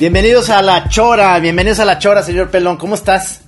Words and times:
Bienvenidos 0.00 0.48
a 0.48 0.62
La 0.62 0.88
Chora, 0.88 1.38
bienvenidos 1.40 1.78
a 1.78 1.84
La 1.84 1.98
Chora, 1.98 2.22
señor 2.22 2.50
Pelón, 2.50 2.78
¿cómo 2.78 2.94
estás? 2.94 3.42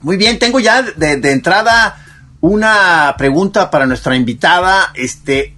Muy 0.00 0.16
bien, 0.16 0.38
tengo 0.38 0.58
ya 0.58 0.80
de, 0.80 1.18
de 1.18 1.32
entrada 1.32 1.98
una 2.40 3.14
pregunta 3.18 3.70
para 3.70 3.84
nuestra 3.84 4.16
invitada. 4.16 4.90
Este, 4.94 5.54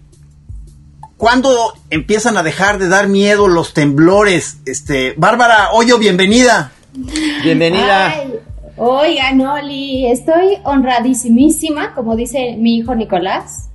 ¿cuándo 1.17 1.73
empiezan 1.91 2.37
a 2.37 2.43
dejar 2.43 2.81
de 2.81 2.89
dar 2.89 3.07
miedo 3.07 3.47
los 3.47 3.75
temblores? 3.75 4.59
Este, 4.67 5.15
Bárbara 5.17 5.71
Hoyo, 5.71 5.99
bienvenida. 5.99 6.73
Bienvenida. 7.45 8.09
Ay, 8.09 8.41
oigan, 8.77 9.41
Oli, 9.41 10.11
estoy 10.11 10.59
honradísimísima, 10.65 11.95
como 11.95 12.17
dice 12.17 12.57
mi 12.59 12.79
hijo 12.79 12.97
Nicolás. 12.97 13.69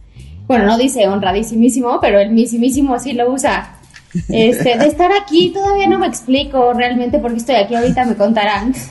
Bueno, 0.48 0.66
no 0.66 0.77
dice 0.77 1.07
honradísimísimo, 1.07 2.02
pero 2.02 2.20
el 2.20 2.31
misimísimo 2.31 2.99
sí 2.99 3.13
lo 3.13 3.31
usa. 3.31 3.77
Este, 4.30 4.77
de 4.77 4.85
estar 4.88 5.12
aquí, 5.12 5.52
todavía 5.52 5.88
no 5.88 5.98
me 5.99 6.08
explico 6.08 6.73
realmente 6.73 7.20
por 7.20 7.31
qué 7.31 7.38
estoy 7.38 7.55
aquí, 7.55 7.76
ahorita 7.76 8.05
me 8.05 8.16
contarán. 8.16 8.73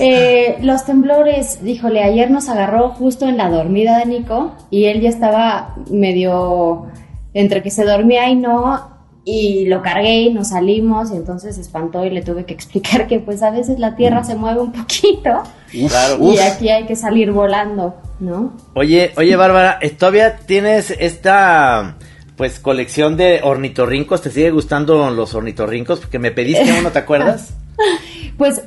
Eh, 0.00 0.58
los 0.62 0.84
temblores, 0.84 1.62
díjole, 1.64 2.04
ayer 2.04 2.30
nos 2.30 2.48
agarró 2.48 2.90
justo 2.90 3.26
en 3.26 3.36
la 3.36 3.50
dormida 3.50 3.98
de 3.98 4.06
Nico 4.06 4.54
y 4.70 4.84
él 4.84 5.00
ya 5.00 5.08
estaba 5.08 5.74
medio 5.90 6.86
entre 7.34 7.62
que 7.62 7.70
se 7.70 7.84
dormía 7.84 8.28
y 8.28 8.36
no, 8.36 8.80
y 9.24 9.66
lo 9.66 9.82
cargué 9.82 10.20
y 10.22 10.32
nos 10.32 10.48
salimos 10.50 11.10
y 11.10 11.16
entonces 11.16 11.56
se 11.56 11.60
espantó 11.62 12.04
y 12.04 12.10
le 12.10 12.22
tuve 12.22 12.44
que 12.44 12.54
explicar 12.54 13.06
que 13.08 13.18
pues 13.18 13.42
a 13.42 13.50
veces 13.50 13.78
la 13.80 13.96
tierra 13.96 14.22
se 14.24 14.36
mueve 14.36 14.60
un 14.60 14.72
poquito 14.72 15.42
Claro. 15.70 16.18
y 16.32 16.38
aquí 16.38 16.68
hay 16.68 16.86
que 16.86 16.94
salir 16.96 17.32
volando, 17.32 17.96
¿no? 18.20 18.52
Oye, 18.74 19.10
oye, 19.16 19.34
Bárbara, 19.36 19.78
¿eh, 19.82 19.90
¿todavía 19.90 20.36
tienes 20.36 20.92
esta 20.98 21.96
pues 22.38 22.60
colección 22.60 23.18
de 23.18 23.40
ornitorrincos? 23.42 24.22
¿Te 24.22 24.30
sigue 24.30 24.50
gustando 24.50 25.10
los 25.10 25.34
ornitorrincos? 25.34 26.00
Porque 26.00 26.18
me 26.18 26.30
pediste 26.30 26.72
uno, 26.78 26.90
¿te 26.90 27.00
acuerdas? 27.00 27.52
Pues 28.36 28.62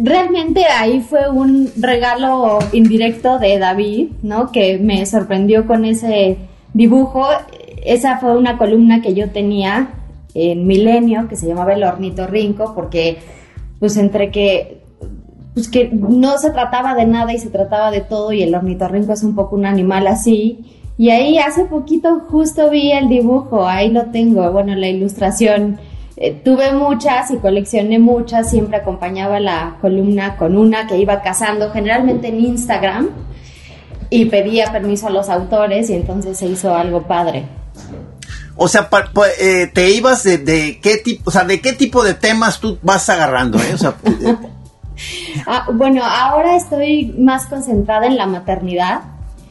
realmente 0.00 0.64
ahí 0.66 1.00
fue 1.00 1.28
un 1.28 1.72
regalo 1.76 2.60
indirecto 2.72 3.40
de 3.40 3.58
David, 3.58 4.10
¿no? 4.22 4.52
Que 4.52 4.78
me 4.78 5.04
sorprendió 5.06 5.66
con 5.66 5.84
ese 5.84 6.36
dibujo. 6.72 7.26
Esa 7.84 8.18
fue 8.18 8.36
una 8.36 8.56
columna 8.58 9.02
que 9.02 9.14
yo 9.14 9.30
tenía 9.30 9.88
en 10.34 10.68
Milenio 10.68 11.26
que 11.26 11.34
se 11.34 11.48
llamaba 11.48 11.72
El 11.72 11.82
Ornitorrinco 11.82 12.76
porque 12.76 13.18
pues 13.80 13.96
entre 13.96 14.30
que 14.30 14.82
pues 15.58 15.68
que 15.68 15.90
no 15.90 16.38
se 16.38 16.50
trataba 16.50 16.94
de 16.94 17.04
nada 17.04 17.32
y 17.32 17.38
se 17.38 17.50
trataba 17.50 17.90
de 17.90 18.00
todo 18.00 18.32
y 18.32 18.42
el 18.42 18.54
ornitorrinco 18.54 19.12
es 19.12 19.24
un 19.24 19.34
poco 19.34 19.56
un 19.56 19.66
animal 19.66 20.06
así. 20.06 20.77
Y 20.98 21.10
ahí 21.10 21.38
hace 21.38 21.64
poquito 21.64 22.22
justo 22.28 22.68
vi 22.70 22.90
el 22.92 23.08
dibujo, 23.08 23.66
ahí 23.66 23.90
lo 23.90 24.06
tengo, 24.06 24.50
bueno, 24.50 24.74
la 24.74 24.88
ilustración. 24.88 25.78
Eh, 26.16 26.32
tuve 26.44 26.72
muchas 26.72 27.30
y 27.30 27.36
coleccioné 27.36 28.00
muchas, 28.00 28.50
siempre 28.50 28.78
acompañaba 28.78 29.38
la 29.38 29.76
columna 29.80 30.36
con 30.36 30.56
una 30.56 30.88
que 30.88 30.98
iba 30.98 31.22
cazando, 31.22 31.70
generalmente 31.70 32.26
en 32.28 32.40
Instagram, 32.44 33.10
y 34.10 34.24
pedía 34.24 34.72
permiso 34.72 35.06
a 35.06 35.10
los 35.10 35.28
autores 35.28 35.88
y 35.90 35.94
entonces 35.94 36.36
se 36.36 36.46
hizo 36.46 36.74
algo 36.74 37.02
padre. 37.02 37.44
O 38.56 38.66
sea, 38.66 38.90
pa- 38.90 39.12
pa- 39.12 39.28
eh, 39.40 39.68
te 39.72 39.90
ibas 39.92 40.24
de, 40.24 40.38
de 40.38 40.80
qué 40.82 40.96
tipo, 40.96 41.22
o 41.28 41.30
sea, 41.30 41.44
de 41.44 41.60
qué 41.60 41.74
tipo 41.74 42.02
de 42.02 42.14
temas 42.14 42.58
tú 42.58 42.76
vas 42.82 43.08
agarrando, 43.08 43.56
¿eh? 43.58 43.74
O 43.74 43.78
sea, 43.78 43.94
eh, 44.04 44.34
Ah, 45.46 45.68
bueno, 45.72 46.02
ahora 46.04 46.56
estoy 46.56 47.14
más 47.16 47.46
concentrada 47.46 48.06
en 48.08 48.16
la 48.16 48.26
maternidad. 48.26 49.02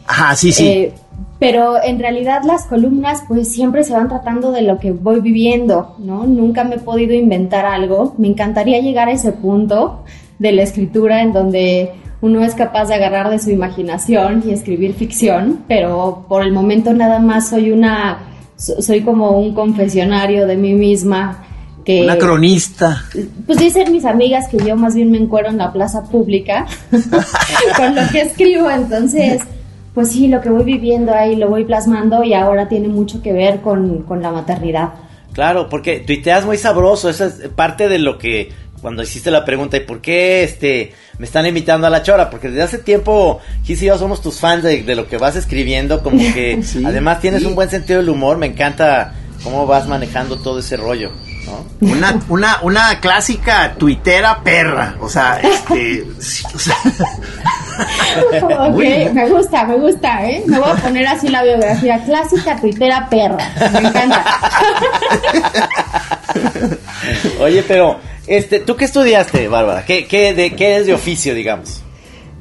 ajá, 0.06 0.36
sí, 0.36 0.52
sí. 0.52 0.92
Pero 1.40 1.76
en 1.84 2.00
realidad 2.00 2.42
las 2.46 2.66
columnas 2.66 3.24
pues 3.28 3.52
siempre 3.52 3.84
se 3.84 3.94
van 3.94 4.08
tratando 4.10 4.52
de 4.52 4.64
lo 4.64 4.80
que 4.80 4.92
voy 4.92 5.20
viviendo, 5.22 5.96
¿no? 6.00 6.26
Nunca 6.26 6.64
me 6.64 6.76
he 6.76 6.80
podido 6.80 7.14
inventar 7.14 7.66
algo. 7.66 8.16
Me 8.17 8.28
encantaría 8.28 8.80
llegar 8.80 9.08
a 9.08 9.11
ese 9.11 9.32
punto 9.34 10.04
de 10.39 10.52
la 10.52 10.64
escritura 10.64 11.22
en 11.22 11.34
donde 11.34 11.92
uno 12.22 12.44
es 12.44 12.56
capaz 12.56 12.86
de 12.88 12.95
agarrar 12.95 13.30
de 13.30 13.38
su 13.38 13.52
imaginación 13.52 14.44
y 14.48 14.52
escribir 14.52 14.94
ficción, 14.95 15.60
pero 15.67 16.26
por 16.28 16.42
el 16.42 16.52
momento 16.52 16.92
nada 16.94 17.20
más 17.20 17.50
soy 17.50 17.70
una, 17.72 18.17
so- 18.56 18.82
soy 18.82 19.02
como 19.02 19.38
un 19.40 19.54
confesionario 19.54 20.48
de 20.48 20.58
mí 20.58 20.73
misma 20.73 21.44
que... 21.86 22.04
Una 22.04 22.17
cronista. 22.17 23.04
Pues 23.45 23.60
dicen 23.60 23.92
mis 23.92 24.06
amigas 24.06 24.48
que 24.50 24.58
yo 24.58 24.76
más 24.76 24.95
bien 24.95 25.11
me 25.11 25.20
encuero 25.20 25.50
en 25.50 25.58
la 25.60 25.72
plaza 25.72 26.04
pública 26.06 26.66
con 27.78 27.95
lo 27.95 28.02
que 28.11 28.22
escribo, 28.22 28.70
entonces, 28.72 29.42
pues 29.98 30.12
sí, 30.12 30.28
lo 30.28 30.42
que 30.42 30.52
voy 30.52 30.64
viviendo 30.64 31.12
ahí 31.12 31.36
lo 31.36 31.50
voy 31.50 31.66
plasmando 31.66 32.24
y 32.24 32.36
ahora 32.36 32.70
tiene 32.70 32.88
mucho 32.88 33.20
que 33.20 33.34
ver 33.34 33.62
con, 33.62 34.04
con 34.04 34.22
la 34.22 34.32
maternidad. 34.32 34.90
Claro, 35.34 35.70
porque 35.70 36.02
tuiteas 36.02 36.46
muy 36.46 36.60
sabroso, 36.60 37.10
esa 37.10 37.26
es 37.26 37.50
parte 37.56 37.90
de 37.90 37.98
lo 37.98 38.20
que 38.20 38.52
cuando 38.80 39.02
hiciste 39.02 39.32
la 39.32 39.44
pregunta, 39.44 39.76
¿y 39.76 39.80
por 39.80 40.00
qué 40.00 40.44
este 40.44 40.94
me 41.18 41.26
están 41.26 41.48
invitando 41.48 41.88
a 41.88 41.90
la 41.90 42.04
chora? 42.04 42.30
Porque 42.30 42.50
desde 42.50 42.62
hace 42.62 42.78
tiempo, 42.78 43.40
Gis 43.64 43.82
y 43.82 43.88
yo 43.88 43.98
somos 43.98 44.22
tus 44.22 44.40
fans 44.40 44.62
de, 44.62 44.84
de 44.84 44.96
lo 44.96 45.08
que 45.08 45.18
vas 45.18 45.36
escribiendo, 45.36 46.04
como 46.04 46.20
que 46.20 46.60
Sí, 46.64 46.84
además 46.86 47.20
tienes 47.20 47.42
sí. 47.42 47.48
un 47.48 47.56
buen 47.56 47.72
sentido 47.72 47.98
del 47.98 48.10
humor, 48.10 48.38
me 48.38 48.46
encanta 48.46 49.16
cómo 49.44 49.66
vas 49.66 49.88
manejando 49.88 50.38
todo 50.38 50.60
ese 50.60 50.78
rollo, 50.78 51.10
¿no? 51.48 51.90
Una, 51.90 52.20
una, 52.30 52.60
una 52.62 53.00
clásica 53.00 53.74
tuitera 53.76 54.44
perra. 54.44 54.98
O 55.02 55.10
sea, 55.10 55.40
este. 55.40 56.06
sí, 56.20 56.46
o 56.54 56.60
sea, 56.60 56.76
Ok, 58.60 59.14
me 59.14 59.30
gusta, 59.30 59.64
me 59.66 59.78
gusta, 59.78 60.28
¿eh? 60.28 60.44
Me 60.46 60.60
voy 60.60 60.70
a 60.70 60.76
poner 60.76 61.08
así 61.08 61.28
la 61.28 61.44
biografía 61.44 62.04
clásica, 62.04 62.60
tuitera, 62.60 63.08
perra. 63.10 63.52
Me 63.74 63.88
encanta. 63.88 64.26
Oye, 67.40 67.64
pero, 67.68 67.98
este, 68.26 68.60
¿tú 68.60 68.76
qué 68.76 68.86
estudiaste, 68.86 69.48
Bárbara? 69.48 69.86
¿Qué, 69.86 70.08
qué, 70.08 70.34
de, 70.34 70.56
¿Qué 70.56 70.74
eres 70.74 70.88
de 70.88 70.94
oficio, 70.94 71.34
digamos? 71.34 71.82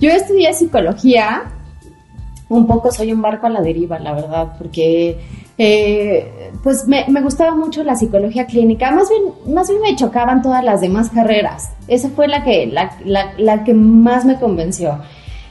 Yo 0.01 0.11
estudié 0.11 0.53
psicología, 0.55 1.45
un 2.49 2.67
poco 2.67 2.91
soy 2.91 3.13
un 3.13 3.23
barco 3.23 3.47
a 3.47 3.51
la 3.51 3.61
deriva, 3.61 3.99
la 3.99 4.13
verdad, 4.13 4.53
porque 4.59 5.19
eh, 5.59 6.51
pues 6.63 6.87
me, 6.87 7.05
me 7.09 7.23
gustaba 7.23 7.55
mucho 7.55 7.83
la 7.83 7.97
psicología 7.97 8.47
clínica, 8.47 8.91
más 8.91 9.09
bien, 9.09 9.55
más 9.55 9.69
bien 9.69 9.81
me 9.81 9.97
chocaban 9.97 10.43
todas 10.43 10.63
las 10.65 10.81
demás 10.81 11.11
carreras, 11.11 11.71
esa 11.89 12.09
fue 12.11 12.29
la 12.29 12.45
que, 12.45 12.67
la, 12.67 12.97
la- 13.05 13.33
la 13.39 13.65
que 13.65 13.73
más 13.75 14.25
me 14.25 14.39
convenció. 14.39 14.99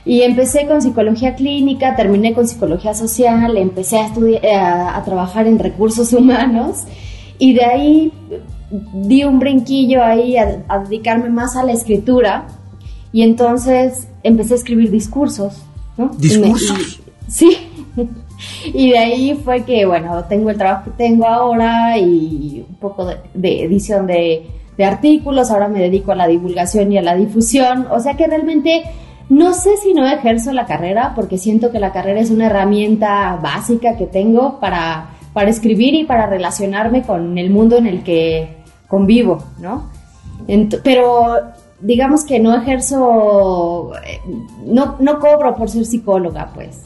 Y 0.08 0.22
empecé 0.22 0.68
con 0.68 0.84
psicología 0.84 1.34
clínica, 1.34 1.96
terminé 1.96 2.34
con 2.36 2.48
psicología 2.48 2.94
social, 2.94 3.58
empecé 3.58 3.98
a, 3.98 4.06
estudiar, 4.06 4.46
a, 4.46 4.98
a 4.98 5.04
trabajar 5.04 5.48
en 5.48 5.58
recursos 5.58 6.14
humanos 6.20 6.84
y 7.40 7.54
de 7.54 7.66
ahí 7.66 8.14
di 8.94 9.24
un 9.24 9.40
brinquillo 9.40 10.04
ahí 10.04 10.38
a, 10.38 10.64
a 10.68 10.80
dedicarme 10.80 11.30
más 11.30 11.56
a 11.56 11.64
la 11.64 11.72
escritura 11.72 12.46
y 13.12 13.24
entonces 13.24 14.08
empecé 14.22 14.54
a 14.54 14.58
escribir 14.58 14.92
discursos, 14.92 15.64
¿no? 15.98 16.10
¿Discursos? 16.18 16.70
Y 16.70 16.74
me- 16.74 16.80
y- 16.84 17.32
sí. 17.32 17.58
Y 18.74 18.92
de 18.92 18.98
ahí 18.98 19.42
fue 19.44 19.64
que, 19.64 19.86
bueno, 19.86 20.24
tengo 20.26 20.50
el 20.50 20.58
trabajo 20.58 20.86
que 20.86 20.92
tengo 20.92 21.28
ahora 21.28 21.98
y 21.98 22.66
un 22.68 22.76
poco 22.76 23.06
de, 23.06 23.64
edición 23.64 24.08
de, 24.08 24.48
de 24.78 24.86
artículos, 24.86 25.52
ahora 25.52 25.68
me 25.68 25.80
dedico 25.80 26.12
a 26.12 26.16
la 26.16 26.28
divulgación 26.28 26.92
y 26.92 26.98
a 26.98 27.02
la 27.02 27.16
difusión, 27.16 27.88
o 27.92 28.00
sea 28.00 28.16
que 28.16 28.28
realmente 28.28 28.84
no 29.30 29.54
sé 29.54 29.78
si 29.78 29.94
no 29.94 30.08
ejerzo 30.08 30.52
la 30.52 30.66
carrera 30.66 31.14
porque 31.16 31.38
siento 31.38 31.72
que 31.72 31.80
la 31.80 31.92
carrera 31.92 32.20
es 32.20 32.30
una 32.30 32.46
herramienta 32.48 33.40
básica 33.42 33.98
que 33.98 34.06
tengo 34.06 34.60
para, 34.60 35.10
para 35.34 35.50
escribir 35.50 35.96
y 35.96 36.04
para 36.04 36.28
relacionarme 36.28 37.02
con 37.02 37.38
el 37.38 37.50
mundo 37.50 37.78
en 37.78 37.88
el 37.88 38.04
que 38.04 38.58
convivo, 38.88 39.44
¿no? 39.60 39.90
Pero 40.84 41.38
digamos 41.82 42.24
que 42.24 42.40
no 42.40 42.56
ejerzo, 42.56 43.94
eh, 44.06 44.22
no, 44.66 44.96
no 45.00 45.20
cobro 45.20 45.56
por 45.56 45.70
ser 45.70 45.86
psicóloga, 45.86 46.52
pues. 46.54 46.84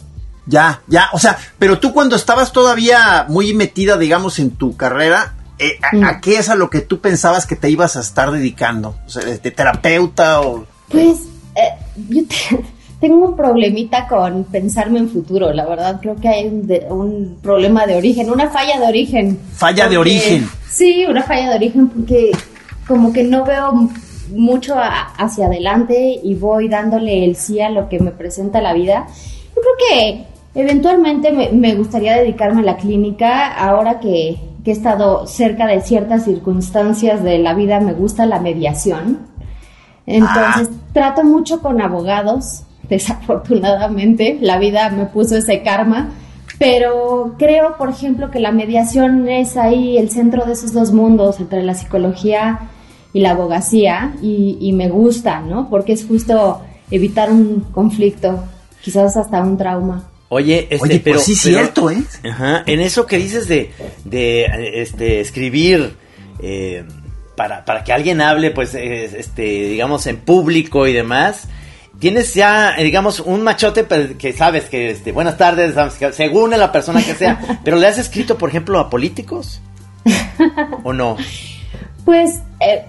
Ya, 0.49 0.81
ya. 0.87 1.09
O 1.13 1.19
sea, 1.19 1.37
pero 1.57 1.79
tú 1.79 1.93
cuando 1.93 2.15
estabas 2.15 2.51
todavía 2.51 3.25
muy 3.29 3.53
metida, 3.53 3.97
digamos, 3.97 4.39
en 4.39 4.51
tu 4.51 4.75
carrera, 4.75 5.35
eh, 5.59 5.77
a, 5.81 5.95
Mm. 5.95 6.03
a 6.05 6.21
qué 6.21 6.37
es 6.37 6.49
a 6.49 6.55
lo 6.55 6.69
que 6.69 6.81
tú 6.81 6.99
pensabas 6.99 7.45
que 7.45 7.55
te 7.55 7.69
ibas 7.69 7.95
a 7.95 7.99
estar 8.01 8.31
dedicando? 8.31 8.95
O 9.05 9.09
sea, 9.09 9.23
de 9.25 9.37
terapeuta 9.51 10.41
o. 10.41 10.65
Pues 10.89 11.19
eh, 11.55 11.73
yo 12.09 12.23
te- 12.25 12.63
tengo 13.01 13.27
un 13.29 13.35
problemita 13.37 14.07
con 14.07 14.43
pensarme 14.45 14.99
en 14.99 15.09
futuro, 15.09 15.53
la 15.53 15.65
verdad 15.65 15.99
creo 16.01 16.15
que 16.15 16.27
hay 16.29 16.47
un, 16.47 16.67
de- 16.67 16.85
un 16.89 17.37
problema 17.41 17.85
de 17.85 17.95
origen, 17.95 18.29
una 18.29 18.49
falla 18.49 18.79
de 18.79 18.87
origen. 18.87 19.39
Falla 19.55 19.87
de 19.87 19.97
origen. 19.97 20.49
Sí, 20.69 21.05
una 21.07 21.23
falla 21.23 21.49
de 21.49 21.55
origen 21.55 21.87
porque 21.89 22.31
como 22.87 23.11
que 23.13 23.23
no 23.23 23.43
veo 23.45 23.89
mucho 24.31 24.75
a- 24.77 25.13
hacia 25.17 25.45
adelante 25.47 26.19
y 26.23 26.35
voy 26.35 26.67
dándole 26.69 27.25
el 27.25 27.35
sí 27.35 27.59
a 27.61 27.69
lo 27.69 27.87
que 27.89 27.99
me 27.99 28.11
presenta 28.11 28.61
la 28.61 28.73
vida. 28.73 29.07
Yo 29.55 29.61
creo 29.61 29.75
que 29.89 30.25
eventualmente 30.55 31.31
me, 31.31 31.51
me 31.51 31.75
gustaría 31.75 32.15
dedicarme 32.15 32.61
a 32.61 32.65
la 32.65 32.77
clínica 32.77 33.53
ahora 33.53 33.99
que, 33.99 34.37
que 34.63 34.71
he 34.71 34.73
estado 34.73 35.25
cerca 35.27 35.67
de 35.67 35.81
ciertas 35.81 36.25
circunstancias 36.25 37.23
de 37.23 37.37
la 37.39 37.53
vida, 37.53 37.79
me 37.79 37.93
gusta 37.93 38.25
la 38.25 38.39
mediación. 38.39 39.19
Entonces, 40.05 40.69
trato 40.91 41.23
mucho 41.23 41.61
con 41.61 41.81
abogados, 41.81 42.63
desafortunadamente, 42.89 44.37
la 44.41 44.57
vida 44.57 44.89
me 44.89 45.05
puso 45.05 45.37
ese 45.37 45.61
karma, 45.61 46.09
Pero 46.57 47.35
creo, 47.37 47.77
por 47.77 47.89
ejemplo, 47.89 48.31
que 48.31 48.39
la 48.39 48.51
mediación 48.51 49.29
es 49.29 49.55
ahí 49.55 49.97
el 49.97 50.09
centro 50.09 50.45
de 50.45 50.53
esos 50.53 50.73
dos 50.73 50.91
mundos, 50.91 51.39
entre 51.39 51.63
la 51.63 51.73
psicología 51.73 52.59
y 53.13 53.21
la 53.21 53.31
abogacía, 53.31 54.13
y, 54.21 54.57
y 54.59 54.73
me 54.73 54.89
gusta, 54.89 55.39
¿no? 55.39 55.69
Porque 55.69 55.93
es 55.93 56.05
justo 56.05 56.61
evitar 56.91 57.31
un 57.31 57.61
conflicto, 57.71 58.43
quizás 58.81 59.15
hasta 59.15 59.41
un 59.41 59.57
trauma. 59.57 60.03
Oye, 60.29 60.67
este, 60.69 60.83
Oye, 60.83 60.99
pues 60.99 61.01
pero 61.03 61.19
sí, 61.19 61.35
pero- 61.43 61.57
cierto, 61.57 61.89
¿eh? 61.89 62.03
Ajá, 62.29 62.63
en 62.67 62.79
eso 62.81 63.05
que 63.07 63.17
dices 63.17 63.47
de, 63.47 63.71
de 64.05 64.45
este, 64.81 65.19
escribir 65.21 65.95
eh, 66.41 66.83
para, 67.35 67.65
para 67.65 67.83
que 67.83 67.91
alguien 67.93 68.21
hable, 68.21 68.51
pues, 68.51 68.75
eh, 68.75 69.05
este, 69.17 69.41
digamos, 69.41 70.05
en 70.05 70.17
público 70.17 70.85
y 70.85 70.93
demás, 70.93 71.47
tienes 71.97 72.33
ya, 72.35 72.75
eh, 72.77 72.83
digamos, 72.83 73.19
un 73.21 73.41
machote 73.43 73.83
pero 73.83 74.17
que 74.17 74.31
sabes 74.33 74.65
que, 74.65 74.91
este, 74.91 75.11
buenas 75.11 75.37
tardes, 75.37 75.73
según 76.13 76.51
la 76.51 76.71
persona 76.71 77.03
que 77.03 77.15
sea, 77.15 77.61
pero 77.63 77.77
le 77.77 77.87
has 77.87 77.97
escrito, 77.97 78.37
por 78.37 78.49
ejemplo, 78.49 78.77
a 78.79 78.89
políticos 78.89 79.61
o 80.83 80.93
no? 80.93 81.17
Pues 82.05 82.39
eh, 82.59 82.85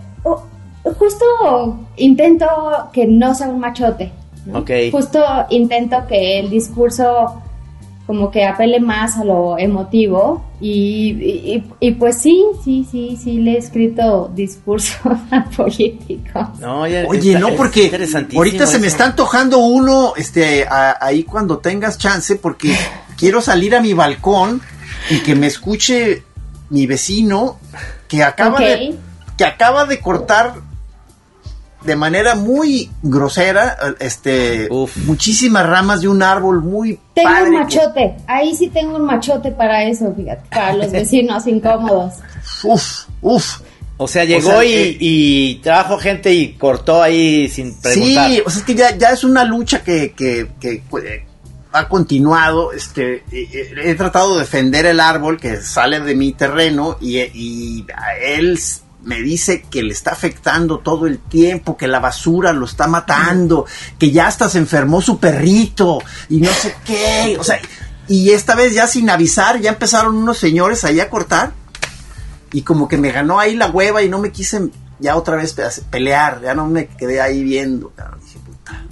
justo 0.84 1.86
intento 1.96 2.46
que 2.92 3.06
no 3.06 3.34
sea 3.34 3.48
un 3.48 3.60
machote. 3.60 4.12
Justo 4.90 5.22
intento 5.50 6.06
que 6.08 6.38
el 6.40 6.50
discurso 6.50 7.42
como 8.06 8.30
que 8.32 8.44
apele 8.44 8.80
más 8.80 9.16
a 9.18 9.24
lo 9.24 9.56
emotivo 9.56 10.44
y, 10.60 11.10
y- 11.54 11.64
y, 11.78 11.90
pues 11.92 12.16
sí, 12.18 12.44
sí, 12.64 12.84
sí, 12.90 13.16
sí 13.22 13.34
le 13.38 13.52
he 13.52 13.58
escrito 13.58 14.28
discursos 14.34 14.96
a 15.30 15.44
políticos. 15.44 16.58
No, 16.58 16.80
oye, 16.80 17.04
Oye, 17.06 17.34
está- 17.34 17.38
no, 17.38 17.54
porque 17.56 17.88
ahorita 18.34 18.66
se 18.66 18.78
me 18.80 18.88
está 18.88 19.04
antojando 19.06 19.58
uno, 19.58 20.14
este, 20.16 20.66
a- 20.66 20.96
ahí 21.00 21.22
cuando 21.22 21.58
tengas 21.58 21.98
chance, 21.98 22.34
porque 22.34 22.74
quiero 23.16 23.40
salir 23.40 23.76
a 23.76 23.80
mi 23.80 23.92
balcón 23.92 24.60
y 25.08 25.18
que 25.20 25.36
me 25.36 25.46
escuche 25.46 26.24
mi 26.70 26.86
vecino 26.86 27.58
que 28.08 28.24
acaba 28.24 28.58
de, 28.58 28.94
que 29.38 29.44
acaba 29.44 29.84
de 29.84 30.00
cortar 30.00 30.54
de 31.82 31.96
manera 31.96 32.34
muy 32.34 32.90
grosera, 33.02 33.76
este, 34.00 34.68
Uf. 34.70 34.96
muchísimas 35.06 35.66
ramas 35.66 36.02
de 36.02 36.08
un 36.08 36.22
árbol 36.22 36.62
muy 36.62 36.98
Tengo 37.14 37.30
padre 37.30 37.44
un 37.50 37.50
que- 37.52 37.58
machote, 37.62 38.16
ahí 38.26 38.54
sí 38.54 38.68
tengo 38.68 38.96
un 38.96 39.04
machote 39.06 39.50
para 39.50 39.84
eso, 39.84 40.12
fíjate, 40.14 40.42
para 40.50 40.74
los 40.74 40.90
vecinos 40.92 41.46
incómodos. 41.46 42.14
Uf, 42.64 43.04
uf. 43.22 43.60
O 44.02 44.08
sea, 44.08 44.24
llegó 44.24 44.48
sea, 44.50 44.64
y, 44.64 44.72
eh, 44.72 44.96
y 44.98 45.54
trajo 45.56 45.98
gente 45.98 46.32
y 46.32 46.54
cortó 46.54 47.02
ahí 47.02 47.48
sin 47.50 47.74
preguntar. 47.80 48.30
Sí, 48.30 48.42
o 48.46 48.48
sea, 48.48 48.58
es 48.60 48.64
que 48.64 48.74
ya, 48.74 48.96
ya 48.96 49.10
es 49.10 49.24
una 49.24 49.44
lucha 49.44 49.82
que, 49.82 50.12
que, 50.12 50.48
que, 50.58 50.82
eh, 51.04 51.26
ha 51.72 51.86
continuado. 51.86 52.72
Este, 52.72 53.16
eh, 53.16 53.48
eh, 53.52 53.74
he 53.84 53.94
tratado 53.96 54.34
de 54.34 54.40
defender 54.40 54.86
el 54.86 55.00
árbol 55.00 55.38
que 55.38 55.58
sale 55.60 56.00
de 56.00 56.14
mi 56.14 56.32
terreno 56.32 56.96
y, 56.98 57.18
y 57.18 57.86
a 57.94 58.16
él 58.16 58.58
me 59.02 59.22
dice 59.22 59.62
que 59.70 59.82
le 59.82 59.92
está 59.92 60.10
afectando 60.12 60.78
todo 60.80 61.06
el 61.06 61.18
tiempo, 61.18 61.76
que 61.76 61.88
la 61.88 62.00
basura 62.00 62.52
lo 62.52 62.66
está 62.66 62.86
matando, 62.86 63.64
que 63.98 64.10
ya 64.10 64.26
hasta 64.26 64.48
se 64.48 64.58
enfermó 64.58 65.00
su 65.00 65.18
perrito 65.18 65.98
y 66.28 66.38
no 66.40 66.50
sé 66.50 66.74
qué. 66.84 67.36
O 67.38 67.44
sea, 67.44 67.58
y 68.08 68.30
esta 68.30 68.54
vez 68.54 68.74
ya 68.74 68.86
sin 68.86 69.08
avisar, 69.08 69.60
ya 69.60 69.70
empezaron 69.70 70.16
unos 70.16 70.36
señores 70.38 70.84
ahí 70.84 71.00
a 71.00 71.08
cortar 71.08 71.52
y 72.52 72.62
como 72.62 72.88
que 72.88 72.96
me 72.98 73.10
ganó 73.12 73.38
ahí 73.38 73.54
la 73.56 73.68
hueva 73.70 74.02
y 74.02 74.08
no 74.08 74.18
me 74.18 74.32
quise 74.32 74.68
ya 74.98 75.16
otra 75.16 75.36
vez 75.36 75.52
pe- 75.54 75.62
pelear, 75.90 76.42
ya 76.42 76.54
no 76.54 76.66
me 76.66 76.86
quedé 76.88 77.20
ahí 77.20 77.42
viendo. 77.42 77.92
Dije, 78.22 78.38
puta. 78.44 78.84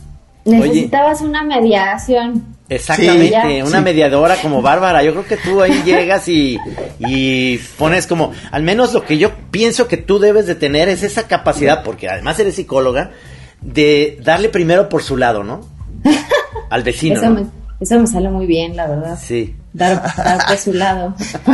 Necesitabas 0.44 1.20
una 1.20 1.42
mediación. 1.42 2.56
Exactamente, 2.68 3.34
Sí, 3.42 3.62
una 3.62 3.78
Sí. 3.78 3.84
mediadora 3.84 4.36
como 4.36 4.60
Bárbara. 4.60 5.02
Yo 5.02 5.12
creo 5.12 5.26
que 5.26 5.36
tú 5.38 5.62
ahí 5.62 5.82
llegas 5.84 6.28
y, 6.28 6.58
y 6.98 7.56
pones 7.78 8.06
como, 8.06 8.32
al 8.50 8.62
menos 8.62 8.92
lo 8.92 9.04
que 9.04 9.16
yo 9.18 9.30
pienso 9.50 9.88
que 9.88 9.96
tú 9.96 10.18
debes 10.18 10.46
de 10.46 10.54
tener 10.54 10.88
es 10.88 11.02
esa 11.02 11.26
capacidad, 11.26 11.82
porque 11.82 12.08
además 12.08 12.38
eres 12.38 12.56
psicóloga, 12.56 13.10
de 13.62 14.18
darle 14.22 14.48
primero 14.50 14.88
por 14.88 15.02
su 15.02 15.16
lado, 15.16 15.42
¿no? 15.44 15.60
Al 16.70 16.82
vecino. 16.82 17.16
Eso, 17.16 17.30
¿no? 17.30 17.40
me, 17.40 17.46
eso 17.80 17.98
me 17.98 18.06
sale 18.06 18.28
muy 18.28 18.46
bien, 18.46 18.76
la 18.76 18.86
verdad. 18.86 19.18
Sí. 19.20 19.56
Dar, 19.72 20.02
dar 20.16 20.46
por 20.46 20.56
su 20.58 20.72
lado. 20.72 21.14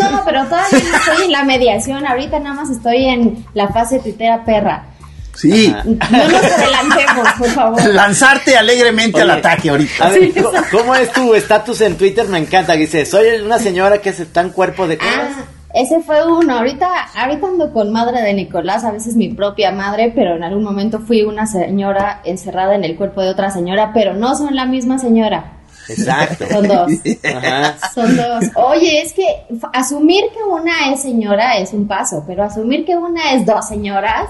no, 0.00 0.22
pero 0.24 0.44
todavía 0.44 0.78
no 0.90 0.96
estoy 0.96 1.24
en 1.26 1.32
la 1.32 1.44
mediación. 1.44 2.06
Ahorita 2.06 2.38
nada 2.40 2.54
más 2.56 2.70
estoy 2.70 3.04
en 3.04 3.44
la 3.54 3.68
fase 3.68 3.98
tuitera 4.00 4.44
perra. 4.44 4.86
Sí, 5.34 5.74
Ajá. 5.74 5.84
No 5.84 6.28
nos 6.28 6.44
adelantemos, 6.44 7.28
por 7.38 7.48
favor. 7.48 7.86
lanzarte 7.94 8.56
alegremente 8.56 9.20
al 9.20 9.30
ataque 9.30 9.70
ahorita. 9.70 10.06
A 10.06 10.10
ver, 10.10 10.32
¿cómo, 10.34 10.58
cómo 10.70 10.94
es 10.94 11.12
tu 11.12 11.34
estatus 11.34 11.80
en 11.80 11.96
Twitter? 11.96 12.28
Me 12.28 12.38
encanta. 12.38 12.74
Dice, 12.74 13.06
soy 13.06 13.40
una 13.42 13.58
señora 13.58 13.98
que 13.98 14.12
se 14.12 14.26
tan 14.26 14.50
cuerpo 14.50 14.86
de 14.86 14.98
cosas. 14.98 15.14
Ah, 15.38 15.44
ese 15.74 16.00
fue 16.00 16.26
uno. 16.26 16.58
Ahorita, 16.58 16.86
ahorita 17.14 17.46
ando 17.46 17.72
con 17.72 17.92
madre 17.92 18.20
de 18.20 18.34
Nicolás, 18.34 18.84
a 18.84 18.92
veces 18.92 19.16
mi 19.16 19.30
propia 19.30 19.72
madre, 19.72 20.12
pero 20.14 20.36
en 20.36 20.44
algún 20.44 20.62
momento 20.62 21.00
fui 21.00 21.22
una 21.22 21.46
señora 21.46 22.20
encerrada 22.24 22.74
en 22.74 22.84
el 22.84 22.96
cuerpo 22.96 23.22
de 23.22 23.30
otra 23.30 23.50
señora, 23.50 23.92
pero 23.94 24.12
no 24.14 24.34
son 24.36 24.54
la 24.54 24.66
misma 24.66 24.98
señora. 24.98 25.54
Exacto. 25.88 26.46
Son 26.48 26.68
dos. 26.68 26.92
Ajá. 27.24 27.76
Son 27.94 28.16
dos. 28.16 28.44
Oye, 28.54 29.00
es 29.00 29.12
que 29.14 29.24
asumir 29.72 30.24
que 30.32 30.42
una 30.44 30.92
es 30.92 31.02
señora 31.02 31.56
es 31.56 31.72
un 31.72 31.88
paso, 31.88 32.22
pero 32.26 32.44
asumir 32.44 32.84
que 32.84 32.96
una 32.96 33.32
es 33.32 33.46
dos 33.46 33.66
señoras 33.66 34.28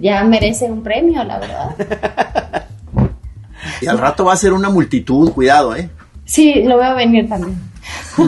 ya 0.00 0.22
merece 0.24 0.66
un 0.66 0.82
premio, 0.82 1.22
la 1.24 1.38
verdad. 1.38 2.66
Y 3.80 3.86
al 3.86 3.98
rato 3.98 4.24
va 4.24 4.32
a 4.32 4.36
ser 4.36 4.52
una 4.52 4.70
multitud, 4.70 5.32
cuidado, 5.32 5.74
¿eh? 5.76 5.88
Sí, 6.24 6.62
lo 6.64 6.78
veo 6.78 6.94
venir 6.96 7.28
también. 7.28 7.60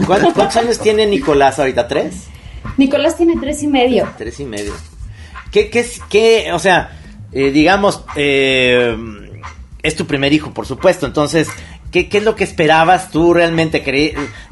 ¿Cuántos, 0.07 0.33
cuántos 0.33 0.57
años 0.57 0.79
tiene 0.79 1.07
Nicolás 1.07 1.59
ahorita? 1.59 1.89
¿Tres? 1.89 2.27
Nicolás 2.77 3.17
tiene 3.17 3.35
tres 3.41 3.63
y 3.63 3.67
medio. 3.67 4.09
Tres 4.17 4.39
y 4.41 4.45
medio. 4.45 4.73
¿Qué, 5.51 5.69
qué, 5.71 5.81
es- 5.81 6.01
qué, 6.09 6.51
o 6.53 6.59
sea, 6.59 6.91
eh, 7.33 7.51
digamos, 7.51 8.05
eh, 8.17 8.97
es 9.83 9.97
tu 9.97 10.07
primer 10.07 10.33
hijo, 10.33 10.53
por 10.53 10.67
supuesto, 10.67 11.07
entonces, 11.07 11.49
¿qué, 11.91 12.09
qué 12.09 12.19
es 12.19 12.25
lo 12.25 12.37
que 12.37 12.45
esperabas 12.45 13.11
tú 13.11 13.33
realmente? 13.35 13.83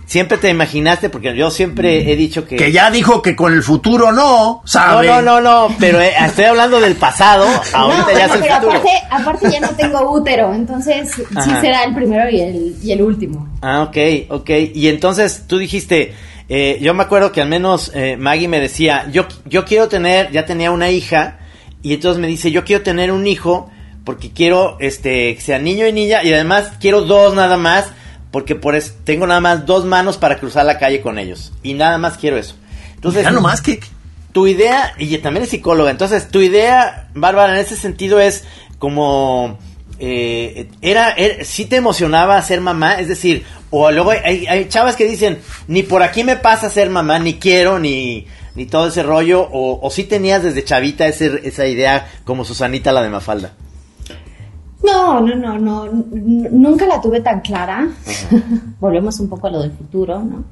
Siempre 0.09 0.39
te 0.39 0.49
imaginaste, 0.49 1.11
porque 1.11 1.37
yo 1.37 1.51
siempre 1.51 2.11
he 2.11 2.17
dicho 2.17 2.47
que... 2.47 2.57
Que 2.57 2.73
ya 2.73 2.91
dijo 2.91 3.21
que 3.21 3.37
con 3.37 3.53
el 3.53 3.63
futuro 3.63 4.11
no, 4.11 4.63
No, 4.63 4.63
¿sabe? 4.65 5.07
no, 5.07 5.21
no, 5.21 5.39
no, 5.43 5.69
pero 5.79 6.01
eh, 6.01 6.13
estoy 6.25 6.47
hablando 6.47 6.81
del 6.81 6.97
pasado, 6.97 7.45
ahorita 7.75 8.03
no, 8.05 8.19
ya 8.19 8.25
es 8.25 8.33
el 8.33 8.41
pero 8.41 8.55
futuro. 8.55 8.73
aparte, 8.73 8.91
aparte 9.11 9.51
ya 9.51 9.61
no 9.61 9.69
tengo 9.77 10.11
útero, 10.11 10.55
entonces 10.55 11.13
sí 11.15 11.51
será 11.61 11.85
el 11.85 11.95
primero 11.95 12.27
y 12.31 12.41
el, 12.41 12.77
y 12.83 12.93
el 12.93 13.03
último. 13.03 13.47
Ah, 13.61 13.83
ok, 13.83 13.97
ok. 14.31 14.51
Y 14.75 14.89
entonces 14.89 15.45
tú 15.47 15.59
dijiste, 15.59 16.15
eh, 16.49 16.79
yo 16.81 16.95
me 16.95 17.03
acuerdo 17.03 17.31
que 17.31 17.43
al 17.43 17.49
menos 17.51 17.93
eh, 17.95 18.17
Maggie 18.17 18.49
me 18.49 18.61
decía, 18.61 19.07
yo, 19.13 19.27
yo 19.45 19.67
quiero 19.67 19.89
tener, 19.89 20.31
ya 20.33 20.47
tenía 20.47 20.71
una 20.71 20.89
hija, 20.91 21.39
y 21.83 21.93
entonces 21.93 22.19
me 22.19 22.29
dice, 22.29 22.51
yo 22.51 22.65
quiero 22.65 22.83
tener 22.83 23.13
un 23.13 23.27
hijo 23.27 23.71
porque 24.05 24.31
quiero 24.33 24.79
este, 24.81 25.35
que 25.35 25.41
sea 25.43 25.59
niño 25.59 25.87
y 25.87 25.93
niña, 25.93 26.23
y 26.25 26.33
además 26.33 26.73
quiero 26.81 27.03
dos 27.03 27.35
nada 27.35 27.59
más, 27.59 27.93
porque 28.31 28.55
por 28.55 28.75
eso 28.75 28.93
tengo 29.05 29.27
nada 29.27 29.41
más 29.41 29.67
dos 29.67 29.85
manos 29.85 30.19
para 30.19 30.39
cruzar 30.39 30.67
la 30.67 30.79
calle 30.79 31.01
con 31.01 31.19
ellos. 31.19 31.53
Y 31.63 31.75
nada 31.75 31.99
más 31.99 32.19
quiero 32.19 32.37
eso. 32.37 32.55
Entonces, 32.95 33.25
ya 33.25 33.31
nomás 33.31 33.63
que... 33.63 33.81
tu 34.33 34.47
idea, 34.47 34.93
y 34.99 35.17
también 35.19 35.45
es 35.45 35.51
psicóloga, 35.51 35.91
entonces 35.91 36.29
tu 36.29 36.41
idea, 36.41 37.09
Bárbara, 37.15 37.55
en 37.55 37.61
ese 37.65 37.77
sentido 37.77 38.21
es 38.21 38.45
como, 38.79 39.59
eh, 39.99 40.69
era, 40.83 41.13
era, 41.13 41.45
sí 41.45 41.65
te 41.65 41.77
emocionaba 41.77 42.41
ser 42.43 42.61
mamá, 42.61 42.95
es 42.95 43.09
decir, 43.09 43.45
o 43.71 43.91
luego 43.91 44.11
hay, 44.11 44.47
hay 44.47 44.69
chavas 44.69 44.97
que 44.97 45.07
dicen, 45.07 45.39
ni 45.67 45.83
por 45.83 46.03
aquí 46.03 46.25
me 46.25 46.37
pasa 46.37 46.71
ser 46.71 46.91
mamá, 46.91 47.19
ni 47.19 47.35
quiero, 47.35 47.79
ni, 47.79 48.27
ni 48.55 48.67
todo 48.67 48.89
ese 48.89 49.03
rollo, 49.03 49.43
o, 49.43 49.79
o 49.81 49.91
sí 49.91 50.05
tenías 50.05 50.43
desde 50.43 50.65
chavita 50.65 51.07
ese, 51.07 51.41
esa 51.45 51.67
idea 51.67 52.11
como 52.25 52.45
Susanita 52.45 52.93
la 52.93 53.03
de 53.03 53.11
Mafalda. 53.11 53.53
No, 54.83 55.21
no, 55.21 55.35
no, 55.35 55.59
no, 55.59 55.87
nunca 56.13 56.87
la 56.87 57.01
tuve 57.01 57.21
tan 57.21 57.41
clara. 57.41 57.89
Volvemos 58.81 59.19
un 59.19 59.29
poco 59.29 59.49
a 59.49 59.51
lo 59.51 59.63
del 59.63 59.73
futuro, 59.73 60.21
¿no? 60.21 60.45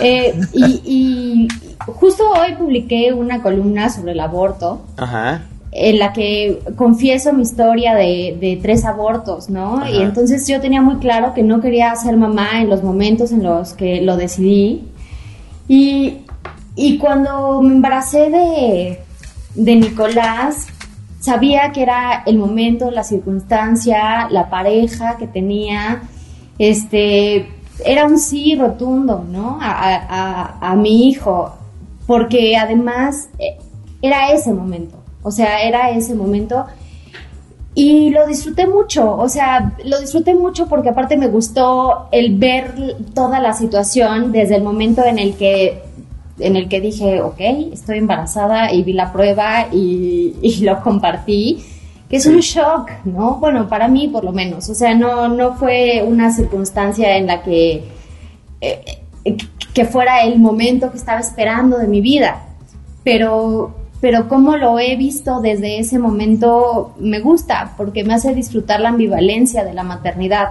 Eh, 0.00 0.40
y, 0.54 0.80
y 0.84 1.48
justo 1.86 2.24
hoy 2.30 2.54
publiqué 2.56 3.12
una 3.12 3.42
columna 3.42 3.90
sobre 3.90 4.12
el 4.12 4.20
aborto 4.20 4.80
Ajá. 4.96 5.42
en 5.72 5.98
la 5.98 6.14
que 6.14 6.60
confieso 6.76 7.32
mi 7.34 7.42
historia 7.42 7.94
de, 7.94 8.38
de 8.40 8.58
tres 8.60 8.86
abortos, 8.86 9.50
¿no? 9.50 9.76
Ajá. 9.80 9.90
Y 9.90 10.00
entonces 10.00 10.46
yo 10.48 10.60
tenía 10.62 10.80
muy 10.80 10.96
claro 10.96 11.34
que 11.34 11.42
no 11.42 11.60
quería 11.60 11.94
ser 11.94 12.16
mamá 12.16 12.62
en 12.62 12.70
los 12.70 12.82
momentos 12.82 13.32
en 13.32 13.42
los 13.42 13.74
que 13.74 14.00
lo 14.00 14.16
decidí. 14.16 14.88
Y, 15.68 16.18
y 16.74 16.96
cuando 16.96 17.60
me 17.60 17.74
embaracé 17.74 18.30
de, 18.30 19.00
de 19.54 19.76
Nicolás, 19.76 20.68
sabía 21.20 21.72
que 21.72 21.82
era 21.82 22.22
el 22.26 22.38
momento, 22.38 22.90
la 22.90 23.02
circunstancia, 23.04 24.28
la 24.30 24.48
pareja 24.50 25.16
que 25.16 25.26
tenía, 25.26 26.02
este, 26.58 27.48
era 27.84 28.06
un 28.06 28.18
sí 28.18 28.56
rotundo, 28.56 29.24
¿no? 29.30 29.58
A, 29.60 30.58
a- 30.60 30.74
mi 30.76 31.08
hijo, 31.08 31.52
porque 32.06 32.56
además 32.56 33.28
eh, 33.38 33.56
era 34.02 34.30
ese 34.32 34.52
momento, 34.52 34.96
o 35.22 35.30
sea, 35.30 35.62
era 35.62 35.90
ese 35.90 36.14
momento. 36.14 36.64
y 37.74 38.10
lo 38.10 38.26
disfruté 38.26 38.66
mucho, 38.66 39.16
o 39.16 39.28
sea, 39.28 39.72
lo 39.84 40.00
disfruté 40.00 40.34
mucho 40.34 40.66
porque 40.68 40.88
aparte 40.88 41.16
me 41.16 41.28
gustó 41.28 42.08
el 42.10 42.36
ver 42.36 42.96
toda 43.14 43.38
la 43.40 43.52
situación 43.52 44.32
desde 44.32 44.56
el 44.56 44.62
momento 44.64 45.04
en 45.04 45.18
el 45.20 45.36
que 45.36 45.82
en 46.38 46.56
el 46.56 46.68
que 46.68 46.80
dije, 46.80 47.20
ok, 47.20 47.40
estoy 47.72 47.98
embarazada 47.98 48.72
y 48.72 48.82
vi 48.82 48.92
la 48.92 49.12
prueba 49.12 49.68
y, 49.72 50.58
lo 50.62 50.80
compartí, 50.82 51.64
que 52.08 52.16
es 52.16 52.26
un 52.26 52.40
shock, 52.40 52.90
¿no? 53.04 53.36
Bueno, 53.36 53.68
para 53.68 53.88
mí 53.88 54.08
por 54.08 54.24
lo 54.24 54.32
menos, 54.32 54.68
o 54.68 54.74
sea, 54.74 54.94
no, 54.94 55.28
no 55.28 55.54
fue 55.56 56.02
una 56.06 56.32
circunstancia 56.32 57.16
en 57.16 57.26
la 57.26 57.42
que, 57.42 57.84
eh, 58.60 58.84
que 59.74 59.84
fuera 59.84 60.22
el 60.22 60.38
momento 60.38 60.90
que 60.90 60.96
estaba 60.96 61.20
esperando 61.20 61.78
de 61.78 61.86
mi 61.86 62.00
vida, 62.00 62.42
pero 63.04 63.74
pero 64.00 64.28
como 64.28 64.56
lo 64.56 64.78
he 64.78 64.96
visto 64.96 65.40
desde 65.40 65.80
ese 65.80 65.98
momento 65.98 66.94
me 66.98 67.20
gusta, 67.20 67.74
porque 67.76 68.04
me 68.04 68.14
hace 68.14 68.34
disfrutar 68.34 68.80
la 68.80 68.90
ambivalencia 68.90 69.64
de 69.64 69.74
la 69.74 69.82
maternidad. 69.82 70.50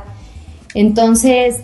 Entonces, 0.74 1.62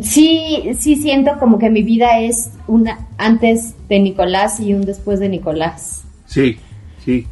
sí, 0.00 0.70
sí 0.78 0.96
siento 0.96 1.32
como 1.38 1.58
que 1.58 1.70
mi 1.70 1.82
vida 1.82 2.20
es 2.20 2.50
una 2.66 3.08
antes 3.18 3.74
de 3.88 3.98
Nicolás 3.98 4.60
y 4.60 4.74
un 4.74 4.82
después 4.82 5.20
de 5.20 5.28
Nicolás. 5.28 6.02
Sí, 6.26 6.58
sí. 7.04 7.26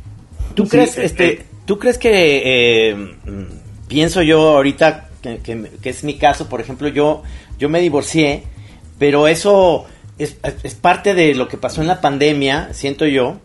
¿Tú 0.54 0.66
crees, 0.66 0.98
eh, 0.98 1.04
este, 1.04 1.32
eh. 1.32 1.42
tú 1.64 1.78
crees 1.78 1.96
que 1.96 2.42
eh, 2.90 2.96
pienso 3.88 4.22
yo 4.22 4.56
ahorita 4.56 5.08
que, 5.22 5.38
que, 5.82 5.90
es 5.90 6.04
mi 6.04 6.18
caso, 6.18 6.48
por 6.48 6.60
ejemplo, 6.60 6.88
yo, 6.88 7.22
yo 7.58 7.68
me 7.68 7.80
divorcié, 7.80 8.44
pero 8.98 9.28
eso 9.28 9.86
es, 10.18 10.34
parte 10.74 11.14
de 11.14 11.34
lo 11.34 11.48
que 11.48 11.56
pasó 11.56 11.80
en 11.80 11.88
la 11.88 12.00
pandemia, 12.00 12.70
siento 12.72 13.06
yo. 13.06 13.38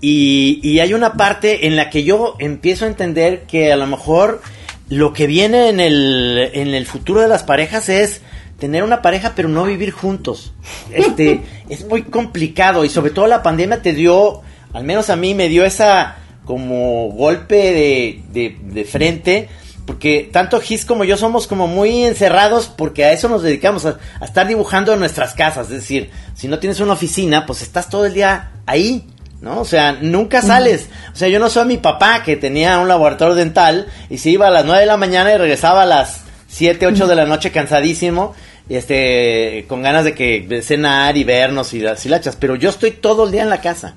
Y, 0.00 0.78
hay 0.80 0.94
una 0.94 1.14
parte 1.14 1.66
en 1.66 1.76
la 1.76 1.88
que 1.88 2.04
yo 2.04 2.34
empiezo 2.38 2.84
a 2.84 2.88
entender 2.88 3.42
que 3.42 3.72
a 3.72 3.76
lo 3.76 3.86
mejor 3.86 4.42
lo 4.88 5.12
que 5.12 5.26
viene 5.26 5.68
en 5.68 5.80
el, 5.80 6.50
en 6.52 6.74
el 6.74 6.86
futuro 6.86 7.20
de 7.20 7.28
las 7.28 7.44
parejas 7.44 7.88
es 7.88 8.20
tener 8.62 8.84
una 8.84 9.02
pareja 9.02 9.32
pero 9.34 9.48
no 9.48 9.64
vivir 9.64 9.90
juntos. 9.90 10.52
Este, 10.92 11.42
es 11.68 11.84
muy 11.84 12.04
complicado 12.04 12.84
y 12.84 12.88
sobre 12.88 13.10
todo 13.10 13.26
la 13.26 13.42
pandemia 13.42 13.82
te 13.82 13.92
dio, 13.92 14.42
al 14.72 14.84
menos 14.84 15.10
a 15.10 15.16
mí 15.16 15.34
me 15.34 15.48
dio 15.48 15.64
esa 15.64 16.18
como 16.44 17.08
golpe 17.08 17.56
de, 17.56 18.22
de, 18.32 18.56
de 18.72 18.84
frente 18.84 19.48
porque 19.84 20.30
tanto 20.32 20.60
Gis 20.60 20.84
como 20.84 21.02
yo 21.02 21.16
somos 21.16 21.48
como 21.48 21.66
muy 21.66 22.04
encerrados 22.04 22.68
porque 22.68 23.04
a 23.04 23.10
eso 23.10 23.28
nos 23.28 23.42
dedicamos, 23.42 23.84
a, 23.84 23.98
estar 24.24 24.46
dibujando 24.46 24.92
en 24.92 25.00
nuestras 25.00 25.34
casas. 25.34 25.66
Es 25.66 25.80
decir, 25.80 26.12
si 26.36 26.46
no 26.46 26.60
tienes 26.60 26.78
una 26.78 26.92
oficina, 26.92 27.44
pues 27.46 27.62
estás 27.62 27.88
todo 27.88 28.06
el 28.06 28.14
día 28.14 28.52
ahí, 28.66 29.08
¿no? 29.40 29.58
O 29.58 29.64
sea, 29.64 29.90
nunca 30.00 30.40
sales. 30.40 30.88
O 31.12 31.16
sea, 31.16 31.26
yo 31.26 31.40
no 31.40 31.50
soy 31.50 31.66
mi 31.66 31.78
papá 31.78 32.22
que 32.22 32.36
tenía 32.36 32.78
un 32.78 32.86
laboratorio 32.86 33.34
dental 33.34 33.88
y 34.08 34.18
se 34.18 34.30
iba 34.30 34.46
a 34.46 34.50
las 34.50 34.64
9 34.64 34.82
de 34.82 34.86
la 34.86 34.96
mañana 34.96 35.32
y 35.32 35.36
regresaba 35.36 35.82
a 35.82 35.86
las 35.86 36.20
7, 36.52 36.86
8 36.86 37.06
de 37.06 37.14
la 37.16 37.24
noche 37.24 37.50
cansadísimo, 37.50 38.34
este, 38.68 39.64
con 39.68 39.82
ganas 39.82 40.04
de 40.04 40.14
que 40.14 40.62
cenar 40.62 41.16
y 41.16 41.24
vernos 41.24 41.74
y 41.74 41.80
las 41.80 42.04
hilachas. 42.04 42.36
Pero 42.36 42.56
yo 42.56 42.70
estoy 42.70 42.92
todo 42.92 43.26
el 43.26 43.32
día 43.32 43.42
en 43.42 43.50
la 43.50 43.60
casa. 43.60 43.94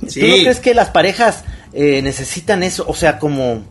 ¿Tú 0.00 0.26
no 0.26 0.36
crees 0.36 0.60
que 0.60 0.74
las 0.74 0.90
parejas 0.90 1.44
eh, 1.72 2.02
necesitan 2.02 2.62
eso? 2.62 2.84
O 2.88 2.94
sea, 2.94 3.18
como 3.18 3.64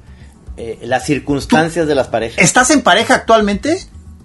eh, 0.58 0.80
las 0.82 1.06
circunstancias 1.06 1.88
de 1.88 1.96
las 1.96 2.08
parejas. 2.08 2.44
¿Estás 2.44 2.70
en 2.72 2.82
pareja 2.82 3.16
actualmente? 3.16 3.78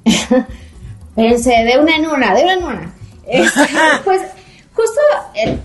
Pense, 1.15 1.51
de 1.51 1.79
una 1.79 1.97
en 1.97 2.07
una, 2.07 2.35
de 2.35 2.43
una 2.43 2.53
en 2.53 2.65
una. 2.65 2.95
Este, 3.31 3.61
pues 4.05 4.23
justo 4.73 5.01
eh, 5.35 5.59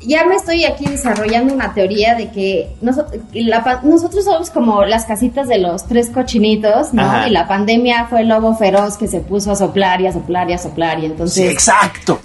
ya 0.00 0.24
me 0.24 0.34
estoy 0.34 0.64
aquí 0.64 0.86
desarrollando 0.86 1.54
una 1.54 1.74
teoría 1.74 2.14
de 2.14 2.30
que 2.30 2.70
nosotros 2.80 4.24
somos 4.24 4.50
como 4.50 4.84
las 4.84 5.04
casitas 5.04 5.48
de 5.48 5.58
los 5.58 5.86
tres 5.86 6.10
cochinitos, 6.10 6.92
¿no? 6.94 7.26
Y 7.26 7.30
la 7.30 7.46
pandemia 7.46 8.06
fue 8.06 8.22
el 8.22 8.28
lobo 8.28 8.54
feroz 8.56 8.96
que 8.96 9.08
se 9.08 9.20
puso 9.20 9.52
a 9.52 9.56
soplar 9.56 10.00
y 10.00 10.06
a 10.06 10.12
soplar 10.12 10.48
y 10.50 10.54
a 10.54 10.58
soplar 10.58 11.00
y 11.00 11.06
entonces... 11.06 11.34
Sí, 11.34 11.46
exacto. 11.46 12.20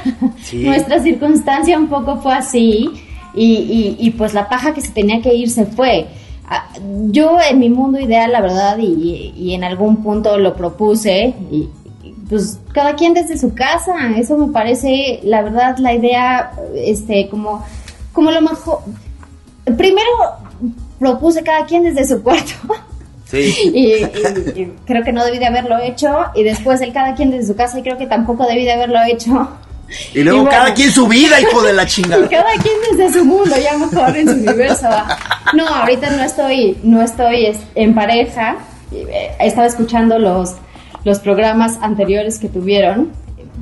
Nuestra 0.52 1.00
circunstancia 1.00 1.78
un 1.78 1.88
poco 1.88 2.16
fue 2.18 2.34
así 2.34 2.90
y, 3.34 3.96
y 3.98 4.10
pues 4.12 4.32
la 4.32 4.48
paja 4.48 4.72
que 4.72 4.80
se 4.80 4.92
tenía 4.92 5.20
que 5.20 5.34
ir 5.34 5.50
se 5.50 5.66
fue. 5.66 6.06
Ah, 6.48 6.68
yo 7.10 7.38
en 7.40 7.58
mi 7.58 7.68
mundo 7.68 7.98
ideal, 7.98 8.30
la 8.30 8.40
verdad, 8.40 8.78
y, 8.78 9.52
en 9.52 9.64
algún 9.64 10.02
punto 10.02 10.38
lo 10.38 10.54
propuse, 10.54 11.34
y, 11.50 11.68
pues 12.28 12.58
cada 12.72 12.94
quien 12.94 13.14
desde 13.14 13.38
su 13.38 13.54
casa, 13.54 13.94
eso 14.16 14.36
me 14.36 14.52
parece, 14.52 15.20
la 15.22 15.42
verdad, 15.42 15.78
la 15.78 15.94
idea, 15.94 16.52
este, 16.74 17.28
como, 17.28 17.64
como 18.12 18.30
lo 18.30 18.40
mejor. 18.40 18.80
Primero 19.76 20.08
propuse 20.98 21.42
cada 21.42 21.66
quien 21.66 21.84
desde 21.84 22.06
su 22.06 22.22
cuarto. 22.22 22.52
Sí. 23.30 23.54
y, 23.74 24.72
creo 24.86 25.04
que 25.04 25.12
no 25.12 25.24
debí 25.24 25.38
de 25.38 25.46
haberlo 25.46 25.78
hecho. 25.78 26.08
Y 26.34 26.42
después 26.42 26.80
el 26.80 26.92
cada 26.92 27.14
quien 27.14 27.30
desde 27.30 27.46
su 27.46 27.56
casa, 27.56 27.78
y 27.78 27.82
creo 27.82 27.98
que 27.98 28.06
tampoco 28.06 28.46
debí 28.46 28.64
de 28.64 28.72
haberlo 28.72 28.98
hecho. 29.04 29.48
Y 30.14 30.22
luego 30.22 30.48
cada 30.48 30.74
quien 30.74 30.90
su 30.90 31.06
vida, 31.06 31.40
hijo 31.40 31.62
de 31.62 31.72
la 31.72 31.86
chingada. 31.86 32.28
cada 32.28 32.52
quien 32.54 32.74
desde 32.90 33.18
su 33.18 33.24
mundo, 33.24 33.54
ya 33.62 33.76
mejor 33.76 34.16
en 34.16 34.28
su 34.28 34.34
universo. 34.34 34.88
No, 35.54 35.66
ahorita 35.68 36.10
no 36.10 36.24
estoy, 36.24 36.76
no 36.82 37.02
estoy 37.02 37.56
en 37.74 37.94
pareja. 37.94 38.56
Eh, 38.92 39.30
estaba 39.40 39.66
escuchando 39.66 40.18
los, 40.18 40.54
los 41.06 41.20
programas 41.20 41.78
anteriores 41.82 42.40
que 42.40 42.48
tuvieron 42.48 43.12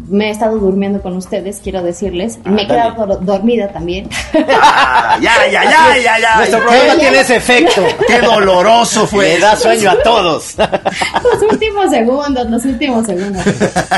me 0.09 0.29
he 0.29 0.31
estado 0.31 0.59
durmiendo 0.59 1.01
con 1.01 1.17
ustedes, 1.17 1.61
quiero 1.63 1.83
decirles. 1.83 2.39
me 2.45 2.63
he 2.63 2.67
quedado 2.67 3.19
dormida 3.21 3.69
también. 3.69 4.09
ya, 4.33 5.21
ya, 5.21 5.65
ya, 5.65 5.97
ya, 6.03 6.19
ya. 6.19 6.37
Nuestro 6.37 6.61
programa 6.61 6.95
tiene 6.97 7.21
ese 7.21 7.37
efecto. 7.37 7.83
Qué 8.07 8.21
doloroso 8.21 9.07
fue. 9.07 9.35
Le 9.35 9.41
da 9.41 9.57
sueño 9.57 9.91
a 9.91 10.03
todos. 10.03 10.57
los 10.59 11.53
últimos 11.53 11.91
segundos, 11.91 12.51
los 12.51 12.65
últimos 12.65 13.07
segundos. 13.07 13.43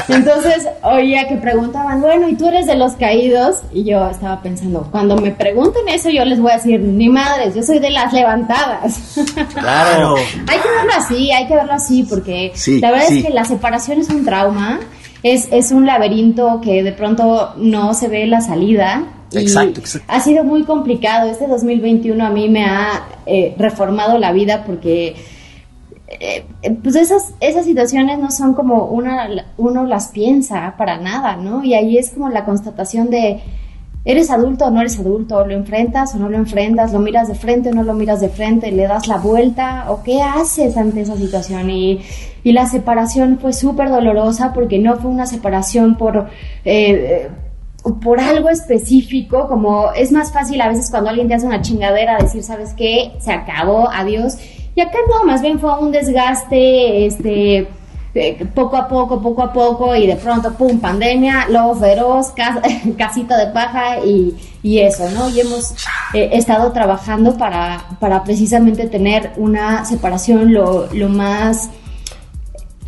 Entonces, 0.08 0.66
oía 0.82 1.28
que 1.28 1.36
preguntaban, 1.36 2.00
bueno, 2.00 2.28
¿y 2.28 2.36
tú 2.36 2.48
eres 2.48 2.66
de 2.66 2.76
los 2.76 2.92
caídos? 2.92 3.56
Y 3.72 3.84
yo 3.84 4.08
estaba 4.08 4.40
pensando, 4.42 4.88
cuando 4.90 5.16
me 5.16 5.32
pregunten 5.32 5.88
eso, 5.88 6.10
yo 6.10 6.24
les 6.24 6.40
voy 6.40 6.52
a 6.52 6.56
decir, 6.56 6.80
ni 6.80 7.08
madres, 7.08 7.54
yo 7.54 7.62
soy 7.62 7.78
de 7.78 7.90
las 7.90 8.12
levantadas. 8.12 9.16
Claro. 9.54 10.16
hay 10.46 10.58
que 10.58 10.68
verlo 10.68 10.92
así, 10.96 11.32
hay 11.32 11.46
que 11.46 11.54
verlo 11.54 11.72
así, 11.72 12.02
porque 12.04 12.52
la 12.80 12.90
verdad 12.90 13.12
es 13.12 13.24
que 13.24 13.32
la 13.32 13.44
separación 13.44 14.00
es 14.00 14.08
un 14.08 14.24
trauma 14.24 14.80
es, 15.32 15.48
es 15.50 15.72
un 15.72 15.86
laberinto 15.86 16.60
que 16.60 16.82
de 16.82 16.92
pronto 16.92 17.54
no 17.56 17.94
se 17.94 18.08
ve 18.08 18.26
la 18.26 18.40
salida. 18.40 19.04
exacto, 19.32 19.80
Ha 20.06 20.20
sido 20.20 20.44
muy 20.44 20.62
complicado. 20.62 21.28
Este 21.28 21.48
2021 21.48 22.24
a 22.24 22.30
mí 22.30 22.48
me 22.48 22.64
ha 22.64 23.08
eh, 23.26 23.54
reformado 23.58 24.18
la 24.18 24.32
vida 24.32 24.64
porque 24.64 25.16
eh, 26.06 26.44
pues 26.80 26.94
esas, 26.94 27.34
esas 27.40 27.64
situaciones 27.64 28.20
no 28.20 28.30
son 28.30 28.54
como 28.54 28.86
una, 28.86 29.28
uno 29.56 29.84
las 29.84 30.08
piensa 30.08 30.74
para 30.78 30.98
nada, 30.98 31.36
¿no? 31.36 31.64
Y 31.64 31.74
ahí 31.74 31.98
es 31.98 32.10
como 32.10 32.28
la 32.28 32.44
constatación 32.44 33.10
de 33.10 33.40
¿Eres 34.08 34.30
adulto 34.30 34.66
o 34.66 34.70
no 34.70 34.80
eres 34.80 35.00
adulto? 35.00 35.44
¿Lo 35.44 35.52
enfrentas 35.52 36.14
o 36.14 36.18
no 36.18 36.28
lo 36.28 36.36
enfrentas? 36.36 36.92
¿Lo 36.92 37.00
miras 37.00 37.26
de 37.26 37.34
frente 37.34 37.70
o 37.70 37.74
no 37.74 37.82
lo 37.82 37.92
miras 37.92 38.20
de 38.20 38.28
frente? 38.28 38.70
¿Le 38.70 38.86
das 38.86 39.08
la 39.08 39.16
vuelta? 39.16 39.86
¿O 39.88 40.04
qué 40.04 40.22
haces 40.22 40.76
ante 40.76 41.00
esa 41.00 41.16
situación? 41.16 41.68
Y, 41.70 42.00
y 42.44 42.52
la 42.52 42.66
separación 42.66 43.40
fue 43.40 43.52
súper 43.52 43.90
dolorosa 43.90 44.52
porque 44.52 44.78
no 44.78 44.96
fue 44.96 45.10
una 45.10 45.26
separación 45.26 45.96
por... 45.96 46.28
Eh, 46.64 47.28
por 48.02 48.18
algo 48.18 48.48
específico, 48.48 49.46
como 49.46 49.92
es 49.92 50.10
más 50.10 50.32
fácil 50.32 50.60
a 50.60 50.68
veces 50.68 50.90
cuando 50.90 51.08
alguien 51.10 51.28
te 51.28 51.34
hace 51.34 51.46
una 51.46 51.62
chingadera 51.62 52.18
decir, 52.18 52.42
¿sabes 52.42 52.74
qué? 52.74 53.12
Se 53.20 53.30
acabó, 53.30 53.88
adiós. 53.88 54.38
Y 54.74 54.80
acá 54.80 54.98
no, 55.08 55.24
más 55.24 55.40
bien 55.40 55.60
fue 55.60 55.78
un 55.78 55.92
desgaste, 55.92 57.06
este, 57.06 57.68
poco 58.54 58.76
a 58.76 58.88
poco, 58.88 59.20
poco 59.20 59.42
a 59.42 59.52
poco, 59.52 59.94
y 59.94 60.06
de 60.06 60.16
pronto, 60.16 60.52
pum, 60.54 60.78
pandemia, 60.78 61.48
lobo 61.48 61.74
feroz, 61.76 62.32
casita 62.98 63.36
de 63.36 63.52
paja 63.52 63.98
y, 64.04 64.36
y, 64.62 64.78
eso, 64.78 65.08
¿no? 65.10 65.28
Y 65.28 65.40
hemos 65.40 65.72
eh, 66.14 66.30
estado 66.32 66.72
trabajando 66.72 67.36
para, 67.36 67.84
para 68.00 68.24
precisamente 68.24 68.86
tener 68.86 69.32
una 69.36 69.84
separación 69.84 70.52
lo, 70.52 70.88
lo 70.92 71.08
más 71.08 71.70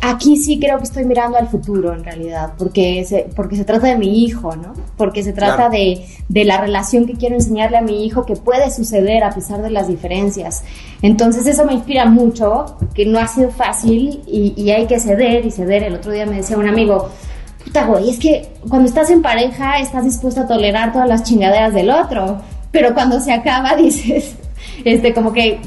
Aquí 0.01 0.37
sí 0.37 0.59
creo 0.59 0.77
que 0.77 0.85
estoy 0.85 1.03
mirando 1.03 1.37
al 1.37 1.49
futuro 1.49 1.93
en 1.93 2.05
realidad, 2.05 2.53
porque 2.57 3.03
se, 3.03 3.29
porque 3.35 3.57
se 3.57 3.65
trata 3.65 3.87
de 3.87 3.97
mi 3.97 4.23
hijo, 4.23 4.55
¿no? 4.55 4.73
Porque 4.95 5.23
se 5.23 5.33
trata 5.33 5.67
de, 5.67 6.05
de, 6.29 6.45
la 6.45 6.61
relación 6.61 7.05
que 7.05 7.13
quiero 7.13 7.35
enseñarle 7.35 7.77
a 7.77 7.81
mi 7.81 8.05
hijo 8.05 8.25
que 8.25 8.37
puede 8.37 8.71
suceder 8.71 9.25
a 9.25 9.31
pesar 9.31 9.61
de 9.61 9.69
las 9.69 9.89
diferencias. 9.89 10.63
Entonces 11.01 11.45
eso 11.47 11.65
me 11.65 11.73
inspira 11.73 12.05
mucho, 12.05 12.77
que 12.93 13.05
no 13.05 13.19
ha 13.19 13.27
sido 13.27 13.51
fácil 13.51 14.21
y, 14.25 14.53
y 14.55 14.71
hay 14.71 14.87
que 14.87 15.01
ceder 15.01 15.45
y 15.45 15.51
ceder. 15.51 15.83
El 15.83 15.95
otro 15.95 16.13
día 16.13 16.25
me 16.25 16.37
decía 16.37 16.57
un 16.57 16.69
amigo, 16.69 17.09
puta 17.65 17.85
güey, 17.85 18.09
es 18.09 18.19
que 18.19 18.53
cuando 18.69 18.87
estás 18.87 19.09
en 19.09 19.21
pareja 19.21 19.79
estás 19.79 20.05
dispuesto 20.05 20.41
a 20.41 20.47
tolerar 20.47 20.93
todas 20.93 21.09
las 21.09 21.23
chingaderas 21.23 21.73
del 21.73 21.89
otro, 21.89 22.41
pero 22.71 22.93
cuando 22.93 23.19
se 23.19 23.33
acaba 23.33 23.75
dices, 23.77 24.35
este, 24.85 25.13
como 25.13 25.33
que 25.33 25.59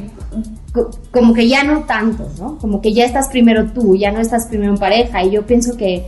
como 1.11 1.35
que 1.35 1.49
ya 1.49 1.65
no 1.65 1.85
tanto, 1.85 2.29
¿no? 2.39 2.59
Como 2.59 2.81
que 2.81 2.93
ya 2.93 3.05
estás 3.05 3.29
primero 3.29 3.73
tú, 3.73 3.95
ya 3.97 4.11
no 4.11 4.21
estás 4.21 4.47
primero 4.47 4.73
en 4.73 4.79
pareja. 4.79 5.23
Y 5.23 5.31
yo 5.31 5.47
pienso 5.47 5.77
que, 5.77 6.07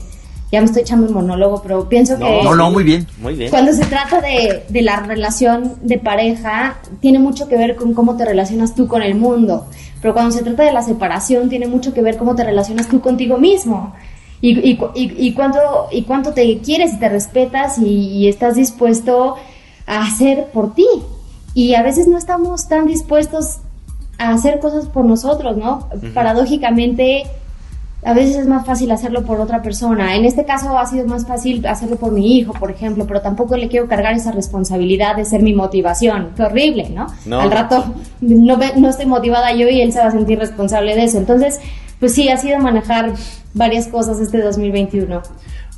ya 0.50 0.60
me 0.60 0.66
estoy 0.66 0.82
echando 0.82 1.08
un 1.08 1.12
monólogo, 1.12 1.60
pero 1.62 1.88
pienso 1.88 2.16
que... 2.16 2.42
No, 2.42 2.54
no, 2.54 2.70
muy 2.70 2.84
bien. 2.84 3.06
Muy 3.18 3.34
bien. 3.34 3.50
Cuando 3.50 3.72
se 3.72 3.84
trata 3.84 4.20
de, 4.20 4.64
de 4.68 4.82
la 4.82 5.00
relación 5.00 5.74
de 5.82 5.98
pareja, 5.98 6.78
tiene 7.00 7.18
mucho 7.18 7.48
que 7.48 7.56
ver 7.56 7.76
con 7.76 7.92
cómo 7.92 8.16
te 8.16 8.24
relacionas 8.24 8.74
tú 8.74 8.86
con 8.86 9.02
el 9.02 9.16
mundo. 9.16 9.66
Pero 10.00 10.14
cuando 10.14 10.30
se 10.30 10.42
trata 10.42 10.62
de 10.62 10.72
la 10.72 10.82
separación, 10.82 11.48
tiene 11.48 11.66
mucho 11.66 11.92
que 11.92 12.02
ver 12.02 12.16
cómo 12.16 12.34
te 12.34 12.44
relacionas 12.44 12.88
tú 12.88 13.00
contigo 13.00 13.36
mismo. 13.36 13.94
Y, 14.40 14.58
y, 14.58 14.78
y, 14.94 15.26
y 15.26 15.32
cuánto, 15.32 15.58
y 15.90 16.02
cuánto 16.02 16.32
te 16.32 16.58
quieres 16.58 16.94
y 16.94 16.98
te 16.98 17.08
respetas 17.08 17.78
y, 17.78 17.84
y 17.86 18.28
estás 18.28 18.54
dispuesto 18.54 19.36
a 19.86 20.02
hacer 20.02 20.46
por 20.52 20.74
ti. 20.74 20.86
Y 21.54 21.74
a 21.74 21.82
veces 21.82 22.06
no 22.06 22.16
estamos 22.16 22.68
tan 22.68 22.86
dispuestos 22.86 23.58
a 24.18 24.30
hacer 24.32 24.58
cosas 24.60 24.86
por 24.86 25.04
nosotros, 25.04 25.56
¿no? 25.56 25.88
Paradójicamente, 26.14 27.24
a 28.04 28.12
veces 28.12 28.36
es 28.36 28.46
más 28.46 28.66
fácil 28.66 28.90
hacerlo 28.90 29.22
por 29.24 29.40
otra 29.40 29.62
persona. 29.62 30.14
En 30.14 30.24
este 30.24 30.44
caso 30.44 30.78
ha 30.78 30.84
sido 30.86 31.06
más 31.06 31.26
fácil 31.26 31.66
hacerlo 31.66 31.96
por 31.96 32.12
mi 32.12 32.36
hijo, 32.38 32.52
por 32.52 32.70
ejemplo, 32.70 33.06
pero 33.06 33.20
tampoco 33.22 33.56
le 33.56 33.68
quiero 33.68 33.88
cargar 33.88 34.12
esa 34.14 34.30
responsabilidad 34.32 35.16
de 35.16 35.24
ser 35.24 35.42
mi 35.42 35.54
motivación. 35.54 36.30
Qué 36.36 36.42
horrible, 36.42 36.90
¿no? 36.90 37.06
No. 37.24 37.40
Al 37.40 37.50
rato 37.50 37.84
no, 38.20 38.56
ve- 38.58 38.74
no 38.76 38.90
estoy 38.90 39.06
motivada 39.06 39.52
yo 39.54 39.68
y 39.68 39.80
él 39.80 39.92
se 39.92 40.00
va 40.00 40.06
a 40.06 40.10
sentir 40.10 40.38
responsable 40.38 40.94
de 40.94 41.04
eso. 41.04 41.16
Entonces, 41.18 41.60
pues 41.98 42.12
sí, 42.14 42.28
ha 42.28 42.36
sido 42.36 42.58
manejar 42.58 43.14
varias 43.54 43.88
cosas 43.88 44.20
este 44.20 44.42
2021. 44.42 45.22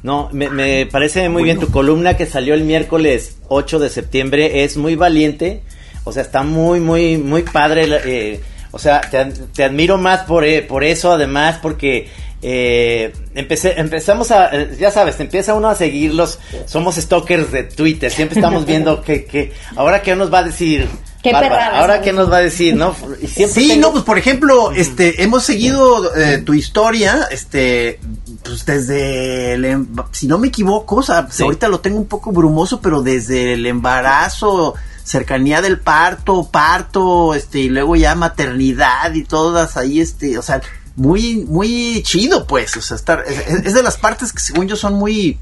No, 0.03 0.29
me, 0.33 0.51
me 0.51 0.87
parece 0.87 1.29
muy 1.29 1.43
bien 1.45 1.59
tu 1.61 1.69
columna 1.69 2.15
que 2.15 2.27
salió 2.27 2.55
el 2.55 2.65
miércoles 2.65 3.39
8 3.49 3.79
de 3.79 3.89
septiembre. 3.89 4.65
Es 4.65 4.77
muy 4.77 4.95
valiente. 4.97 5.63
O 6.09 6.13
sea, 6.13 6.23
está 6.23 6.43
muy, 6.43 6.81
muy, 6.81 7.19
muy 7.19 7.43
padre. 7.43 7.87
eh, 8.05 8.41
o 8.71 8.79
sea, 8.79 9.01
te, 9.01 9.19
ad- 9.19 9.33
te 9.55 9.65
admiro 9.65 9.99
más 9.99 10.21
por, 10.21 10.45
eh, 10.45 10.63
por 10.63 10.85
eso, 10.85 11.11
además, 11.13 11.59
porque 11.61 12.09
eh, 12.43 13.13
empecé, 13.35 13.75
empezamos 13.81 14.31
a, 14.31 14.51
eh, 14.55 14.77
ya 14.79 14.91
sabes, 14.91 15.17
te 15.17 15.25
empieza 15.25 15.55
uno 15.55 15.69
a 15.69 15.75
seguirlos. 15.75 16.39
Somos 16.67 16.95
stalkers 16.97 17.51
de 17.51 17.65
Twitter. 17.65 18.11
Siempre 18.11 18.39
estamos 18.39 18.65
viendo 18.67 19.03
que, 19.03 19.25
que 19.25 19.53
ahora 19.77 20.01
qué 20.03 20.15
nos 20.15 20.33
va 20.33 20.39
a 20.39 20.45
decir. 20.45 20.89
Qué 21.23 21.33
Bárbara, 21.33 21.81
ahora 21.81 22.03
qué 22.03 22.13
nos 22.13 22.31
va 22.31 22.37
a 22.37 22.41
decir, 22.43 22.77
¿no? 22.77 22.95
Y 23.21 23.27
siempre 23.27 23.63
Sí, 23.63 23.69
tengo- 23.71 23.89
no, 23.89 23.93
pues 23.93 24.05
por 24.05 24.17
ejemplo, 24.17 24.71
este, 24.71 25.25
hemos 25.25 25.43
seguido 25.43 26.15
eh, 26.15 26.39
tu 26.39 26.55
historia, 26.55 27.27
este, 27.33 27.99
pues 28.47 28.67
desde 28.67 29.55
el, 29.55 29.65
em- 29.65 29.87
si 30.13 30.27
no 30.27 30.39
me 30.39 30.49
equivoco, 30.49 30.97
o 30.97 31.03
sea, 31.03 31.27
Sí. 31.31 31.43
ahorita 31.43 31.69
lo 31.69 31.81
tengo 31.81 31.99
un 31.99 32.07
poco 32.07 32.33
brumoso, 32.33 32.81
pero 32.81 33.03
desde 33.03 33.55
el 33.55 33.67
embarazo, 33.67 34.75
cercanía 35.05 35.61
del 35.63 35.79
parto, 35.81 36.49
parto, 36.51 37.35
este, 37.35 37.61
y 37.61 37.69
luego 37.69 37.97
ya 37.97 38.15
maternidad 38.15 39.13
y 39.15 39.25
todas 39.25 39.77
ahí, 39.77 40.01
este, 40.01 40.39
o 40.39 40.43
sea, 40.43 40.61
muy, 40.97 41.45
muy 41.49 42.03
chido, 42.05 42.47
pues, 42.47 42.77
o 42.77 42.83
sea, 42.83 42.97
estar, 42.97 43.23
es, 43.27 43.67
es 43.67 43.75
de 43.75 43.83
las 43.83 43.97
partes 43.99 44.33
que 44.33 44.41
según 44.41 44.67
yo 44.67 44.77
son 44.77 44.95
muy 44.95 45.39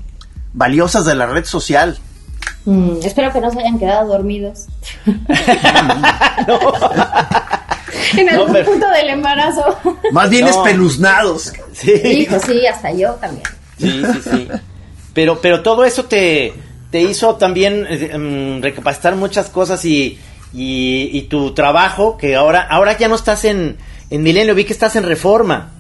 valiosas 0.53 1.05
de 1.05 1.15
la 1.15 1.27
red 1.27 1.45
social. 1.45 1.99
Mm, 2.67 2.99
espero 3.03 3.33
que 3.33 3.41
no 3.41 3.51
se 3.51 3.61
hayan 3.61 3.79
quedado 3.79 4.09
dormidos. 4.09 4.67
en 8.17 8.29
algún 8.31 8.53
pero- 8.53 8.71
punto 8.71 8.89
del 8.91 9.09
embarazo. 9.11 9.77
Más 10.13 10.31
bien 10.31 10.45
No. 10.45 10.51
espeluznados. 10.51 11.53
Sí. 11.73 11.93
Hijo, 11.93 12.37
sí, 12.45 12.67
hasta 12.67 12.93
yo 12.93 13.13
también. 13.15 13.43
Sí, 13.79 14.03
sí, 14.13 14.21
sí. 14.31 14.49
Pero, 15.13 15.41
pero 15.41 15.63
todo 15.63 15.85
eso 15.85 16.05
te, 16.05 16.53
te 16.91 17.01
hizo 17.03 17.37
también 17.37 17.87
eh, 17.89 18.17
mm, 18.17 18.63
recapacitar 18.63 19.17
muchas 19.17 19.49
cosas 19.51 19.85
y, 19.85 20.19
y, 20.53 21.11
y 21.13 21.23
tu 21.23 21.53
trabajo, 21.55 22.17
que 22.17 22.35
ahora, 22.37 22.63
ahora 22.69 22.97
ya 22.97 23.09
no 23.09 23.15
estás 23.15 23.45
en, 23.45 23.77
en 24.11 24.23
Milenio, 24.23 24.55
vi 24.55 24.65
que 24.65 24.73
estás 24.73 24.97
en 24.97 25.05
Reforma. 25.05 25.71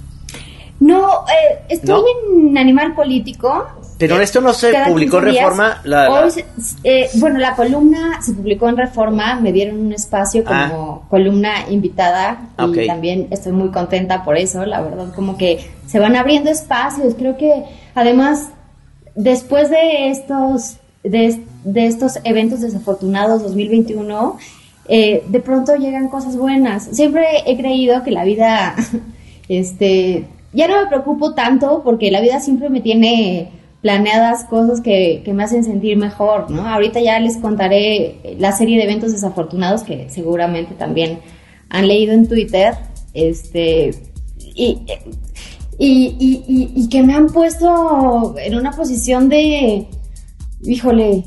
No, 0.80 1.24
eh, 1.28 1.60
estoy 1.68 2.02
en 2.36 2.58
Animal 2.58 2.94
Político. 2.94 3.66
Pero 3.98 4.18
Eh, 4.20 4.24
esto 4.24 4.40
no 4.40 4.52
se 4.52 4.72
cada 4.72 4.86
publicó 4.88 5.18
en 5.18 5.24
15 5.24 5.32
días. 5.32 5.44
Reforma, 5.44 5.80
la- 5.84 6.08
la- 6.08 6.24
Hoy 6.26 6.44
eh, 6.82 7.08
bueno, 7.14 7.38
la 7.38 7.54
columna 7.54 8.20
se 8.22 8.32
publicó 8.32 8.68
en 8.68 8.76
Reforma, 8.76 9.38
me 9.40 9.52
dieron 9.52 9.78
un 9.80 9.92
espacio 9.92 10.42
como 10.44 11.06
columna 11.08 11.68
invitada 11.70 12.38
y 12.58 12.62
Ah, 12.62 12.68
también 12.86 13.28
estoy 13.30 13.52
muy 13.52 13.70
contenta 13.70 14.24
por 14.24 14.36
eso, 14.36 14.66
la 14.66 14.80
verdad, 14.80 15.12
como 15.14 15.36
que 15.36 15.70
se 15.86 15.98
van 16.00 16.16
abriendo 16.16 16.50
espacios. 16.50 17.14
Creo 17.14 17.36
que 17.36 17.64
además, 17.94 18.48
después 19.14 19.70
de 19.70 20.10
estos, 20.10 20.78
de, 21.04 21.40
de 21.62 21.86
estos 21.86 22.18
eventos 22.24 22.62
desafortunados 22.62 23.42
2021, 23.42 24.36
eh, 24.88 25.22
de 25.28 25.40
pronto 25.40 25.76
llegan 25.76 26.08
cosas 26.08 26.36
buenas. 26.36 26.88
Siempre 26.92 27.24
he 27.46 27.56
creído 27.56 28.02
que 28.02 28.10
la 28.10 28.24
vida, 28.24 28.74
este, 29.48 30.26
ya 30.52 30.68
no 30.68 30.80
me 30.80 30.86
preocupo 30.88 31.34
tanto 31.34 31.82
porque 31.84 32.10
la 32.10 32.20
vida 32.20 32.40
siempre 32.40 32.68
me 32.70 32.80
tiene 32.80 33.50
planeadas 33.84 34.44
cosas 34.44 34.80
que, 34.80 35.20
que 35.26 35.34
me 35.34 35.42
hacen 35.44 35.62
sentir 35.62 35.98
mejor, 35.98 36.50
¿no? 36.50 36.66
Ahorita 36.66 37.00
ya 37.02 37.20
les 37.20 37.36
contaré 37.36 38.18
la 38.38 38.50
serie 38.52 38.78
de 38.78 38.84
eventos 38.84 39.12
desafortunados 39.12 39.82
que 39.82 40.08
seguramente 40.08 40.72
también 40.74 41.18
han 41.68 41.86
leído 41.86 42.14
en 42.14 42.26
Twitter, 42.26 42.72
este, 43.12 43.90
y, 44.38 44.78
y, 45.78 46.16
y, 46.48 46.72
y- 46.74 46.88
que 46.88 47.02
me 47.02 47.12
han 47.12 47.26
puesto 47.26 48.34
en 48.38 48.54
una 48.56 48.70
posición 48.72 49.28
de, 49.28 49.86
híjole, 50.62 51.24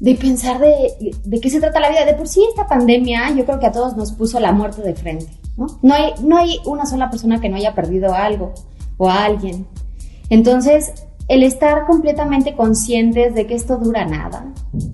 de 0.00 0.14
pensar 0.14 0.58
de, 0.60 1.12
de 1.22 1.38
qué 1.38 1.50
se 1.50 1.60
trata 1.60 1.80
la 1.80 1.90
vida. 1.90 2.06
De 2.06 2.14
por 2.14 2.28
sí 2.28 2.40
esta 2.48 2.66
pandemia 2.66 3.28
yo 3.36 3.44
creo 3.44 3.60
que 3.60 3.66
a 3.66 3.72
todos 3.72 3.94
nos 3.94 4.12
puso 4.12 4.40
la 4.40 4.52
muerte 4.52 4.80
de 4.80 4.94
frente, 4.94 5.26
¿no? 5.58 5.66
No 5.82 5.92
hay, 5.92 6.14
no 6.24 6.38
hay 6.38 6.60
una 6.64 6.86
sola 6.86 7.10
persona 7.10 7.42
que 7.42 7.50
no 7.50 7.56
haya 7.56 7.74
perdido 7.74 8.14
algo 8.14 8.54
o 8.96 9.10
a 9.10 9.26
alguien. 9.26 9.66
Entonces, 10.30 10.92
el 11.28 11.42
estar 11.42 11.86
completamente 11.86 12.54
conscientes 12.54 13.34
de 13.34 13.46
que 13.46 13.54
esto 13.54 13.76
dura 13.76 14.04
nada 14.06 14.46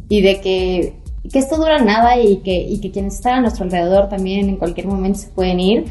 y 0.08 0.20
de 0.20 0.40
que, 0.40 1.00
que 1.32 1.38
esto 1.38 1.56
dura 1.56 1.78
nada 1.78 2.18
y 2.18 2.38
que, 2.38 2.54
y 2.54 2.80
que 2.80 2.90
quienes 2.90 3.14
están 3.14 3.34
a 3.38 3.40
nuestro 3.42 3.64
alrededor 3.64 4.08
también 4.08 4.48
en 4.48 4.56
cualquier 4.56 4.86
momento 4.88 5.18
se 5.20 5.28
pueden 5.28 5.60
ir, 5.60 5.84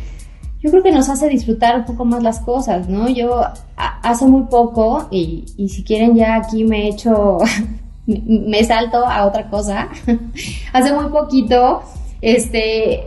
yo 0.61 0.69
creo 0.71 0.83
que 0.83 0.91
nos 0.91 1.09
hace 1.09 1.27
disfrutar 1.29 1.77
un 1.79 1.85
poco 1.85 2.05
más 2.05 2.23
las 2.23 2.39
cosas, 2.39 2.87
¿no? 2.87 3.09
Yo 3.09 3.41
hace 3.75 4.25
muy 4.25 4.43
poco, 4.43 5.07
y, 5.11 5.43
y 5.57 5.67
si 5.69 5.83
quieren 5.83 6.15
ya 6.15 6.35
aquí 6.35 6.63
me 6.63 6.87
echo, 6.87 7.37
me- 8.05 8.21
me 8.25 8.63
salto 8.63 9.05
a 9.05 9.25
otra 9.25 9.49
cosa, 9.49 9.89
hace 10.73 10.93
muy 10.93 11.07
poquito, 11.11 11.81
este, 12.21 13.01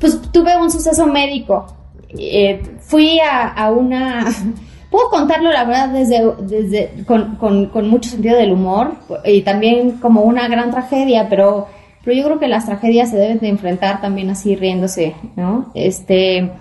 pues 0.00 0.20
tuve 0.32 0.56
un 0.56 0.70
suceso 0.70 1.06
médico. 1.06 1.66
Eh, 2.08 2.60
fui 2.80 3.18
a 3.20 3.70
una, 3.70 4.26
puedo 4.92 5.08
contarlo 5.08 5.50
la 5.50 5.64
verdad 5.64 5.88
desde, 5.88 7.04
con, 7.04 7.36
con, 7.36 7.88
mucho 7.88 8.10
sentido 8.10 8.36
del 8.36 8.52
humor 8.52 8.92
y 9.24 9.40
también 9.40 9.92
como 9.92 10.20
una 10.22 10.46
gran 10.46 10.70
tragedia, 10.70 11.28
pero, 11.28 11.66
pero 12.04 12.16
yo 12.16 12.24
creo 12.24 12.38
que 12.38 12.46
las 12.46 12.66
tragedias 12.66 13.10
se 13.10 13.16
deben 13.16 13.40
de 13.40 13.48
enfrentar 13.48 14.00
también 14.00 14.30
así 14.30 14.54
riéndose, 14.54 15.14
¿no? 15.34 15.70
Este, 15.74 16.52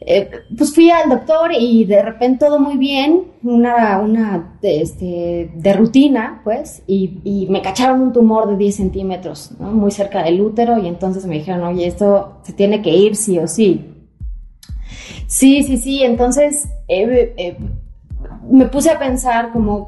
eh, 0.00 0.30
pues 0.56 0.74
fui 0.74 0.90
al 0.90 1.10
doctor 1.10 1.50
y 1.52 1.84
de 1.84 2.02
repente 2.02 2.46
todo 2.46 2.58
muy 2.58 2.78
bien, 2.78 3.24
una, 3.42 3.98
una 3.98 4.54
este, 4.62 5.50
de 5.54 5.72
rutina, 5.74 6.40
pues, 6.42 6.82
y, 6.86 7.18
y 7.22 7.46
me 7.50 7.60
cacharon 7.60 8.00
un 8.00 8.12
tumor 8.14 8.48
de 8.48 8.56
10 8.56 8.76
centímetros, 8.76 9.52
¿no? 9.60 9.72
muy 9.72 9.90
cerca 9.90 10.22
del 10.22 10.40
útero, 10.40 10.78
y 10.78 10.88
entonces 10.88 11.26
me 11.26 11.34
dijeron, 11.34 11.64
oye, 11.64 11.86
esto 11.86 12.38
se 12.42 12.54
tiene 12.54 12.80
que 12.80 12.90
ir 12.90 13.14
sí 13.14 13.38
o 13.38 13.46
sí. 13.46 13.89
Sí, 15.30 15.62
sí, 15.62 15.76
sí, 15.76 16.02
entonces 16.02 16.66
eh, 16.88 17.34
eh, 17.36 17.56
me 18.50 18.66
puse 18.66 18.90
a 18.90 18.98
pensar 18.98 19.52
como 19.52 19.86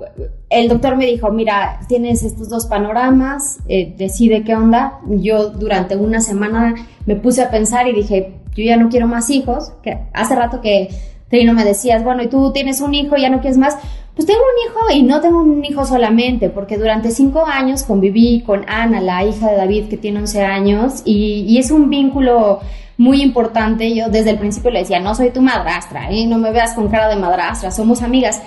el 0.49 0.69
doctor 0.69 0.95
me 0.95 1.05
dijo, 1.05 1.33
mira, 1.33 1.81
tienes 1.89 2.23
estos 2.23 2.49
dos 2.49 2.67
panoramas, 2.67 3.59
eh, 3.67 3.93
decide 3.99 4.45
qué 4.45 4.55
onda. 4.55 5.01
Yo 5.09 5.51
durante 5.51 5.97
una 5.97 6.21
semana 6.21 6.77
me 7.07 7.17
puse 7.17 7.43
a 7.43 7.51
pensar 7.51 7.89
y 7.89 7.93
dije, 7.93 8.35
yo 8.55 8.63
ya 8.63 8.77
no 8.77 8.89
quiero 8.89 9.09
más 9.09 9.31
hijos, 9.31 9.73
que 9.83 9.99
hace 10.13 10.37
rato 10.37 10.61
que 10.61 10.91
Trino 11.29 11.55
me 11.55 11.65
decías, 11.65 12.05
bueno, 12.05 12.23
y 12.23 12.29
tú 12.29 12.53
tienes 12.53 12.81
un 12.81 12.95
hijo, 12.95 13.17
ya 13.17 13.29
no 13.29 13.41
quieres 13.41 13.59
más. 13.59 13.77
Pues 14.15 14.27
tengo 14.27 14.43
un 14.43 14.71
hijo 14.71 15.01
y 15.01 15.03
no 15.03 15.21
tengo 15.21 15.41
un 15.41 15.65
hijo 15.65 15.85
solamente, 15.85 16.51
porque 16.51 16.79
durante 16.79 17.11
cinco 17.11 17.47
años 17.47 17.83
conviví 17.83 18.43
con 18.47 18.65
Ana, 18.69 19.01
la 19.01 19.25
hija 19.25 19.51
de 19.51 19.57
David, 19.57 19.89
que 19.89 19.97
tiene 19.97 20.21
11 20.21 20.45
años, 20.45 21.03
y, 21.05 21.45
y 21.49 21.59
es 21.59 21.73
un 21.73 21.91
vínculo 21.91 22.61
muy 22.99 23.23
importante. 23.23 23.95
Yo 23.95 24.09
desde 24.09 24.31
el 24.31 24.39
principio 24.39 24.71
le 24.71 24.81
decía, 24.81 25.01
no 25.01 25.15
soy 25.15 25.31
tu 25.31 25.41
madrastra, 25.41 26.11
¿eh? 26.11 26.27
no 26.27 26.39
me 26.39 26.51
veas 26.53 26.75
con 26.75 26.89
cara 26.89 27.09
de 27.09 27.17
madrastra, 27.17 27.71
somos 27.71 28.03
amigas. 28.03 28.41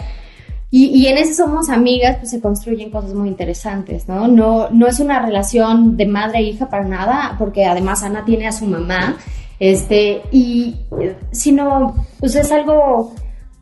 Y, 0.71 0.87
y, 0.87 1.07
en 1.07 1.17
ese 1.17 1.35
somos 1.35 1.69
amigas, 1.69 2.17
pues 2.17 2.31
se 2.31 2.41
construyen 2.41 2.89
cosas 2.89 3.13
muy 3.13 3.29
interesantes, 3.29 4.09
¿no? 4.09 4.27
No, 4.27 4.69
no 4.71 4.87
es 4.87 4.99
una 4.99 5.25
relación 5.25 5.95
de 5.95 6.05
madre 6.05 6.39
e 6.39 6.43
hija 6.43 6.69
para 6.69 6.83
nada, 6.83 7.35
porque 7.37 7.65
además 7.65 8.03
Ana 8.03 8.25
tiene 8.25 8.47
a 8.47 8.51
su 8.51 8.65
mamá, 8.65 9.15
este, 9.59 10.23
y 10.31 10.75
sino, 11.31 11.95
pues 12.19 12.35
es 12.35 12.51
algo, 12.51 13.13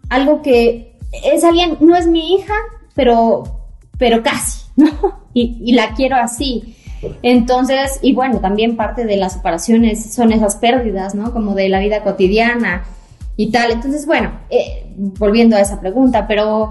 algo 0.09 0.41
que 0.41 0.97
es 1.23 1.43
alguien, 1.43 1.77
no 1.81 1.95
es 1.95 2.07
mi 2.07 2.33
hija, 2.33 2.55
pero, 2.95 3.43
pero 3.97 4.23
casi, 4.23 4.61
¿no? 4.75 4.89
Y, 5.35 5.57
y 5.65 5.73
la 5.73 5.95
quiero 5.95 6.15
así. 6.17 6.75
Entonces, 7.21 7.99
y 8.01 8.13
bueno, 8.13 8.39
también 8.39 8.75
parte 8.75 9.05
de 9.05 9.17
las 9.17 9.33
separaciones 9.33 10.13
son 10.13 10.31
esas 10.31 10.55
pérdidas, 10.55 11.15
¿no? 11.15 11.31
Como 11.33 11.55
de 11.55 11.69
la 11.69 11.79
vida 11.79 12.03
cotidiana. 12.03 12.83
y 13.35 13.49
tal. 13.49 13.71
Entonces, 13.71 14.05
bueno, 14.05 14.31
eh, 14.51 14.85
volviendo 14.95 15.55
a 15.55 15.59
esa 15.59 15.81
pregunta, 15.81 16.27
pero 16.27 16.69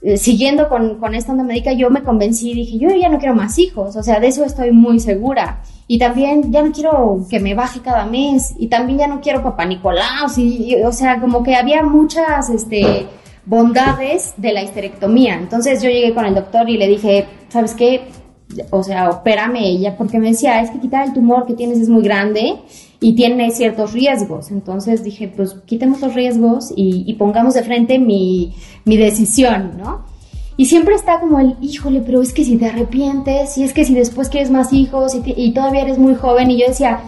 eh, 0.00 0.16
siguiendo 0.16 0.68
con, 0.68 1.14
esta 1.14 1.32
onda 1.32 1.42
médica, 1.44 1.72
yo 1.72 1.90
me 1.90 2.02
convencí 2.02 2.52
y 2.52 2.54
dije, 2.54 2.78
yo 2.78 2.88
ya 2.90 3.08
no 3.08 3.18
quiero 3.18 3.34
más 3.34 3.58
hijos, 3.58 3.96
o 3.96 4.02
sea, 4.02 4.20
de 4.20 4.28
eso 4.28 4.44
estoy 4.44 4.70
muy 4.70 5.00
segura. 5.00 5.60
Y 5.88 5.98
también 5.98 6.52
ya 6.52 6.62
no 6.62 6.72
quiero 6.72 7.26
que 7.28 7.40
me 7.40 7.54
baje 7.54 7.80
cada 7.80 8.04
mes, 8.04 8.54
y 8.58 8.68
también 8.68 9.00
ya 9.00 9.06
no 9.08 9.20
quiero 9.20 9.42
papá 9.42 9.64
Nicolás, 9.64 10.38
y, 10.38 10.76
o 10.84 10.92
sea, 10.92 11.20
como 11.20 11.42
que 11.42 11.56
había 11.56 11.82
muchas, 11.82 12.48
este 12.50 13.06
bondades 13.44 14.34
de 14.36 14.52
la 14.52 14.62
histerectomía. 14.62 15.34
Entonces 15.34 15.82
yo 15.82 15.90
llegué 15.90 16.14
con 16.14 16.24
el 16.24 16.34
doctor 16.34 16.68
y 16.68 16.78
le 16.78 16.88
dije, 16.88 17.26
¿sabes 17.48 17.74
qué? 17.74 18.02
O 18.70 18.82
sea, 18.82 19.10
opérame 19.10 19.66
ella, 19.66 19.96
porque 19.96 20.18
me 20.18 20.28
decía, 20.28 20.60
es 20.60 20.70
que 20.70 20.80
quitar 20.80 21.06
el 21.06 21.14
tumor 21.14 21.46
que 21.46 21.54
tienes 21.54 21.78
es 21.78 21.88
muy 21.88 22.02
grande 22.02 22.56
y 23.00 23.14
tiene 23.14 23.50
ciertos 23.50 23.92
riesgos. 23.92 24.50
Entonces 24.50 25.04
dije, 25.04 25.32
pues 25.34 25.56
quitemos 25.66 26.00
los 26.00 26.14
riesgos 26.14 26.72
y, 26.74 27.12
pongamos 27.14 27.54
de 27.54 27.62
frente 27.62 27.98
mi, 27.98 28.54
mi, 28.84 28.96
decisión, 28.96 29.72
¿no? 29.78 30.04
Y 30.56 30.66
siempre 30.66 30.94
está 30.94 31.20
como 31.20 31.40
el, 31.40 31.56
híjole, 31.60 32.02
pero 32.04 32.20
es 32.22 32.32
que 32.32 32.44
si 32.44 32.56
te 32.56 32.66
arrepientes, 32.66 33.56
y 33.58 33.64
es 33.64 33.72
que 33.72 33.84
si 33.84 33.94
después 33.94 34.28
quieres 34.28 34.50
más 34.50 34.72
hijos 34.72 35.14
y, 35.14 35.22
y 35.36 35.52
todavía 35.52 35.82
eres 35.82 35.98
muy 35.98 36.14
joven, 36.14 36.50
y 36.50 36.60
yo 36.60 36.68
decía, 36.68 37.00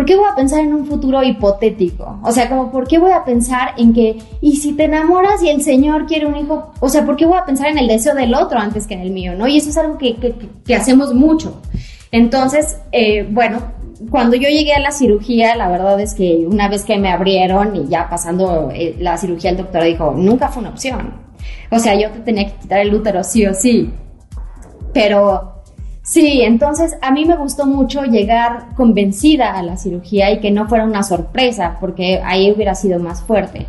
¿por 0.00 0.06
qué 0.06 0.16
voy 0.16 0.28
a 0.32 0.34
pensar 0.34 0.60
en 0.60 0.72
un 0.72 0.86
futuro 0.86 1.22
hipotético? 1.22 2.20
O 2.22 2.32
sea, 2.32 2.48
como, 2.48 2.72
¿por 2.72 2.88
qué 2.88 2.98
voy 2.98 3.12
a 3.12 3.22
pensar 3.22 3.74
en 3.76 3.92
que, 3.92 4.16
y 4.40 4.56
si 4.56 4.72
te 4.72 4.84
enamoras 4.84 5.42
y 5.42 5.50
el 5.50 5.60
Señor 5.60 6.06
quiere 6.06 6.24
un 6.24 6.36
hijo? 6.36 6.72
O 6.80 6.88
sea, 6.88 7.04
¿por 7.04 7.16
qué 7.16 7.26
voy 7.26 7.36
a 7.36 7.44
pensar 7.44 7.68
en 7.68 7.76
el 7.76 7.86
deseo 7.86 8.14
del 8.14 8.34
otro 8.34 8.58
antes 8.58 8.86
que 8.86 8.94
en 8.94 9.02
el 9.02 9.10
mío? 9.10 9.34
¿No? 9.36 9.46
Y 9.46 9.58
eso 9.58 9.68
es 9.68 9.76
algo 9.76 9.98
que, 9.98 10.16
que, 10.16 10.74
hacemos 10.74 11.12
mucho. 11.12 11.60
Entonces, 12.12 12.78
eh, 12.92 13.28
bueno, 13.30 13.60
cuando 14.10 14.36
yo 14.36 14.48
llegué 14.48 14.72
a 14.72 14.80
la 14.80 14.90
cirugía, 14.90 15.54
la 15.54 15.68
verdad 15.68 16.00
es 16.00 16.14
que 16.14 16.46
una 16.48 16.70
vez 16.70 16.86
que 16.86 16.96
me 16.96 17.10
abrieron 17.10 17.76
y 17.76 17.86
ya 17.88 18.08
pasando 18.08 18.70
eh, 18.72 18.96
la 18.98 19.18
cirugía, 19.18 19.50
el 19.50 19.58
doctor 19.58 19.84
dijo, 19.84 20.14
nunca 20.16 20.48
fue 20.48 20.62
una 20.62 20.70
opción. 20.70 21.12
O 21.70 21.78
sea, 21.78 21.94
yo 21.94 22.10
te 22.10 22.20
tenía 22.20 22.46
que 22.46 22.54
quitar 22.54 22.80
el 22.80 22.94
útero 22.94 23.22
sí 23.22 23.46
o 23.46 23.52
sí. 23.52 23.90
Pero 24.94 25.59
sí, 26.10 26.42
entonces 26.42 26.96
a 27.00 27.12
mí 27.12 27.24
me 27.24 27.36
gustó 27.36 27.66
mucho 27.66 28.02
llegar 28.02 28.74
convencida 28.74 29.56
a 29.56 29.62
la 29.62 29.76
cirugía 29.76 30.32
y 30.32 30.40
que 30.40 30.50
no 30.50 30.68
fuera 30.68 30.84
una 30.84 31.04
sorpresa, 31.04 31.76
porque 31.80 32.20
ahí 32.24 32.50
hubiera 32.50 32.74
sido 32.74 32.98
más 32.98 33.22
fuerte. 33.22 33.66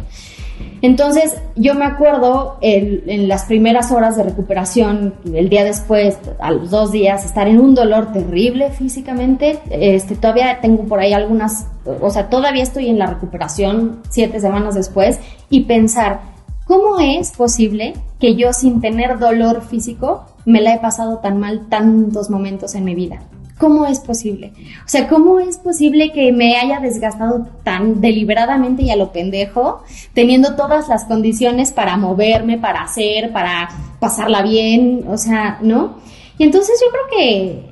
Entonces, 0.81 1.37
yo 1.55 1.75
me 1.75 1.85
acuerdo 1.85 2.57
en 2.61 3.27
las 3.27 3.45
primeras 3.45 3.91
horas 3.91 4.17
de 4.17 4.23
recuperación, 4.23 5.13
el 5.31 5.47
día 5.47 5.63
después, 5.63 6.17
a 6.39 6.51
los 6.51 6.71
dos 6.71 6.91
días, 6.91 7.23
estar 7.23 7.47
en 7.47 7.59
un 7.59 7.75
dolor 7.75 8.11
terrible 8.11 8.71
físicamente. 8.71 9.59
Este, 9.69 10.15
todavía 10.15 10.59
tengo 10.59 10.85
por 10.85 10.99
ahí 10.99 11.13
algunas, 11.13 11.67
o 12.01 12.09
sea, 12.09 12.29
todavía 12.29 12.63
estoy 12.63 12.89
en 12.89 12.97
la 12.97 13.05
recuperación 13.05 14.01
siete 14.09 14.39
semanas 14.39 14.73
después 14.73 15.19
y 15.51 15.65
pensar, 15.65 16.21
¿cómo 16.65 16.99
es 16.99 17.31
posible 17.31 17.93
que 18.19 18.35
yo 18.35 18.51
sin 18.51 18.81
tener 18.81 19.19
dolor 19.19 19.61
físico 19.61 20.25
me 20.45 20.61
la 20.61 20.73
he 20.73 20.79
pasado 20.79 21.19
tan 21.19 21.39
mal 21.39 21.67
tantos 21.69 22.29
momentos 22.29 22.75
en 22.75 22.83
mi 22.83 22.95
vida? 22.95 23.21
¿Cómo 23.57 23.85
es 23.85 23.99
posible? 23.99 24.53
O 24.83 24.87
sea, 24.87 25.07
¿cómo 25.07 25.39
es 25.39 25.59
posible 25.59 26.11
que 26.11 26.31
me 26.31 26.57
haya 26.57 26.79
desgastado 26.79 27.45
tan 27.63 28.01
deliberadamente 28.01 28.81
y 28.81 28.89
a 28.89 28.95
lo 28.95 29.11
pendejo, 29.11 29.83
teniendo 30.15 30.55
todas 30.55 30.87
las 30.87 31.05
condiciones 31.05 31.71
para 31.71 31.95
moverme, 31.95 32.57
para 32.57 32.81
hacer, 32.81 33.31
para 33.31 33.69
pasarla 33.99 34.41
bien? 34.41 35.05
O 35.07 35.15
sea, 35.15 35.59
¿no? 35.61 35.97
Y 36.39 36.43
entonces 36.43 36.81
yo 36.83 36.91
creo 36.91 37.19
que 37.19 37.70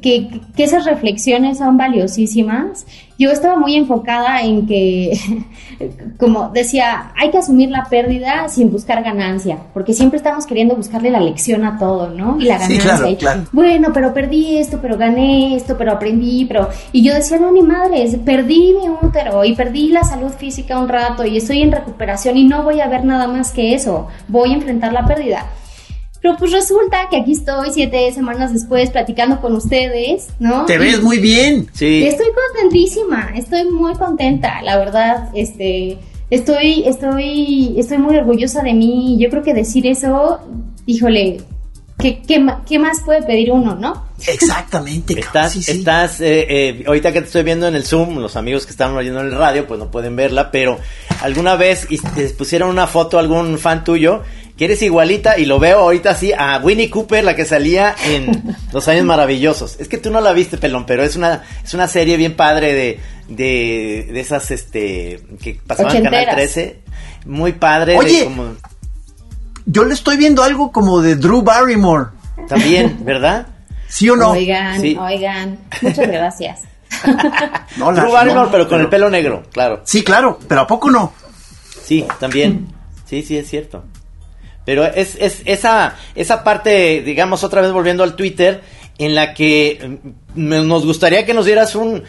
que, 0.00 0.40
esas 0.56 0.84
reflexiones 0.84 1.58
son 1.58 1.76
valiosísimas. 1.76 2.86
Yo 3.18 3.30
estaba 3.30 3.56
muy 3.56 3.76
enfocada 3.76 4.42
en 4.42 4.66
que, 4.66 5.18
como 6.18 6.48
decía, 6.48 7.12
hay 7.16 7.30
que 7.30 7.38
asumir 7.38 7.70
la 7.70 7.84
pérdida 7.84 8.48
sin 8.48 8.70
buscar 8.70 9.02
ganancia, 9.02 9.58
porque 9.74 9.92
siempre 9.92 10.16
estamos 10.16 10.46
queriendo 10.46 10.74
buscarle 10.74 11.10
la 11.10 11.20
lección 11.20 11.64
a 11.64 11.78
todo, 11.78 12.10
¿no? 12.10 12.38
Y 12.40 12.44
la 12.44 12.58
ganancia. 12.58 13.44
Bueno, 13.52 13.88
pero 13.92 14.12
perdí 14.14 14.58
esto, 14.58 14.78
pero 14.80 14.96
gané 14.96 15.56
esto, 15.56 15.76
pero 15.76 15.92
aprendí, 15.92 16.44
pero... 16.46 16.68
Y 16.92 17.02
yo 17.02 17.14
decía, 17.14 17.38
no, 17.38 17.52
ni 17.52 17.62
madres, 17.62 18.16
perdí 18.24 18.74
mi 18.80 18.88
útero 18.88 19.44
y 19.44 19.54
perdí 19.54 19.88
la 19.88 20.04
salud 20.04 20.30
física 20.30 20.78
un 20.78 20.88
rato 20.88 21.24
y 21.24 21.36
estoy 21.36 21.62
en 21.62 21.72
recuperación 21.72 22.36
y 22.36 22.44
no 22.44 22.62
voy 22.62 22.80
a 22.80 22.88
ver 22.88 23.04
nada 23.04 23.26
más 23.28 23.52
que 23.52 23.74
eso, 23.74 24.08
voy 24.28 24.52
a 24.52 24.54
enfrentar 24.54 24.92
la 24.92 25.06
pérdida. 25.06 25.46
Pero 26.22 26.36
pues 26.36 26.52
resulta 26.52 27.08
que 27.10 27.16
aquí 27.16 27.32
estoy 27.32 27.70
siete 27.72 28.12
semanas 28.12 28.52
después 28.52 28.90
platicando 28.90 29.40
con 29.40 29.56
ustedes, 29.56 30.28
¿no? 30.38 30.66
Te 30.66 30.78
ves 30.78 31.02
muy 31.02 31.18
bien. 31.18 31.68
Sí. 31.72 32.04
Estoy 32.04 32.28
contentísima, 32.52 33.32
estoy 33.34 33.68
muy 33.68 33.94
contenta, 33.94 34.62
la 34.62 34.78
verdad, 34.78 35.30
este, 35.34 35.98
estoy, 36.30 36.84
estoy, 36.86 37.74
estoy 37.76 37.98
muy 37.98 38.16
orgullosa 38.16 38.62
de 38.62 38.72
mí. 38.72 39.18
Yo 39.18 39.30
creo 39.30 39.42
que 39.42 39.52
decir 39.52 39.84
eso, 39.84 40.38
híjole, 40.86 41.40
¿qué, 41.98 42.22
qué, 42.22 42.78
más 42.78 43.00
puede 43.04 43.22
pedir 43.24 43.50
uno, 43.50 43.74
no? 43.74 44.04
Exactamente. 44.24 45.18
estás, 45.18 45.56
estás, 45.68 46.20
eh, 46.20 46.46
eh, 46.48 46.84
ahorita 46.86 47.12
que 47.12 47.20
te 47.20 47.26
estoy 47.26 47.42
viendo 47.42 47.66
en 47.66 47.74
el 47.74 47.84
Zoom, 47.84 48.18
los 48.18 48.36
amigos 48.36 48.64
que 48.64 48.70
están 48.70 48.94
oyendo 48.96 49.20
en 49.20 49.26
el 49.26 49.34
radio, 49.34 49.66
pues 49.66 49.80
no 49.80 49.90
pueden 49.90 50.14
verla, 50.14 50.52
pero 50.52 50.78
alguna 51.20 51.56
vez 51.56 51.88
te 52.14 52.28
pusieron 52.30 52.70
una 52.70 52.86
foto 52.86 53.18
algún 53.18 53.58
fan 53.58 53.82
tuyo 53.82 54.22
que 54.56 54.66
eres 54.66 54.82
igualita 54.82 55.38
y 55.38 55.46
lo 55.46 55.58
veo 55.58 55.78
ahorita 55.80 56.10
así 56.10 56.32
a 56.32 56.58
Winnie 56.58 56.90
Cooper, 56.90 57.24
la 57.24 57.34
que 57.34 57.44
salía 57.44 57.94
en 58.04 58.56
Los 58.72 58.86
Años 58.88 59.04
Maravillosos. 59.04 59.76
Es 59.80 59.88
que 59.88 59.98
tú 59.98 60.10
no 60.10 60.20
la 60.20 60.32
viste, 60.32 60.58
pelón, 60.58 60.84
pero 60.86 61.02
es 61.02 61.16
una, 61.16 61.42
es 61.64 61.72
una 61.74 61.88
serie 61.88 62.16
bien 62.16 62.36
padre 62.36 62.74
de, 62.74 63.00
de, 63.28 64.10
de 64.12 64.20
esas, 64.20 64.50
este, 64.50 65.22
que 65.42 65.58
pasaban 65.66 65.96
en 65.96 66.04
Canal 66.04 66.26
13. 66.30 66.80
Muy 67.26 67.52
padre. 67.52 67.96
Oye, 67.96 68.28
yo 69.64 69.84
le 69.84 69.94
estoy 69.94 70.16
viendo 70.16 70.42
algo 70.42 70.70
como 70.70 71.00
de 71.00 71.16
Drew 71.16 71.42
Barrymore. 71.42 72.10
También, 72.48 72.98
¿verdad? 73.04 73.46
¿Sí 73.88 74.08
o 74.10 74.16
no? 74.16 74.30
Oigan, 74.30 74.80
oigan, 74.98 75.58
muchas 75.80 76.08
gracias. 76.08 76.60
Drew 77.76 78.12
Barrymore, 78.12 78.48
pero 78.50 78.68
con 78.68 78.80
el 78.80 78.88
pelo 78.88 79.08
negro, 79.08 79.44
claro. 79.52 79.80
Sí, 79.84 80.02
claro, 80.02 80.38
pero 80.46 80.62
¿a 80.62 80.66
poco 80.66 80.90
no? 80.90 81.12
Sí, 81.84 82.04
también. 82.20 82.68
Sí, 83.06 83.22
sí, 83.22 83.36
es 83.36 83.48
cierto. 83.48 83.84
Pero 84.64 84.84
es, 84.84 85.16
es 85.18 85.42
esa, 85.44 85.96
esa 86.14 86.44
parte, 86.44 87.02
digamos, 87.02 87.42
otra 87.44 87.62
vez 87.62 87.72
volviendo 87.72 88.04
al 88.04 88.14
Twitter, 88.14 88.62
en 88.98 89.14
la 89.14 89.34
que 89.34 89.98
mm, 90.34 90.68
nos 90.68 90.86
gustaría 90.86 91.26
que 91.26 91.34
nos 91.34 91.46
dieras 91.46 91.74
un, 91.74 92.04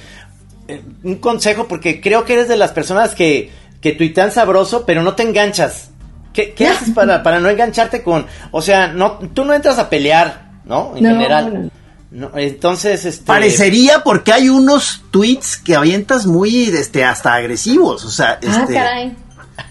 eh, 0.68 0.82
un 1.04 1.16
consejo, 1.16 1.68
porque 1.68 2.00
creo 2.02 2.26
que 2.26 2.34
eres 2.34 2.48
de 2.48 2.58
las 2.58 2.72
personas 2.72 3.16
que, 3.16 3.52
que 3.82 3.94
tuitean 3.94 4.32
sabroso, 4.32 4.86
pero 4.86 5.02
no 5.02 5.16
te 5.16 5.24
enganchas. 5.24 5.89
¿Qué, 6.32 6.54
qué 6.54 6.68
haces 6.68 6.89
para, 6.92 7.22
para 7.22 7.39
no 7.39 7.50
engancharte 7.50 8.02
con, 8.02 8.26
o 8.52 8.62
sea, 8.62 8.88
no, 8.88 9.20
tú 9.34 9.46
no 9.46 9.54
entras 9.54 9.78
a 9.78 9.89
pelear, 9.89 10.52
¿no? 10.66 10.94
En 10.96 11.06
general. 11.06 11.72
No, 12.10 12.32
entonces, 12.36 13.06
este... 13.06 13.26
Parecería 13.26 14.04
porque 14.04 14.34
hay 14.34 14.50
unos 14.50 15.04
tweets 15.12 15.58
que 15.58 15.76
avientas 15.76 16.26
muy, 16.28 16.66
este, 16.66 17.04
hasta 17.04 17.34
agresivos, 17.34 18.06
o 18.06 18.10
sea, 18.10 18.39
ah, 18.48 18.62
este... 18.62 18.74
caray. 18.74 19.16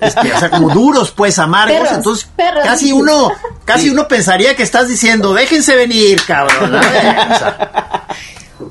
Este, 0.00 0.32
o 0.32 0.38
sea, 0.38 0.50
como 0.50 0.70
duros, 0.70 1.10
pues, 1.12 1.38
amargos. 1.38 1.90
entonces, 1.92 2.28
casi 2.62 2.92
uno, 2.92 3.32
casi 3.64 3.90
uno 3.90 4.08
pensaría 4.08 4.54
que 4.56 4.62
estás 4.62 4.88
diciendo, 4.88 5.32
déjense 5.34 5.76
venir, 5.76 6.20
cabrón. 6.26 6.80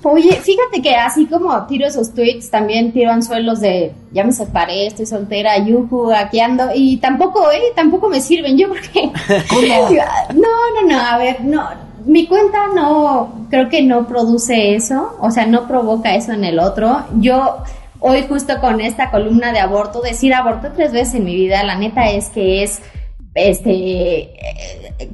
Oye, 0.04 0.42
fíjate 0.42 0.82
que 0.82 0.96
así 0.96 1.26
como 1.28 1.66
tiro 1.68 1.86
esos 1.86 2.14
tweets, 2.14 2.50
también 2.50 2.92
tiro 2.92 3.12
anzuelos 3.12 3.60
de 3.60 3.94
ya 4.12 4.24
me 4.24 4.32
separé, 4.32 4.88
estoy 4.88 5.06
soltera, 5.06 5.58
yuju, 5.60 6.12
aquí 6.12 6.40
ando, 6.40 6.70
y 6.74 6.98
tampoco, 6.98 7.52
eh, 7.52 7.72
tampoco 7.76 8.10
me 8.10 8.20
sirven, 8.20 8.58
yo 8.58 8.70
porque... 8.70 9.04
no, 10.34 10.82
no, 10.82 10.88
no, 10.88 11.00
a 11.00 11.18
ver, 11.18 11.42
no, 11.44 11.70
mi 12.06 12.26
cuenta 12.26 12.68
no, 12.74 13.48
creo 13.50 13.70
que 13.70 13.82
no 13.82 14.08
produce 14.08 14.76
eso, 14.76 15.18
o 15.20 15.30
sea, 15.30 15.46
no 15.46 15.68
provoca 15.68 16.16
eso 16.16 16.32
en 16.32 16.44
el 16.44 16.60
otro. 16.60 17.04
Yo 17.20 17.58
hoy 18.02 18.26
justo 18.28 18.60
con 18.60 18.82
esta 18.82 19.10
columna 19.12 19.54
de 19.54 19.60
aborto, 19.60 20.02
decir 20.02 20.34
aborto 20.34 20.72
tres 20.76 20.92
veces 20.92 21.14
en 21.16 21.24
mi 21.24 21.36
vida, 21.36 21.64
la 21.64 21.76
neta 21.76 22.10
es 22.10 22.30
que 22.30 22.64
es 22.64 22.82
este 23.34 24.34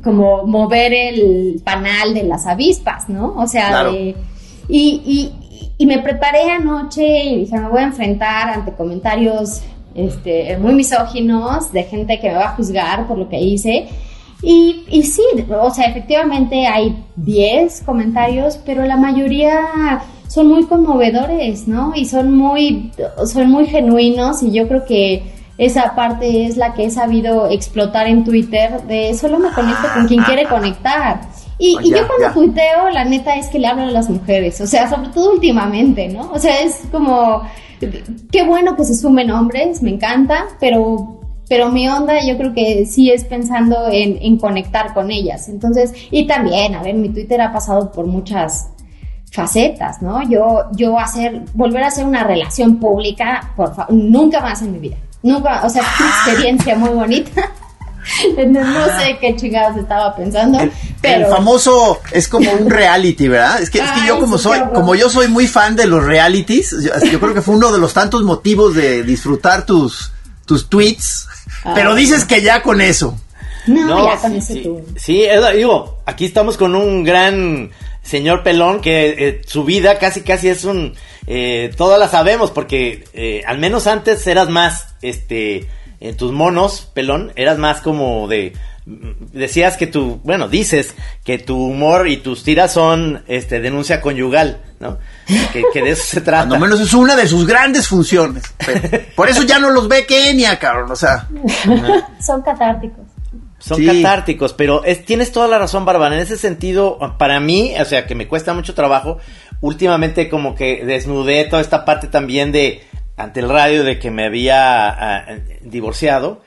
como 0.04 0.48
mover 0.48 0.94
el 0.94 1.62
panal 1.64 2.14
de 2.14 2.24
las 2.24 2.48
avispas, 2.48 3.10
¿no? 3.10 3.36
O 3.38 3.46
sea, 3.46 3.90
y, 3.92 4.16
y, 4.70 5.32
y, 5.78 5.86
me 5.86 6.00
preparé 6.00 6.50
anoche 6.50 7.26
y 7.26 7.40
dije, 7.42 7.58
me 7.60 7.70
voy 7.70 7.82
a 7.82 7.86
enfrentar 7.86 8.50
ante 8.50 8.74
comentarios 8.74 9.62
este, 9.94 10.58
muy 10.58 10.74
misóginos 10.74 11.72
de 11.72 11.84
gente 11.84 12.20
que 12.20 12.30
me 12.30 12.36
va 12.36 12.46
a 12.46 12.56
juzgar 12.56 13.08
por 13.08 13.18
lo 13.18 13.30
que 13.30 13.40
hice. 13.40 13.88
Y, 14.42 14.86
y 14.90 15.04
sí, 15.04 15.24
o 15.50 15.72
sea, 15.72 15.90
efectivamente 15.90 16.68
hay 16.68 17.04
10 17.16 17.82
comentarios, 17.84 18.58
pero 18.66 18.86
la 18.86 18.98
mayoría 18.98 20.02
son 20.28 20.48
muy 20.48 20.66
conmovedores, 20.66 21.68
¿no? 21.68 21.94
Y 21.96 22.06
son 22.06 22.34
muy, 22.34 22.92
son 23.26 23.50
muy 23.50 23.68
genuinos 23.68 24.44
y 24.44 24.52
yo 24.52 24.68
creo 24.68 24.86
que 24.86 25.24
esa 25.58 25.96
parte 25.96 26.46
es 26.46 26.58
la 26.58 26.74
que 26.74 26.86
he 26.86 26.90
sabido 26.90 27.50
explotar 27.50 28.08
en 28.08 28.24
Twitter 28.24 28.84
de 28.84 29.14
solo 29.16 29.40
me 29.40 29.52
conecto 29.52 29.88
con 29.94 30.08
quien 30.08 30.24
quiere 30.24 30.46
conectar. 30.46 31.22
Y, 31.58 31.76
y 31.82 31.90
yo 31.90 32.08
cuando 32.08 32.32
tuiteo, 32.34 32.90
la 32.92 33.04
neta 33.04 33.36
es 33.36 33.48
que 33.48 33.58
le 33.58 33.66
hablo 33.66 33.84
a 33.84 33.92
las 33.92 34.10
mujeres, 34.10 34.62
o 34.62 34.68
sea, 34.68 34.88
sobre 34.88 35.10
todo 35.10 35.34
últimamente, 35.34 36.08
¿no? 36.08 36.30
O 36.32 36.38
sea, 36.38 36.62
es 36.62 36.84
como, 36.92 37.42
qué 38.32 38.44
bueno 38.44 38.76
que 38.76 38.84
se 38.84 38.94
sumen 38.94 39.32
hombres, 39.32 39.82
me 39.82 39.90
encanta, 39.90 40.46
pero 40.60 41.16
pero 41.50 41.72
mi 41.72 41.88
onda 41.88 42.16
yo 42.28 42.38
creo 42.38 42.54
que 42.54 42.86
sí 42.86 43.10
es 43.10 43.24
pensando 43.24 43.88
en, 43.90 44.18
en, 44.22 44.38
conectar 44.38 44.94
con 44.94 45.12
ellas. 45.12 45.48
Entonces, 45.48 45.94
y 46.12 46.28
también, 46.28 46.76
a 46.76 46.84
ver, 46.84 46.96
mi 46.96 47.08
Twitter 47.08 47.40
ha 47.40 47.54
pasado 47.54 47.90
por 47.90 48.06
muchas 48.06 48.70
facetas, 49.38 50.02
¿no? 50.02 50.28
Yo, 50.28 50.64
yo 50.72 50.98
hacer, 50.98 51.44
volver 51.54 51.84
a 51.84 51.88
hacer 51.88 52.06
una 52.06 52.24
relación 52.24 52.80
pública, 52.80 53.54
por 53.56 53.76
favor, 53.76 53.94
nunca 53.94 54.42
más 54.42 54.64
en 54.64 54.72
mi 54.72 54.80
vida. 54.80 54.98
Nunca, 55.22 55.62
o 55.64 55.70
sea, 55.70 55.84
una 55.84 56.10
experiencia 56.10 56.76
muy 56.76 56.90
bonita. 56.90 57.52
no 58.48 58.86
sé 59.00 59.18
qué 59.22 59.36
chingados 59.36 59.78
estaba 59.78 60.16
pensando. 60.16 60.60
El, 60.60 60.72
pero... 61.02 61.28
el 61.28 61.32
famoso 61.32 62.00
es 62.12 62.28
como 62.28 62.52
un 62.52 62.68
reality, 62.68 63.28
¿verdad? 63.28 63.62
Es 63.62 63.70
que, 63.70 63.78
es 63.78 63.92
que 63.92 64.08
yo 64.08 64.20
como 64.20 64.40
soy, 64.40 64.60
como 64.74 64.96
yo 64.96 65.08
soy 65.08 65.28
muy 65.28 65.46
fan 65.46 65.76
de 65.76 65.86
los 65.86 66.04
realities, 66.04 66.76
yo, 66.82 66.92
yo, 67.12 67.20
creo 67.20 67.36
que 67.36 67.44
fue 67.44 67.56
uno 67.56 67.72
de 67.72 67.78
los 67.78 67.94
tantos 67.94 68.24
motivos 68.24 68.74
de 68.74 69.04
disfrutar 69.04 69.68
tus, 69.68 70.12
tus 70.46 70.68
tweets. 70.68 71.28
Ay. 71.64 71.74
Pero 71.76 71.94
dices 71.94 72.26
que 72.26 72.42
ya 72.42 72.64
con 72.64 72.82
eso. 72.82 73.16
No, 73.68 73.86
no 73.86 74.06
ya 74.08 74.18
con 74.20 74.34
eso 74.34 74.54
sí, 74.54 74.64
tú. 74.64 74.82
Sí, 74.96 75.26
digo, 75.56 76.00
aquí 76.08 76.26
estamos 76.26 76.58
con 76.58 76.74
un 76.74 77.04
gran 77.04 77.70
señor 78.08 78.44
Pelón 78.44 78.82
que 78.82 79.16
eh, 79.28 79.42
su 79.46 79.64
vida 79.64 80.00
casi 80.00 80.22
casi 80.22 80.50
es 80.50 80.64
un 80.64 80.94
eh, 81.28 81.72
todas 81.76 82.00
la 82.00 82.08
sabemos 82.08 82.52
porque 82.52 83.04
eh, 83.14 83.44
al 83.46 83.58
menos 83.60 83.86
antes 83.86 84.26
eras 84.28 84.50
más 84.50 84.96
este 85.02 85.68
en 86.00 86.16
tus 86.16 86.32
monos 86.32 86.90
Pelón 86.94 87.34
eras 87.36 87.58
más 87.58 87.82
como 87.82 88.28
de 88.28 88.54
decías 89.34 89.76
que 89.76 89.88
tu 89.88 90.22
bueno 90.24 90.48
dices 90.48 90.96
que 91.26 91.38
tu 91.38 91.62
humor 91.62 92.08
y 92.08 92.18
tus 92.18 92.44
tiras 92.44 92.72
son 92.72 93.24
este 93.28 93.60
denuncia 93.60 94.00
conyugal 94.00 94.62
no 94.80 94.98
que, 95.52 95.64
que 95.74 95.82
de 95.82 95.92
eso 95.92 96.04
se 96.04 96.22
trata. 96.22 96.46
no 96.46 96.60
menos 96.60 96.80
es 96.80 96.94
una 96.94 97.18
de 97.18 97.28
sus 97.28 97.46
grandes 97.46 97.90
funciones 97.90 98.44
por 99.16 99.28
eso 99.28 99.44
ya 99.44 99.60
no 99.60 99.70
los 99.70 99.90
ve 99.90 100.06
Kenia 100.06 100.58
cabrón 100.58 100.92
o 100.92 100.96
sea. 100.96 101.28
Son 102.26 102.42
catárticos 102.42 103.06
son 103.68 103.78
sí. 103.78 103.86
catárticos, 103.86 104.54
pero 104.54 104.86
es, 104.86 105.04
tienes 105.04 105.34
toda 105.34 105.50
la 105.50 105.60
razón, 105.60 105.84
Bárbara. 105.84 106.16
En 106.16 106.22
ese 106.22 106.38
sentido, 106.38 106.98
para 107.18 107.42
mí, 107.42 107.74
o 107.78 107.84
sea, 107.84 108.08
que 108.08 108.16
me 108.16 108.28
cuesta 108.28 108.54
mucho 108.54 108.74
trabajo, 108.74 109.18
últimamente 109.60 110.30
como 110.30 110.56
que 110.56 110.86
desnudé 110.86 111.44
toda 111.44 111.62
esta 111.62 111.84
parte 111.84 112.08
también 112.08 112.54
de, 112.54 112.82
ante 113.18 113.42
el 113.42 113.50
radio, 113.50 113.84
de 113.84 114.00
que 114.00 114.10
me 114.10 114.26
había 114.26 115.26
uh, 115.28 115.70
divorciado. 115.70 116.42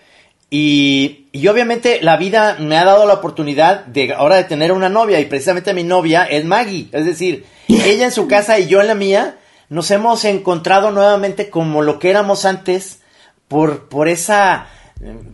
Y, 0.48 1.28
y, 1.30 1.46
obviamente 1.46 2.00
la 2.02 2.16
vida 2.16 2.56
me 2.58 2.76
ha 2.76 2.84
dado 2.84 3.06
la 3.06 3.14
oportunidad 3.14 3.84
de 3.84 4.14
ahora 4.14 4.36
de 4.36 4.44
tener 4.44 4.72
una 4.72 4.88
novia 4.88 5.20
y 5.20 5.26
precisamente 5.26 5.74
mi 5.74 5.84
novia 5.84 6.24
es 6.24 6.44
Maggie. 6.44 6.88
Es 6.90 7.04
decir, 7.04 7.44
ella 7.68 8.06
en 8.06 8.12
su 8.12 8.26
casa 8.26 8.58
y 8.58 8.66
yo 8.66 8.80
en 8.80 8.88
la 8.88 8.94
mía 8.94 9.36
nos 9.68 9.90
hemos 9.90 10.24
encontrado 10.24 10.90
nuevamente 10.90 11.50
como 11.50 11.82
lo 11.82 11.98
que 11.98 12.10
éramos 12.10 12.46
antes 12.46 13.00
por, 13.46 13.88
por 13.88 14.08
esa... 14.08 14.68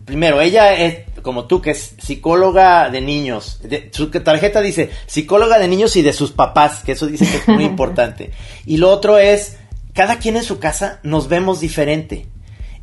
Primero, 0.05 0.39
ella 0.39 0.73
es 0.73 0.99
como 1.21 1.45
tú, 1.45 1.61
que 1.61 1.71
es 1.71 1.95
psicóloga 1.97 2.89
de 2.89 3.01
niños. 3.01 3.59
De, 3.63 3.89
su 3.91 4.09
tarjeta 4.09 4.61
dice 4.61 4.89
psicóloga 5.07 5.59
de 5.59 5.67
niños 5.67 5.95
y 5.97 6.01
de 6.01 6.13
sus 6.13 6.31
papás, 6.31 6.83
que 6.85 6.93
eso 6.93 7.05
dice 7.05 7.25
que 7.29 7.37
es 7.37 7.47
muy 7.49 7.63
importante. 7.65 8.31
Y 8.65 8.77
lo 8.77 8.89
otro 8.89 9.17
es, 9.17 9.57
cada 9.93 10.19
quien 10.19 10.37
en 10.37 10.43
su 10.43 10.59
casa 10.59 10.99
nos 11.03 11.27
vemos 11.27 11.59
diferente. 11.59 12.27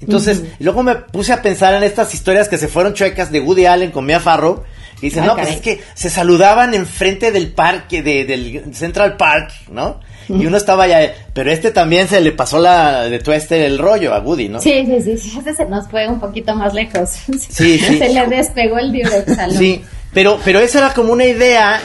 Entonces, 0.00 0.40
uh 0.40 0.42
-huh. 0.42 0.56
luego 0.58 0.82
me 0.82 0.96
puse 0.96 1.32
a 1.32 1.40
pensar 1.40 1.72
en 1.72 1.82
estas 1.82 2.12
historias 2.12 2.48
que 2.48 2.58
se 2.58 2.68
fueron 2.68 2.92
chuecas 2.92 3.32
de 3.32 3.40
Woody 3.40 3.64
Allen 3.64 3.90
con 3.90 4.04
Mia 4.04 4.20
Farrow. 4.20 4.62
Y 4.98 5.06
dicen, 5.06 5.22
Ay, 5.22 5.28
no, 5.28 5.36
pues 5.36 5.48
es 5.48 5.60
que 5.60 5.82
se 5.94 6.10
saludaban 6.10 6.74
enfrente 6.74 7.32
del 7.32 7.52
parque, 7.52 8.02
de, 8.02 8.24
del 8.26 8.74
Central 8.74 9.16
Park, 9.16 9.52
¿no? 9.70 10.00
Y 10.28 10.46
uno 10.46 10.56
estaba 10.56 10.84
allá, 10.84 11.14
pero 11.32 11.50
este 11.50 11.70
también 11.70 12.08
se 12.08 12.20
le 12.20 12.32
pasó 12.32 12.58
la 12.58 13.04
de 13.04 13.18
tueste 13.18 13.66
el 13.66 13.78
rollo 13.78 14.14
a 14.14 14.20
Woody, 14.20 14.48
¿no? 14.48 14.60
Sí, 14.60 14.86
sí, 14.86 15.18
sí, 15.18 15.38
este 15.38 15.54
se 15.54 15.66
nos 15.66 15.88
fue 15.88 16.08
un 16.08 16.20
poquito 16.20 16.54
más 16.54 16.74
lejos. 16.74 17.10
Sí, 17.10 17.38
sí. 17.78 17.98
Se 17.98 18.08
le 18.08 18.26
despegó 18.26 18.78
el 18.78 18.92
Durex 18.92 19.56
Sí, 19.56 19.82
pero, 20.12 20.38
pero 20.44 20.60
esa 20.60 20.78
era 20.78 20.94
como 20.94 21.12
una 21.12 21.24
idea 21.24 21.80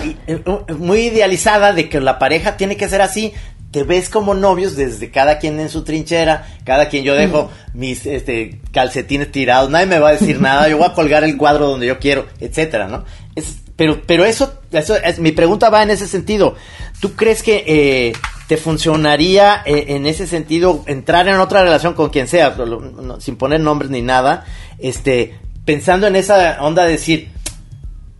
muy 0.78 1.08
idealizada 1.08 1.74
de 1.74 1.90
que 1.90 2.00
la 2.00 2.20
pareja 2.20 2.58
tiene 2.58 2.78
que 2.78 2.88
ser 2.88 3.02
así. 3.02 3.34
Te 3.72 3.84
ves 3.84 4.10
como 4.10 4.34
novios 4.34 4.76
desde 4.76 5.12
cada 5.12 5.38
quien 5.38 5.60
en 5.60 5.70
su 5.70 5.84
trinchera, 5.84 6.48
cada 6.64 6.90
quien 6.90 7.04
yo 7.04 7.14
dejo 7.14 7.52
mis 7.74 8.06
este, 8.06 8.60
calcetines 8.72 9.32
tirados, 9.32 9.70
nadie 9.70 9.86
me 9.86 10.00
va 10.00 10.10
a 10.10 10.14
decir 10.14 10.42
nada, 10.42 10.68
yo 10.68 10.78
voy 10.78 10.88
a 10.88 10.94
colgar 10.94 11.24
el 11.24 11.38
cuadro 11.38 11.68
donde 11.68 11.86
yo 11.86 12.00
quiero, 12.00 12.26
etcétera, 12.40 12.88
¿no? 12.88 13.06
Es, 13.36 13.58
pero, 13.80 14.02
pero 14.06 14.26
eso, 14.26 14.60
eso 14.74 14.98
es, 14.98 15.20
mi 15.20 15.32
pregunta 15.32 15.70
va 15.70 15.82
en 15.84 15.90
ese 15.90 16.06
sentido. 16.06 16.56
¿Tú 17.00 17.14
crees 17.14 17.42
que 17.42 17.64
eh, 17.66 18.14
te 18.50 18.58
funcionaría 18.58 19.62
eh, 19.66 19.96
en 19.96 20.06
ese 20.06 20.28
sentido 20.28 20.84
entrar 20.86 21.30
en 21.30 21.40
otra 21.40 21.64
relación 21.64 21.94
con 21.94 22.10
quien 22.10 22.28
sea, 22.28 22.50
no, 22.58 23.22
sin 23.22 23.38
poner 23.38 23.62
nombres 23.62 23.90
ni 23.90 24.02
nada, 24.02 24.44
este, 24.80 25.40
pensando 25.64 26.08
en 26.08 26.18
esa 26.18 26.62
onda 26.62 26.84
de 26.84 26.92
decir, 26.92 27.30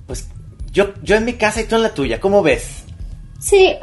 pues 0.08 0.30
yo, 0.72 0.94
yo 1.04 1.18
en 1.18 1.26
mi 1.26 1.34
casa 1.34 1.60
y 1.60 1.66
tú 1.66 1.76
en 1.76 1.84
la 1.84 1.94
tuya, 1.94 2.22
¿cómo 2.22 2.42
ves? 2.42 2.86
Sí, 3.42 3.76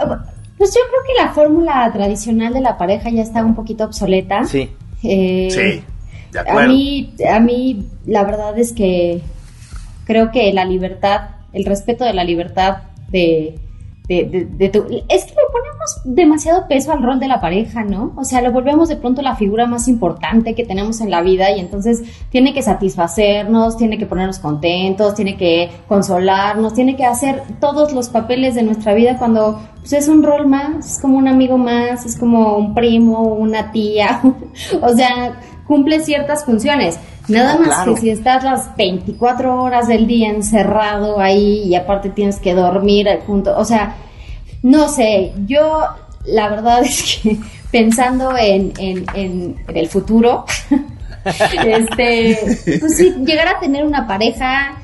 pues 0.57 0.75
yo 0.75 0.81
creo 0.89 1.03
que 1.07 1.23
la 1.23 1.35
fórmula 1.35 1.91
tradicional 1.93 2.55
de 2.55 2.63
la 2.63 2.79
pareja 2.79 3.11
ya 3.11 3.21
está 3.21 3.45
un 3.45 3.55
poquito 3.55 3.85
obsoleta. 3.85 4.47
Sí. 4.47 4.71
Eh, 5.03 5.49
sí, 5.51 5.85
de 6.33 6.39
acuerdo. 6.39 6.61
A 6.61 6.67
mí, 6.69 7.15
a 7.31 7.39
mí, 7.39 7.87
la 8.07 8.25
verdad 8.25 8.59
es 8.59 8.73
que 8.73 9.21
creo 10.07 10.31
que 10.31 10.51
la 10.55 10.65
libertad, 10.65 11.36
el 11.57 11.65
respeto 11.65 12.05
de 12.05 12.13
la 12.13 12.23
libertad 12.23 12.83
de, 13.09 13.59
de, 14.09 14.47
de, 14.51 14.69
tu... 14.69 14.81
Es 15.09 15.25
que 15.25 15.31
le 15.31 15.47
ponemos 15.51 16.01
demasiado 16.05 16.69
peso 16.69 16.93
al 16.93 17.03
rol 17.03 17.19
de 17.19 17.29
la 17.29 17.41
pareja, 17.41 17.83
¿no? 17.83 18.13
O 18.17 18.25
sea, 18.25 18.43
lo 18.43 18.53
volvemos 18.53 18.91
de 18.91 18.97
pronto 18.97 19.23
la 19.23 19.37
figura 19.37 19.67
más 19.67 19.89
importante 19.89 20.55
que 20.55 20.67
tenemos 20.67 21.01
en 21.01 21.11
la 21.11 21.23
vida 21.23 21.51
y 21.51 21.61
entonces 21.61 22.03
tiene 22.29 22.53
que 22.53 22.61
satisfacernos, 22.61 23.79
tiene 23.79 23.97
que 23.97 24.05
ponernos 24.05 24.39
contentos, 24.39 25.15
tiene 25.15 25.39
que 25.39 25.71
consolarnos, 25.89 26.75
tiene 26.75 26.95
que 26.95 27.07
hacer 27.07 27.43
todos 27.59 27.95
los 27.95 28.11
papeles 28.11 28.55
de 28.55 28.63
nuestra 28.63 28.93
vida 28.93 29.17
cuando 29.17 29.59
pues, 29.79 29.95
es 29.95 30.09
un 30.09 30.23
rol 30.23 30.47
más, 30.47 30.93
es 30.93 31.01
como 31.01 31.17
un 31.17 31.27
amigo 31.27 31.57
más, 31.57 32.05
es 32.05 32.19
como 32.19 32.59
un 32.59 32.75
primo, 32.75 33.23
una 33.23 33.73
tía, 33.73 34.21
o 34.83 34.89
sea, 34.91 35.41
cumple 35.67 36.01
ciertas 36.01 36.45
funciones. 36.45 36.99
Nada 37.29 37.59
más 37.59 37.69
claro. 37.69 37.95
que 37.95 38.01
si 38.01 38.11
estás 38.11 38.45
las 38.45 38.77
24 38.77 39.63
horas 39.63 39.89
del 39.89 40.07
día 40.07 40.31
encerrado 40.31 41.19
ahí 41.19 41.65
y 41.65 41.75
aparte 41.75 42.11
tienes 42.11 42.39
que 42.39 42.55
dormir 42.55 43.09
junto, 43.27 43.57
o 43.57 43.65
sea, 43.65 43.97
no 44.63 44.89
sé, 44.89 45.33
yo 45.47 45.85
la 46.25 46.49
verdad 46.49 46.83
es 46.85 47.21
que 47.23 47.39
pensando 47.71 48.37
en, 48.37 48.73
en, 48.79 49.07
en, 49.15 49.57
en 49.67 49.77
el 49.77 49.89
futuro, 49.89 50.45
este, 51.67 52.39
pues 52.79 52.97
sí, 52.97 53.15
llegar 53.25 53.49
a 53.49 53.61
tener 53.61 53.85
una 53.85 54.07
pareja, 54.07 54.79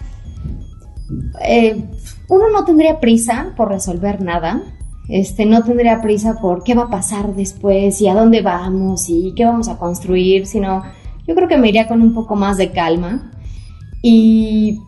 eh, 1.44 1.84
uno 2.28 2.50
no 2.50 2.64
tendría 2.64 2.98
prisa 2.98 3.52
por 3.56 3.68
resolver 3.68 4.20
nada, 4.20 4.62
este, 5.08 5.46
no 5.46 5.62
tendría 5.62 6.00
prisa 6.00 6.38
por 6.40 6.62
qué 6.64 6.74
va 6.74 6.84
a 6.84 6.90
pasar 6.90 7.34
después 7.34 8.00
y 8.00 8.08
a 8.08 8.14
dónde 8.14 8.40
vamos 8.40 9.08
y 9.08 9.32
qué 9.36 9.44
vamos 9.44 9.68
a 9.68 9.78
construir, 9.78 10.46
sino 10.46 10.82
yo 11.26 11.34
creo 11.34 11.48
que 11.48 11.56
me 11.56 11.68
iría 11.68 11.88
con 11.88 12.02
un 12.02 12.14
poco 12.14 12.36
más 12.36 12.56
de 12.56 12.70
calma 12.70 13.30
y, 14.02 14.80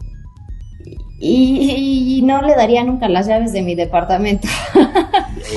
y, 1.21 2.17
y 2.19 2.23
no 2.23 2.43
le 2.43 2.55
daría 2.55 2.85
nunca 2.85 3.09
las 3.09 3.27
llaves 3.27 3.53
de 3.53 3.63
mi 3.63 3.75
departamento. 3.75 4.49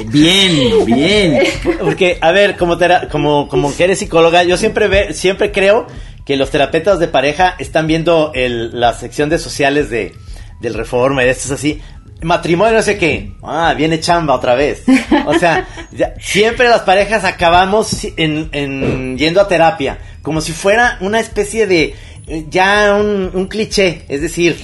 Bien, 0.08 0.86
bien. 0.86 1.44
Porque, 1.80 2.18
a 2.22 2.32
ver, 2.32 2.58
como, 2.58 2.78
como, 3.12 3.48
como 3.48 3.76
que 3.76 3.84
eres 3.86 4.00
psicóloga, 4.00 4.44
yo 4.44 4.58
siempre, 4.58 4.88
ve, 4.88 5.14
siempre 5.14 5.52
creo 5.52 5.88
que 6.26 6.36
los 6.36 6.50
terapeutas 6.50 7.00
de 7.00 7.08
pareja 7.08 7.56
están 7.58 7.88
viendo 7.88 8.32
el, 8.36 8.80
la 8.80 8.94
sección 8.94 9.30
de 9.30 9.40
sociales 9.40 9.90
de, 9.90 10.14
del 10.60 10.74
Reforma 10.74 11.24
y 11.24 11.26
de 11.26 11.32
estos 11.32 11.52
así 11.52 11.82
matrimonio 12.22 12.76
no 12.76 12.82
sé 12.82 12.98
qué. 12.98 13.34
Ah, 13.44 13.74
viene 13.76 14.00
chamba 14.00 14.36
otra 14.36 14.56
vez. 14.56 14.84
O 15.26 15.34
sea, 15.36 15.68
ya, 15.92 16.14
siempre 16.20 16.70
las 16.70 16.82
parejas 16.82 17.24
acabamos 17.24 18.06
en, 18.18 18.50
en, 18.52 19.18
yendo 19.18 19.42
a 19.42 19.48
terapia, 19.48 20.00
como 20.22 20.42
si 20.42 20.52
fuera 20.52 20.98
una 21.02 21.20
especie 21.20 21.68
de 21.68 21.96
ya 22.50 22.96
un, 23.00 23.32
un, 23.34 23.48
cliché, 23.48 24.04
es 24.10 24.22
decir, 24.22 24.58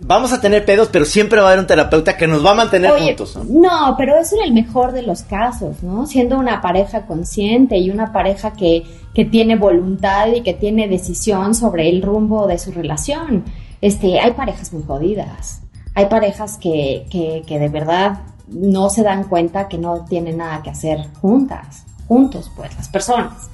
vamos 0.00 0.32
a 0.32 0.40
tener 0.40 0.64
pedos, 0.64 0.88
pero 0.90 1.04
siempre 1.04 1.40
va 1.40 1.46
a 1.46 1.48
haber 1.50 1.60
un 1.60 1.66
terapeuta 1.66 2.16
que 2.16 2.26
nos 2.26 2.44
va 2.44 2.50
a 2.50 2.54
mantener 2.54 2.90
Oye, 2.90 3.06
juntos. 3.06 3.36
¿no? 3.36 3.44
no, 3.44 3.94
pero 3.96 4.18
eso 4.18 4.36
en 4.36 4.44
el 4.44 4.52
mejor 4.52 4.92
de 4.92 5.02
los 5.02 5.22
casos, 5.22 5.82
¿no? 5.82 6.06
Siendo 6.06 6.38
una 6.38 6.60
pareja 6.60 7.06
consciente 7.06 7.78
y 7.78 7.90
una 7.90 8.12
pareja 8.12 8.52
que, 8.52 8.84
que 9.14 9.24
tiene 9.24 9.56
voluntad 9.56 10.28
y 10.34 10.42
que 10.42 10.54
tiene 10.54 10.88
decisión 10.88 11.54
sobre 11.54 11.88
el 11.88 12.02
rumbo 12.02 12.46
de 12.46 12.58
su 12.58 12.72
relación. 12.72 13.44
Este, 13.80 14.18
hay 14.18 14.32
parejas 14.32 14.72
muy 14.72 14.82
jodidas 14.82 15.63
hay 15.94 16.06
parejas 16.06 16.58
que, 16.58 17.06
que, 17.10 17.42
que, 17.46 17.58
de 17.58 17.68
verdad 17.68 18.20
no 18.48 18.90
se 18.90 19.02
dan 19.02 19.24
cuenta 19.24 19.68
que 19.68 19.78
no 19.78 20.04
tienen 20.08 20.38
nada 20.38 20.62
que 20.62 20.70
hacer 20.70 20.98
juntas, 21.20 21.84
juntos, 22.08 22.50
pues, 22.56 22.74
las 22.76 22.88
personas. 22.88 23.48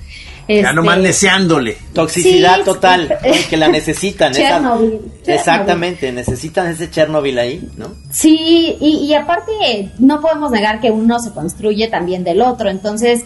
Este, 0.49 0.63
ya 0.63 0.73
nomás 0.73 1.01
deseándole. 1.01 1.77
Toxicidad 1.93 2.59
sí, 2.59 2.65
total, 2.65 3.19
sí. 3.23 3.45
que 3.49 3.57
la 3.57 3.69
necesitan. 3.79 4.33
Chernobyl, 4.33 5.01
esa, 5.23 5.35
exactamente, 5.35 6.11
necesitan 6.11 6.67
ese 6.67 6.91
Chernobyl 6.91 7.39
ahí, 7.39 7.71
¿no? 7.77 7.93
Sí, 8.11 8.77
y, 8.81 9.07
y, 9.07 9.15
aparte 9.15 9.93
no 9.99 10.21
podemos 10.21 10.51
negar 10.51 10.81
que 10.81 10.91
uno 10.91 11.21
se 11.21 11.31
construye 11.33 11.89
también 11.89 12.25
del 12.25 12.41
otro, 12.43 12.69
entonces 12.69 13.25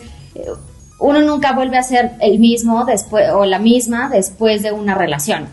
uno 0.99 1.21
nunca 1.23 1.53
vuelve 1.53 1.79
a 1.79 1.83
ser 1.83 2.13
el 2.21 2.39
mismo 2.39 2.85
después 2.85 3.31
o 3.31 3.45
la 3.45 3.59
misma 3.59 4.09
después 4.09 4.63
de 4.63 4.73
una 4.73 4.95
relación. 4.95 5.49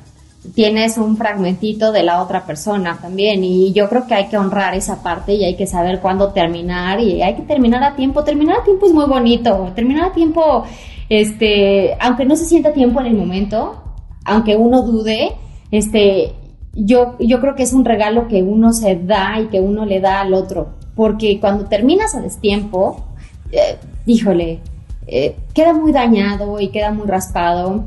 Tienes 0.55 0.97
un 0.97 1.17
fragmentito 1.17 1.91
de 1.91 2.01
la 2.01 2.21
otra 2.21 2.45
persona 2.45 2.97
también 2.99 3.43
y 3.43 3.73
yo 3.73 3.87
creo 3.87 4.07
que 4.07 4.15
hay 4.15 4.27
que 4.27 4.37
honrar 4.37 4.73
esa 4.73 5.03
parte 5.03 5.33
y 5.33 5.45
hay 5.45 5.55
que 5.55 5.67
saber 5.67 5.99
cuándo 5.99 6.33
terminar 6.33 6.99
y 6.99 7.21
hay 7.21 7.35
que 7.35 7.43
terminar 7.43 7.83
a 7.83 7.95
tiempo. 7.95 8.23
Terminar 8.23 8.61
a 8.61 8.63
tiempo 8.63 8.87
es 8.87 8.93
muy 8.93 9.05
bonito. 9.05 9.71
Terminar 9.75 10.05
a 10.05 10.13
tiempo, 10.13 10.63
este, 11.09 11.95
aunque 11.99 12.25
no 12.25 12.35
se 12.35 12.45
sienta 12.45 12.73
tiempo 12.73 12.99
en 13.01 13.07
el 13.07 13.13
momento, 13.13 13.83
aunque 14.25 14.55
uno 14.55 14.81
dude, 14.81 15.31
este, 15.69 16.33
yo, 16.73 17.17
yo 17.19 17.39
creo 17.39 17.55
que 17.55 17.63
es 17.63 17.73
un 17.73 17.85
regalo 17.85 18.27
que 18.27 18.41
uno 18.41 18.73
se 18.73 18.95
da 18.95 19.39
y 19.39 19.47
que 19.47 19.59
uno 19.59 19.85
le 19.85 19.99
da 19.99 20.21
al 20.21 20.33
otro. 20.33 20.69
Porque 20.95 21.39
cuando 21.39 21.65
terminas 21.65 22.15
a 22.15 22.21
destiempo, 22.21 23.05
eh, 23.51 23.77
híjole, 24.05 24.59
eh, 25.07 25.35
queda 25.53 25.73
muy 25.73 25.91
dañado 25.91 26.59
y 26.59 26.69
queda 26.69 26.91
muy 26.91 27.07
raspado. 27.07 27.85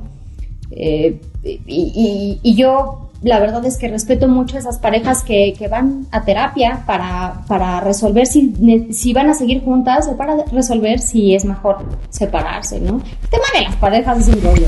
Eh, 0.76 1.20
y, 1.44 2.54
yo, 2.56 3.10
la 3.22 3.38
verdad 3.38 3.64
es 3.64 3.76
que 3.76 3.88
respeto 3.88 4.26
mucho 4.26 4.56
a 4.56 4.58
esas 4.58 4.78
parejas 4.78 5.22
que, 5.22 5.54
van 5.70 6.06
a 6.10 6.24
terapia 6.24 6.82
para, 6.86 7.44
para 7.46 7.80
resolver 7.80 8.26
si, 8.26 8.54
si, 8.92 9.12
van 9.12 9.30
a 9.30 9.34
seguir 9.34 9.62
juntas 9.62 10.08
o 10.08 10.16
para 10.16 10.36
resolver 10.50 10.98
si 10.98 11.34
es 11.34 11.44
mejor 11.44 11.84
separarse, 12.10 12.80
¿no? 12.80 12.96
El 13.22 13.28
tema 13.28 13.44
de 13.54 13.62
las 13.62 13.76
parejas 13.76 14.28
es 14.28 14.34
un 14.34 14.42
rollo. 14.42 14.66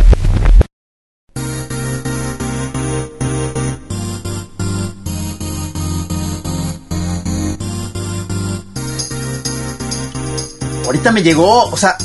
Ahorita 10.84 11.10
me 11.10 11.24
llegó, 11.24 11.64
o 11.64 11.76
sea, 11.76 11.96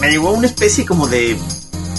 me 0.00 0.10
llegó 0.10 0.32
una 0.32 0.46
especie 0.46 0.84
como 0.84 1.06
de 1.06 1.34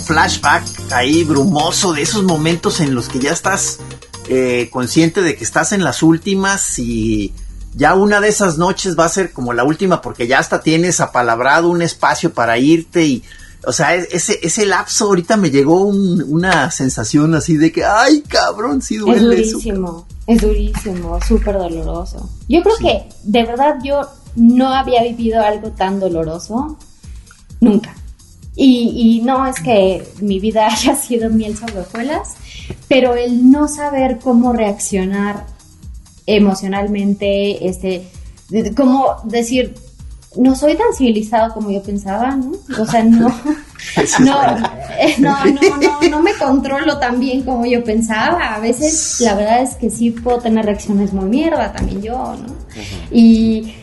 flashback 0.06 0.79
ahí 0.92 1.24
brumoso 1.24 1.94
de 1.94 2.02
esos 2.02 2.24
momentos 2.24 2.80
en 2.80 2.96
los 2.96 3.10
que 3.10 3.20
ya 3.20 3.32
estás 3.32 3.80
eh, 4.28 4.70
consciente 4.72 5.22
de 5.22 5.36
que 5.36 5.44
estás 5.44 5.72
en 5.72 5.84
las 5.84 6.04
últimas 6.04 6.80
y 6.80 7.34
ya 7.74 7.96
una 7.96 8.20
de 8.20 8.30
esas 8.30 8.58
noches 8.58 8.98
va 8.98 9.06
a 9.06 9.10
ser 9.10 9.32
como 9.32 9.54
la 9.54 9.64
última 9.64 10.02
porque 10.02 10.28
ya 10.28 10.40
hasta 10.40 10.62
tienes 10.62 11.00
apalabrado 11.00 11.70
un 11.70 11.82
espacio 11.82 12.34
para 12.34 12.58
irte 12.58 13.06
y 13.06 13.24
o 13.66 13.74
sea, 13.74 13.94
ese, 13.96 14.40
ese 14.42 14.66
lapso 14.66 15.06
ahorita 15.06 15.36
me 15.36 15.52
llegó 15.52 15.84
una 15.84 16.72
sensación 16.72 17.36
así 17.36 17.58
de 17.58 17.74
que, 17.74 17.84
ay, 17.84 18.22
cabrón, 18.22 18.82
sí 18.82 18.98
duele. 18.98 19.42
Es 19.42 19.52
durísimo, 19.52 20.08
es 20.28 20.42
durísimo, 20.42 21.20
súper 21.22 21.58
doloroso. 21.58 22.30
Yo 22.48 22.64
creo 22.64 22.78
que, 22.78 23.10
de 23.24 23.44
verdad, 23.46 23.76
yo 23.84 24.02
no 24.36 24.74
había 24.74 25.04
vivido 25.04 25.44
algo 25.44 25.72
tan 25.72 26.00
doloroso 26.00 26.78
nunca. 27.60 27.94
Y, 28.62 29.22
no 29.24 29.48
es 29.48 29.56
que 29.62 30.06
mi 30.20 30.40
vida 30.40 30.68
haya 30.72 30.96
sido 30.96 31.30
miel 31.30 31.56
sobre 31.58 31.80
hojuelas, 31.80 32.36
pero 32.88 33.16
el 33.16 33.50
no 33.50 33.68
saber 33.68 34.20
cómo 34.20 34.52
reaccionar 34.54 35.46
emocionalmente, 36.26 37.68
este, 37.68 38.08
cómo 38.76 39.16
decir, 39.24 39.76
no 40.36 40.56
soy 40.56 40.76
tan 40.76 40.94
civilizado 40.96 41.54
como 41.54 41.72
yo 41.72 41.82
pensaba, 41.82 42.36
¿no? 42.36 42.52
O 42.80 42.86
sea, 42.86 43.04
no, 43.04 43.30
no, 44.20 45.46
no, 45.46 45.78
no, 45.78 46.10
no, 46.10 46.22
me 46.22 46.34
controlo 46.34 47.00
tan 47.00 47.20
bien 47.20 47.44
como 47.44 47.66
yo 47.66 47.84
pensaba. 47.84 48.56
A 48.56 48.60
veces 48.60 49.22
la 49.22 49.36
verdad 49.36 49.62
es 49.62 49.76
que 49.76 49.90
sí 49.90 50.12
puedo 50.12 50.38
tener 50.40 50.66
reacciones 50.66 51.14
muy 51.14 51.30
mierda 51.30 51.72
también 51.72 52.02
yo, 52.02 52.36
¿no? 52.36 52.54
Y 53.10 53.74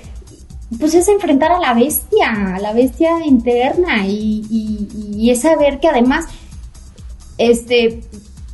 pues 0.79 0.95
es 0.95 1.09
enfrentar 1.09 1.53
a 1.53 1.59
la 1.59 1.75
bestia, 1.75 2.55
a 2.57 2.59
la 2.59 2.73
bestia 2.73 3.25
interna 3.25 4.07
y, 4.07 4.45
y, 4.51 5.31
es 5.31 5.43
saber 5.43 5.79
que 5.79 5.89
además, 5.89 6.27
este, 7.39 8.03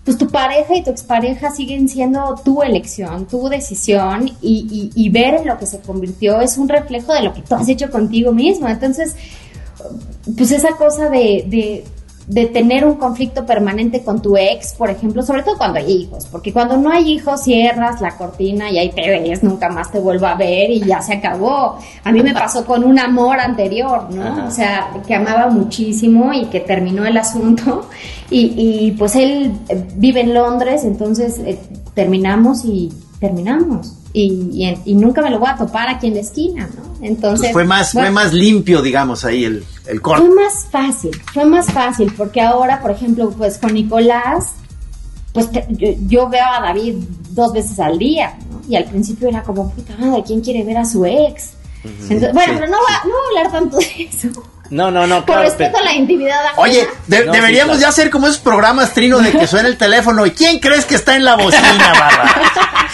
pues 0.04 0.18
tu 0.18 0.28
pareja 0.28 0.74
y 0.76 0.82
tu 0.82 0.90
expareja 0.90 1.50
siguen 1.50 1.88
siendo 1.88 2.34
tu 2.44 2.62
elección, 2.62 3.26
tu 3.26 3.48
decisión 3.48 4.30
y, 4.42 4.90
y, 4.94 5.08
ver 5.10 5.34
en 5.34 5.46
lo 5.46 5.58
que 5.58 5.66
se 5.66 5.80
convirtió 5.80 6.40
es 6.40 6.58
un 6.58 6.68
reflejo 6.68 7.14
de 7.14 7.22
lo 7.22 7.32
que 7.32 7.42
tú 7.42 7.54
has 7.54 7.68
hecho 7.68 7.90
contigo 7.90 8.32
mismo. 8.32 8.68
Entonces, 8.68 9.16
pues 10.36 10.50
esa 10.50 10.76
cosa 10.76 11.08
de 11.08 11.84
tener 12.52 12.84
un 12.84 12.94
conflicto 12.94 13.44
permanente 13.44 14.02
con 14.02 14.22
tu 14.22 14.36
ex, 14.36 14.74
por 14.74 14.90
ejemplo, 14.90 15.22
sobre 15.22 15.42
todo 15.42 15.58
cuando 15.58 15.78
hay 15.78 15.90
hijos, 15.90 16.26
porque 16.30 16.52
cuando 16.52 16.76
no 16.76 16.90
hay 16.90 17.12
hijos 17.12 17.42
cierras 17.42 18.00
la 18.00 18.16
cortina 18.16 18.70
y 18.70 18.78
ahí 18.78 18.90
te 18.90 19.08
ves, 19.08 19.42
nunca 19.42 19.68
más 19.68 19.90
te 19.90 19.98
vuelvo 19.98 20.26
a 20.26 20.34
ver 20.34 20.70
y 20.70 20.80
ya 20.80 21.02
se 21.02 21.14
acabó. 21.14 21.78
A 22.04 22.12
mí 22.12 22.22
me 22.22 22.32
pasó 22.32 22.64
con 22.64 22.84
un 22.84 22.98
amor 22.98 23.40
anterior, 23.40 24.08
¿no? 24.12 24.46
O 24.46 24.50
sea, 24.50 24.90
que 25.06 25.14
amaba 25.14 25.48
muchísimo 25.48 26.32
y 26.32 26.46
que 26.46 26.60
terminó 26.60 27.04
el 27.04 27.16
asunto 27.16 27.88
y, 28.30 28.54
y 28.56 28.92
pues 28.92 29.16
él 29.16 29.52
vive 29.96 30.20
en 30.20 30.34
Londres, 30.34 30.84
entonces 30.84 31.38
eh, 31.44 31.58
terminamos 31.94 32.64
y 32.64 32.92
terminamos. 33.20 33.94
Y, 34.14 34.78
y, 34.84 34.94
nunca 34.94 35.22
me 35.22 35.30
lo 35.30 35.38
voy 35.38 35.48
a 35.48 35.56
topar 35.56 35.88
aquí 35.88 36.08
en 36.08 36.14
la 36.14 36.20
esquina, 36.20 36.68
¿no? 36.76 37.06
Entonces... 37.06 37.50
fue, 37.50 37.64
más, 37.64 37.92
fue 37.92 38.10
más 38.10 38.34
limpio, 38.34 38.82
digamos, 38.82 39.24
ahí 39.24 39.44
el, 39.44 39.64
el 39.86 40.02
corte. 40.02 40.26
Fue 40.26 40.34
más 40.34 40.66
fácil, 40.70 41.10
fue 41.32 41.46
más 41.46 41.72
fácil, 41.72 42.12
porque 42.14 42.42
ahora, 42.42 42.82
por 42.82 42.90
ejemplo, 42.90 43.30
pues 43.30 43.56
con 43.56 43.72
Nicolás, 43.72 44.52
pues 45.32 45.48
yo, 46.06 46.28
veo 46.28 46.44
a 46.44 46.60
David 46.60 46.96
dos 47.30 47.54
veces 47.54 47.80
al 47.80 47.98
día, 47.98 48.36
¿no? 48.50 48.60
Y 48.68 48.76
al 48.76 48.84
principio 48.84 49.28
era 49.28 49.42
como, 49.42 49.70
puta 49.70 49.96
madre, 49.96 50.22
¿quién 50.26 50.42
quiere 50.42 50.62
ver 50.62 50.76
a 50.76 50.84
su 50.84 51.06
ex? 51.06 51.54
bueno, 52.08 52.52
pero 52.54 52.66
no, 52.66 52.76
va, 52.76 53.02
no 53.04 53.10
voy 53.10 53.36
a 53.36 53.38
hablar 53.38 53.52
tanto 53.52 53.78
de 53.78 54.08
eso. 54.10 54.28
No, 54.72 54.90
no, 54.90 55.06
no. 55.06 55.26
Por 55.26 55.38
respeto 55.40 55.76
a 55.76 55.82
la 55.82 55.92
intimidad. 55.92 56.40
Oye, 56.56 56.88
deberíamos 57.06 57.78
ya 57.78 57.88
hacer 57.88 58.08
como 58.08 58.26
esos 58.26 58.38
programas 58.38 58.94
trino 58.94 59.18
de 59.18 59.30
que 59.30 59.46
suena 59.46 59.68
el 59.68 59.76
teléfono. 59.76 60.24
¿Y 60.24 60.30
quién 60.30 60.60
crees 60.60 60.86
que 60.86 60.94
está 60.94 61.14
en 61.14 61.26
la 61.26 61.36
bocina, 61.36 61.92
barra? 61.92 62.34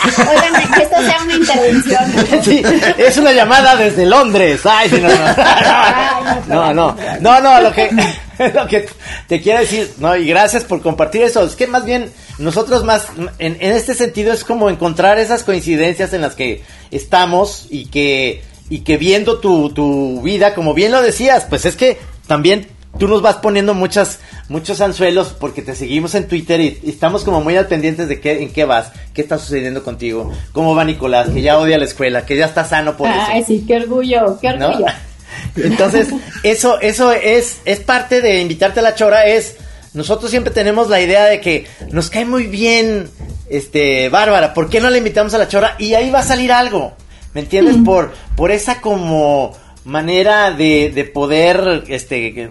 Oigan, 0.28 0.72
que 0.72 0.82
esto 0.82 0.96
sea 1.00 1.22
una 1.22 1.34
intervención. 1.34 2.42
Sí, 2.42 2.62
es 2.98 3.16
una 3.16 3.32
llamada 3.32 3.76
desde 3.76 4.06
Londres. 4.06 4.62
Ay, 4.64 4.90
no, 4.90 5.08
no. 5.08 6.74
No, 6.74 6.74
no. 6.74 6.96
No, 7.20 7.40
no, 7.40 7.60
lo 7.60 7.72
que, 7.72 7.90
lo 8.54 8.66
que 8.66 8.88
te 9.28 9.40
quiero 9.40 9.60
decir, 9.60 9.92
no, 9.98 10.16
y 10.16 10.26
gracias 10.26 10.64
por 10.64 10.82
compartir 10.82 11.22
eso. 11.22 11.44
Es 11.44 11.54
que 11.54 11.68
más 11.68 11.84
bien, 11.84 12.10
nosotros 12.38 12.82
más, 12.82 13.06
en, 13.38 13.56
en 13.60 13.72
este 13.72 13.94
sentido 13.94 14.32
es 14.32 14.42
como 14.42 14.68
encontrar 14.68 15.18
esas 15.18 15.44
coincidencias 15.44 16.12
en 16.12 16.22
las 16.22 16.34
que 16.34 16.64
estamos 16.90 17.66
y 17.70 17.86
que 17.86 18.42
y 18.70 18.80
que 18.80 18.96
viendo 18.96 19.38
tu, 19.38 19.70
tu 19.70 20.22
vida, 20.22 20.54
como 20.54 20.74
bien 20.74 20.92
lo 20.92 21.02
decías, 21.02 21.46
pues 21.48 21.64
es 21.64 21.76
que 21.76 21.98
también 22.26 22.68
tú 22.98 23.08
nos 23.08 23.22
vas 23.22 23.36
poniendo 23.36 23.74
muchas, 23.74 24.18
muchos 24.48 24.80
anzuelos 24.80 25.34
porque 25.38 25.62
te 25.62 25.74
seguimos 25.74 26.14
en 26.14 26.26
Twitter 26.28 26.60
y, 26.60 26.80
estamos 26.86 27.24
como 27.24 27.40
muy 27.40 27.56
al 27.56 27.66
pendientes 27.66 28.08
de 28.08 28.20
qué, 28.20 28.42
en 28.42 28.52
qué 28.52 28.64
vas, 28.64 28.92
qué 29.14 29.22
está 29.22 29.38
sucediendo 29.38 29.82
contigo, 29.82 30.32
cómo 30.52 30.74
va 30.74 30.84
Nicolás, 30.84 31.30
que 31.30 31.42
ya 31.42 31.58
odia 31.58 31.78
la 31.78 31.84
escuela, 31.84 32.26
que 32.26 32.36
ya 32.36 32.46
está 32.46 32.64
sano 32.64 32.96
por 32.96 33.08
eso. 33.08 33.18
Ay, 33.28 33.44
sí, 33.44 33.64
qué 33.66 33.76
orgullo, 33.76 34.38
qué 34.40 34.48
orgullo. 34.48 34.86
Entonces, 35.56 36.08
eso, 36.42 36.80
eso 36.80 37.12
es, 37.12 37.60
es 37.64 37.80
parte 37.80 38.20
de 38.20 38.40
invitarte 38.40 38.80
a 38.80 38.82
la 38.82 38.94
chora, 38.94 39.26
es, 39.26 39.56
nosotros 39.94 40.30
siempre 40.30 40.52
tenemos 40.52 40.88
la 40.88 41.00
idea 41.00 41.24
de 41.24 41.40
que 41.40 41.66
nos 41.90 42.10
cae 42.10 42.24
muy 42.24 42.46
bien, 42.46 43.08
este, 43.48 44.08
Bárbara, 44.08 44.54
¿por 44.54 44.68
qué 44.68 44.80
no 44.80 44.90
le 44.90 44.98
invitamos 44.98 45.34
a 45.34 45.38
la 45.38 45.48
chora? 45.48 45.76
Y 45.78 45.94
ahí 45.94 46.10
va 46.10 46.20
a 46.20 46.24
salir 46.24 46.52
algo. 46.52 46.94
¿Me 47.38 47.42
entiendes? 47.42 47.76
Por, 47.84 48.12
por 48.34 48.50
esa 48.50 48.80
como 48.80 49.56
manera 49.84 50.50
de, 50.50 50.90
de 50.92 51.04
poder 51.04 51.84
este 51.86 52.50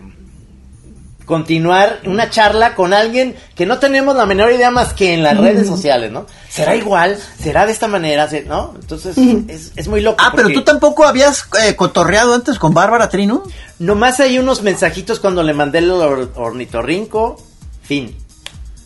continuar 1.25 1.99
una 2.05 2.29
charla 2.29 2.73
con 2.73 2.93
alguien 2.93 3.35
que 3.53 3.65
no 3.65 3.79
tenemos 3.79 4.15
la 4.15 4.25
menor 4.25 4.49
idea 4.49 4.71
más 4.71 4.93
que 4.93 5.13
en 5.13 5.23
las 5.23 5.35
redes 5.37 5.67
sociales, 5.67 6.09
¿no? 6.09 6.25
¿Será 6.47 6.77
igual? 6.77 7.19
¿Será 7.37 7.65
de 7.65 7.73
esta 7.73 7.89
manera? 7.89 8.29
¿No? 8.45 8.75
Entonces 8.79 9.17
es, 9.17 9.73
es, 9.75 9.87
muy 9.89 9.99
loco. 9.99 10.23
Ah, 10.25 10.31
pero 10.33 10.47
tú 10.53 10.61
tampoco 10.61 11.03
habías 11.03 11.49
eh, 11.65 11.75
cotorreado 11.75 12.33
antes 12.33 12.57
con 12.57 12.73
Bárbara 12.73 13.09
Trino. 13.09 13.43
Nomás 13.79 14.21
hay 14.21 14.39
unos 14.39 14.61
mensajitos 14.61 15.19
cuando 15.19 15.43
le 15.43 15.53
mandé 15.53 15.79
el 15.79 15.91
ornitorrinco, 15.91 17.43
fin. 17.81 18.15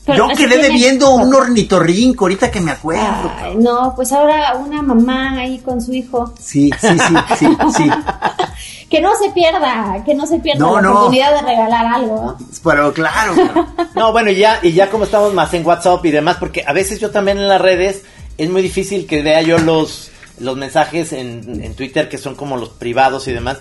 Yo 0.08 0.28
quedé 0.36 0.58
debiendo 0.58 1.12
un 1.12 1.34
ornitorrinco, 1.34 2.26
ahorita 2.26 2.50
que 2.50 2.60
me 2.60 2.72
acuerdo. 2.72 3.32
no, 3.58 3.94
pues 3.96 4.12
ahora 4.12 4.56
una 4.56 4.82
mamá 4.82 5.40
ahí 5.40 5.60
con 5.60 5.82
su 5.82 5.94
hijo. 5.94 6.34
Sí, 6.40 6.72
sí, 6.80 6.88
sí, 6.88 7.16
sí, 7.38 7.58
sí. 7.78 7.90
que 8.90 9.00
no 9.00 9.16
se 9.16 9.30
pierda, 9.30 10.04
que 10.04 10.16
no 10.16 10.26
se 10.26 10.40
pierda 10.40 10.66
la 10.82 10.92
oportunidad 10.92 11.36
de 11.36 11.42
regalar 11.48 11.86
algo. 11.86 12.36
Pero 12.64 12.94
claro. 12.94 13.34
no, 13.96 14.12
bueno, 14.12 14.32
y 14.32 14.38
ya, 14.38 14.60
y 14.64 14.74
ya 14.74 14.90
como 14.90 15.04
estamos 15.04 15.34
más 15.34 15.54
en 15.54 15.66
WhatsApp 15.66 16.04
y 16.06 16.12
demás, 16.12 16.38
porque 16.40 16.64
a 16.66 16.74
veces 16.74 17.00
yo 17.00 17.12
también 17.12 17.38
en 17.38 17.48
las 17.48 17.62
redes 17.62 18.04
es 18.38 18.50
muy 18.50 18.62
difícil 18.64 19.06
que 19.06 19.22
vea 19.22 19.42
yo 19.42 19.60
los 19.60 20.10
los 20.40 20.58
mensajes 20.58 21.14
en, 21.14 21.62
en 21.64 21.76
Twitter 21.76 22.10
que 22.10 22.18
son 22.18 22.34
como 22.34 22.58
los 22.58 22.70
privados 22.70 23.28
y 23.28 23.32
demás, 23.32 23.60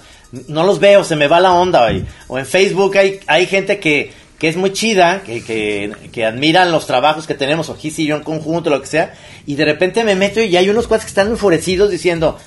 no 0.49 0.64
los 0.64 0.78
veo, 0.78 1.05
se 1.05 1.16
me 1.16 1.28
va 1.28 1.41
la 1.41 1.53
onda 1.53 1.84
hoy. 1.84 2.07
O 2.28 2.38
en 2.38 2.47
Facebook 2.47 2.97
hay, 2.97 3.20
hay 3.26 3.47
gente 3.47 3.80
que, 3.80 4.12
que 4.41 4.49
es 4.49 4.57
muy 4.57 4.72
chida, 4.72 5.22
que, 5.22 5.45
que, 5.45 5.93
que, 6.11 6.24
admiran 6.24 6.72
los 6.72 6.86
trabajos 6.86 7.26
que 7.26 7.34
tenemos, 7.34 7.68
o 7.68 7.76
Giz 7.76 7.99
y 7.99 8.07
yo 8.07 8.16
en 8.16 8.22
conjunto, 8.22 8.70
lo 8.70 8.80
que 8.80 8.86
sea, 8.86 9.12
y 9.47 9.55
de 9.55 9.66
repente 9.66 10.03
me 10.03 10.16
meto 10.16 10.41
y 10.41 10.57
hay 10.57 10.70
unos 10.70 10.88
cuates 10.88 11.05
que 11.05 11.11
están 11.11 11.28
enfurecidos 11.28 11.91
diciendo, 11.91 12.38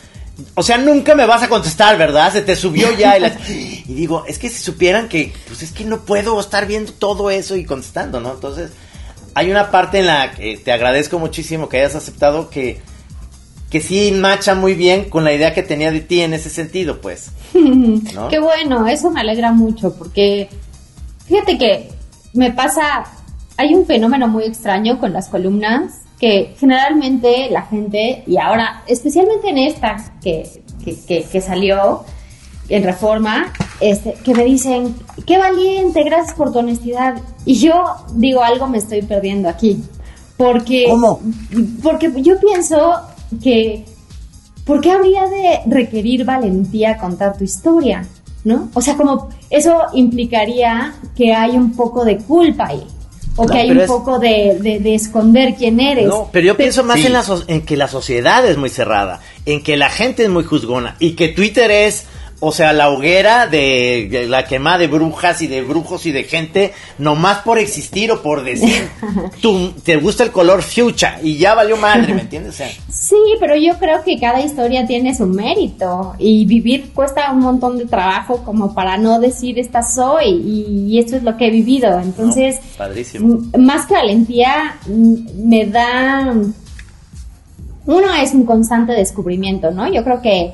o 0.56 0.64
sea, 0.64 0.80
nunca 0.80 1.14
me 1.14 1.28
vas 1.28 1.44
a 1.44 1.50
contestar, 1.50 1.96
¿verdad? 2.00 2.34
Se 2.34 2.42
te 2.42 2.56
subió 2.56 2.92
ya 2.98 3.16
y, 3.18 3.22
las- 3.22 3.48
y 3.50 3.94
digo, 3.94 4.26
es 4.28 4.40
que 4.40 4.50
si 4.50 4.64
supieran 4.64 5.08
que, 5.08 5.32
pues 5.48 5.62
es 5.62 5.72
que 5.72 5.86
no 5.86 6.00
puedo 6.04 6.40
estar 6.40 6.66
viendo 6.66 6.92
todo 6.94 7.30
eso 7.30 7.56
y 7.56 7.64
contestando, 7.64 8.20
¿no? 8.20 8.34
Entonces, 8.34 8.72
hay 9.36 9.52
una 9.52 9.70
parte 9.70 10.00
en 10.00 10.08
la 10.08 10.32
que 10.32 10.58
te 10.58 10.72
agradezco 10.72 11.20
muchísimo 11.20 11.70
que 11.70 11.78
hayas 11.78 11.94
aceptado 11.94 12.50
que, 12.50 12.82
que 13.70 13.82
sí 13.82 14.12
macha 14.14 14.56
muy 14.56 14.74
bien 14.74 15.12
con 15.12 15.24
la 15.24 15.34
idea 15.34 15.54
que 15.54 15.62
tenía 15.62 15.92
de 15.92 16.00
ti 16.00 16.22
en 16.22 16.34
ese 16.34 16.50
sentido, 16.50 17.02
pues. 17.02 17.28
¿no? 17.54 18.30
Qué 18.30 18.40
bueno, 18.40 18.88
eso 18.88 19.12
me 19.12 19.20
alegra 19.22 19.52
mucho 19.52 19.94
porque 19.96 20.50
fíjate 21.26 21.58
que 21.58 21.90
me 22.34 22.52
pasa, 22.52 23.04
hay 23.58 23.74
un 23.76 23.86
fenómeno 23.86 24.28
muy 24.28 24.44
extraño 24.46 25.00
con 25.00 25.14
las 25.14 25.30
columnas 25.30 26.02
que 26.20 26.54
generalmente 26.58 27.50
la 27.52 27.64
gente, 27.64 28.24
y 28.26 28.38
ahora 28.38 28.84
especialmente 28.88 29.50
en 29.50 29.58
esta 29.58 29.98
que, 30.22 30.64
que, 30.84 30.96
que- 31.06 31.24
que 31.24 31.42
salió 31.42 32.04
en 32.70 32.84
reforma, 32.84 33.52
este, 33.82 34.14
que 34.24 34.34
me 34.34 34.46
dicen, 34.46 34.96
qué 35.28 35.38
valiente, 35.38 36.02
gracias 36.04 36.34
por 36.36 36.54
tu 36.54 36.60
honestidad. 36.60 37.16
Y 37.46 37.56
yo 37.56 37.84
digo, 38.16 38.42
algo 38.42 38.68
me 38.68 38.78
estoy 38.78 39.02
perdiendo 39.02 39.50
aquí. 39.50 39.84
Porque, 40.38 40.86
¿Cómo? 40.90 41.20
Porque 41.84 42.12
yo 42.22 42.40
pienso 42.40 43.02
que 43.44 43.86
¿por 44.66 44.80
qué 44.82 44.92
habría 44.92 45.28
de 45.28 45.60
requerir 45.68 46.24
valentía 46.26 46.98
contar 46.98 47.38
tu 47.38 47.44
historia? 47.44 48.06
¿No? 48.44 48.70
O 48.74 48.82
sea, 48.82 48.96
como 48.98 49.30
eso 49.50 49.84
implicaría 49.94 50.94
que 51.16 51.34
hay 51.34 51.52
un 51.52 51.76
poco 51.76 52.04
de 52.06 52.18
culpa 52.18 52.68
ahí. 52.68 52.84
O 53.36 53.46
No, 53.46 53.52
que 53.52 53.58
hay 53.60 53.72
un 53.72 53.80
es- 53.80 53.88
poco 53.88 54.20
de, 54.20 54.58
de- 54.62 54.80
de 54.80 54.94
esconder 54.96 55.56
quién 55.56 55.80
eres. 55.80 56.06
No, 56.06 56.30
pero 56.32 56.46
yo 56.48 56.56
pienso 56.58 56.84
más 56.84 57.00
Sí. 57.00 57.08
en, 57.08 57.14
la 57.14 57.24
so- 57.24 57.44
en 57.48 57.62
que 57.64 57.76
la 57.78 57.88
sociedad 57.88 58.46
es 58.46 58.58
muy 58.58 58.70
cerrada, 58.70 59.22
en 59.46 59.64
que 59.64 59.76
la 59.76 59.90
gente 59.90 60.24
es 60.24 60.30
muy 60.30 60.44
juzgona 60.44 60.96
y 61.00 61.14
que 61.14 61.30
Twitter 61.30 61.72
es, 61.72 62.06
o 62.46 62.52
sea, 62.52 62.74
la 62.74 62.90
hoguera 62.90 63.48
de, 63.48 64.08
de 64.12 64.28
la 64.28 64.44
quema 64.46 64.78
de 64.78 64.88
brujas 64.88 65.42
y 65.42 65.48
de 65.48 65.62
brujos 65.62 66.06
y 66.06 66.12
de 66.12 66.24
gente, 66.26 66.74
nomás 66.98 67.40
por 67.40 67.58
existir 67.58 68.12
o 68.12 68.22
por 68.22 68.44
decir, 68.44 68.90
tú 69.42 69.72
te 69.84 69.96
gusta 69.96 70.24
el 70.24 70.32
color 70.32 70.62
fuchsia 70.62 71.20
y 71.24 71.38
ya 71.38 71.54
valió 71.56 71.78
madre, 71.78 72.14
¿me 72.14 72.22
entiendes? 72.22 72.54
O 72.54 72.58
sea, 72.58 72.70
Sí, 72.90 73.16
pero 73.40 73.56
yo 73.56 73.78
creo 73.80 74.04
que 74.04 74.20
cada 74.20 74.42
historia 74.42 74.86
tiene 74.86 75.16
su 75.16 75.26
mérito 75.26 76.16
y 76.20 76.46
vivir 76.46 76.92
cuesta 76.94 77.32
un 77.32 77.40
montón 77.40 77.78
de 77.78 77.86
trabajo 77.86 78.44
como 78.44 78.74
para 78.76 78.98
no 78.98 79.20
decir 79.20 79.58
esta 79.58 79.82
soy 79.82 80.26
y, 80.30 80.86
y 80.90 81.00
esto 81.00 81.16
es 81.16 81.24
lo 81.24 81.38
que 81.38 81.48
he 81.48 81.50
vivido. 81.52 82.00
Entonces, 82.00 82.56
No, 82.58 82.78
padrísimo. 82.78 83.36
m- 83.54 83.64
más 83.64 83.86
que 83.86 83.94
valentía, 83.94 84.76
me 84.88 85.66
da... 85.66 86.34
Uno 87.86 88.14
es 88.16 88.34
un 88.34 88.46
constante 88.46 88.94
descubrimiento, 88.94 89.72
¿no? 89.72 89.92
Yo 89.92 90.04
creo 90.04 90.22
que, 90.22 90.54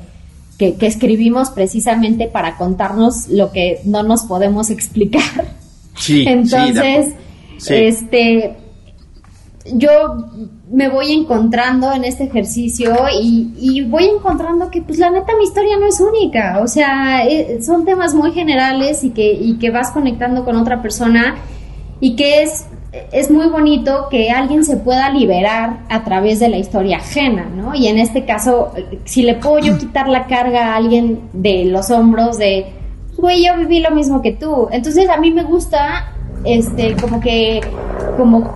que, 0.59 0.75
que 0.75 0.85
escribimos 0.85 1.49
precisamente 1.49 2.27
para 2.27 2.57
contarnos 2.57 3.29
lo 3.29 3.51
que 3.51 3.79
no 3.85 4.03
nos 4.03 4.23
podemos 4.23 4.69
explicar. 4.69 5.57
Sí, 5.95 6.25
Entonces. 6.27 7.15
Sí. 7.57 7.73
este, 7.73 8.55
yo 9.73 9.89
me 10.71 10.89
voy 10.89 11.11
encontrando 11.11 11.91
en 11.91 12.05
este 12.05 12.25
ejercicio 12.25 12.95
y, 13.21 13.53
y 13.59 13.81
voy 13.85 14.05
encontrando 14.05 14.69
que, 14.69 14.81
pues, 14.81 14.97
la 14.99 15.09
neta, 15.09 15.33
mi 15.37 15.43
historia 15.43 15.77
no 15.77 15.87
es 15.87 15.99
única. 15.99 16.59
O 16.61 16.67
sea, 16.67 17.25
eh, 17.25 17.59
son 17.61 17.85
temas 17.85 18.13
muy 18.13 18.31
generales 18.31 19.03
y 19.03 19.09
que, 19.11 19.33
y 19.33 19.57
que 19.57 19.71
vas 19.71 19.91
conectando 19.91 20.45
con 20.45 20.55
otra 20.55 20.81
persona 20.81 21.35
y 21.99 22.15
que 22.15 22.43
es, 22.43 22.65
es 23.11 23.29
muy 23.29 23.47
bonito 23.47 24.07
que 24.09 24.31
alguien 24.31 24.63
se 24.65 24.77
pueda 24.77 25.09
liberar 25.11 25.79
a 25.89 26.03
través 26.03 26.39
de 26.39 26.49
la 26.49 26.57
historia 26.57 26.97
ajena, 26.97 27.45
¿no? 27.45 27.75
Y 27.75 27.87
en 27.87 27.99
este 27.99 28.25
caso, 28.25 28.71
si 29.05 29.21
le 29.21 29.35
puedo 29.35 29.59
yo 29.59 29.77
quitar 29.79 30.07
la 30.07 30.25
carga 30.25 30.73
a 30.73 30.75
alguien 30.75 31.19
de 31.33 31.65
los 31.65 31.91
hombros 31.91 32.37
de, 32.39 32.73
güey, 33.17 33.45
yo 33.45 33.55
viví 33.57 33.79
lo 33.79 33.91
mismo 33.91 34.21
que 34.21 34.31
tú. 34.33 34.67
Entonces 34.71 35.07
a 35.09 35.17
mí 35.17 35.29
me 35.31 35.43
gusta, 35.43 36.11
este, 36.43 36.95
como 36.95 37.19
que, 37.19 37.61
como, 38.17 38.51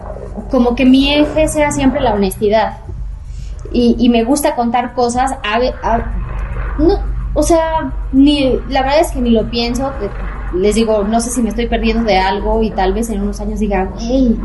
como 0.50 0.74
que 0.76 0.86
mi 0.86 1.14
eje 1.14 1.48
sea 1.48 1.72
siempre 1.72 2.02
la 2.02 2.14
honestidad. 2.14 2.78
Y, 3.72 3.96
y 4.00 4.10
me 4.10 4.24
gusta 4.24 4.56
contar 4.56 4.94
cosas, 4.94 5.32
a, 5.44 5.60
ve- 5.60 5.74
a- 5.84 6.12
no, 6.80 7.00
o 7.36 7.44
sea, 7.44 7.92
ni, 8.12 8.60
la 8.70 8.82
verdad 8.82 9.00
es 9.02 9.12
que 9.12 9.22
ni 9.22 9.30
lo 9.32 9.50
pienso. 9.50 9.92
Les 10.56 10.76
digo, 10.76 11.04
no 11.04 11.20
sé 11.20 11.30
si 11.32 11.42
me 11.42 11.50
estoy 11.50 11.68
perdiendo 11.68 12.04
de 12.04 12.18
algo 12.18 12.62
y 12.64 12.70
tal 12.72 12.94
vez 12.94 13.10
en 13.10 13.22
unos 13.22 13.40
años 13.42 13.60
diga, 13.60 13.92
hey, 14.00 14.38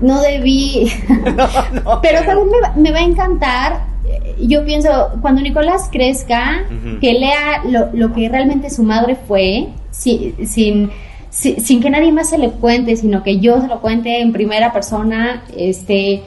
no 0.00 0.20
debí. 0.20 0.90
Pero 2.02 2.18
también 2.24 2.48
me, 2.50 2.60
va- 2.60 2.72
me 2.76 2.92
va 2.92 2.98
a 2.98 3.02
encantar. 3.02 3.80
eh, 4.06 4.36
Yo 4.40 4.64
pienso, 4.64 4.88
cuando 5.22 5.40
Nicolás 5.40 5.88
crezca, 5.90 6.64
que 7.00 7.12
lea 7.14 7.62
lo, 7.64 7.88
lo 7.92 8.12
que 8.12 8.28
realmente 8.28 8.70
su 8.70 8.82
madre 8.82 9.16
fue, 9.26 9.68
si- 9.90 10.34
sin, 10.46 10.90
si- 11.30 11.56
sin 11.60 11.80
que 11.80 11.90
nadie 11.90 12.12
más 12.12 12.28
se 12.30 12.38
le 12.38 12.50
cuente, 12.50 12.96
sino 12.96 13.22
que 13.22 13.38
yo 13.38 13.60
se 13.60 13.68
lo 13.68 13.80
cuente 13.80 14.20
en 14.20 14.32
primera 14.32 14.72
persona. 14.72 15.42
Este, 15.56 16.22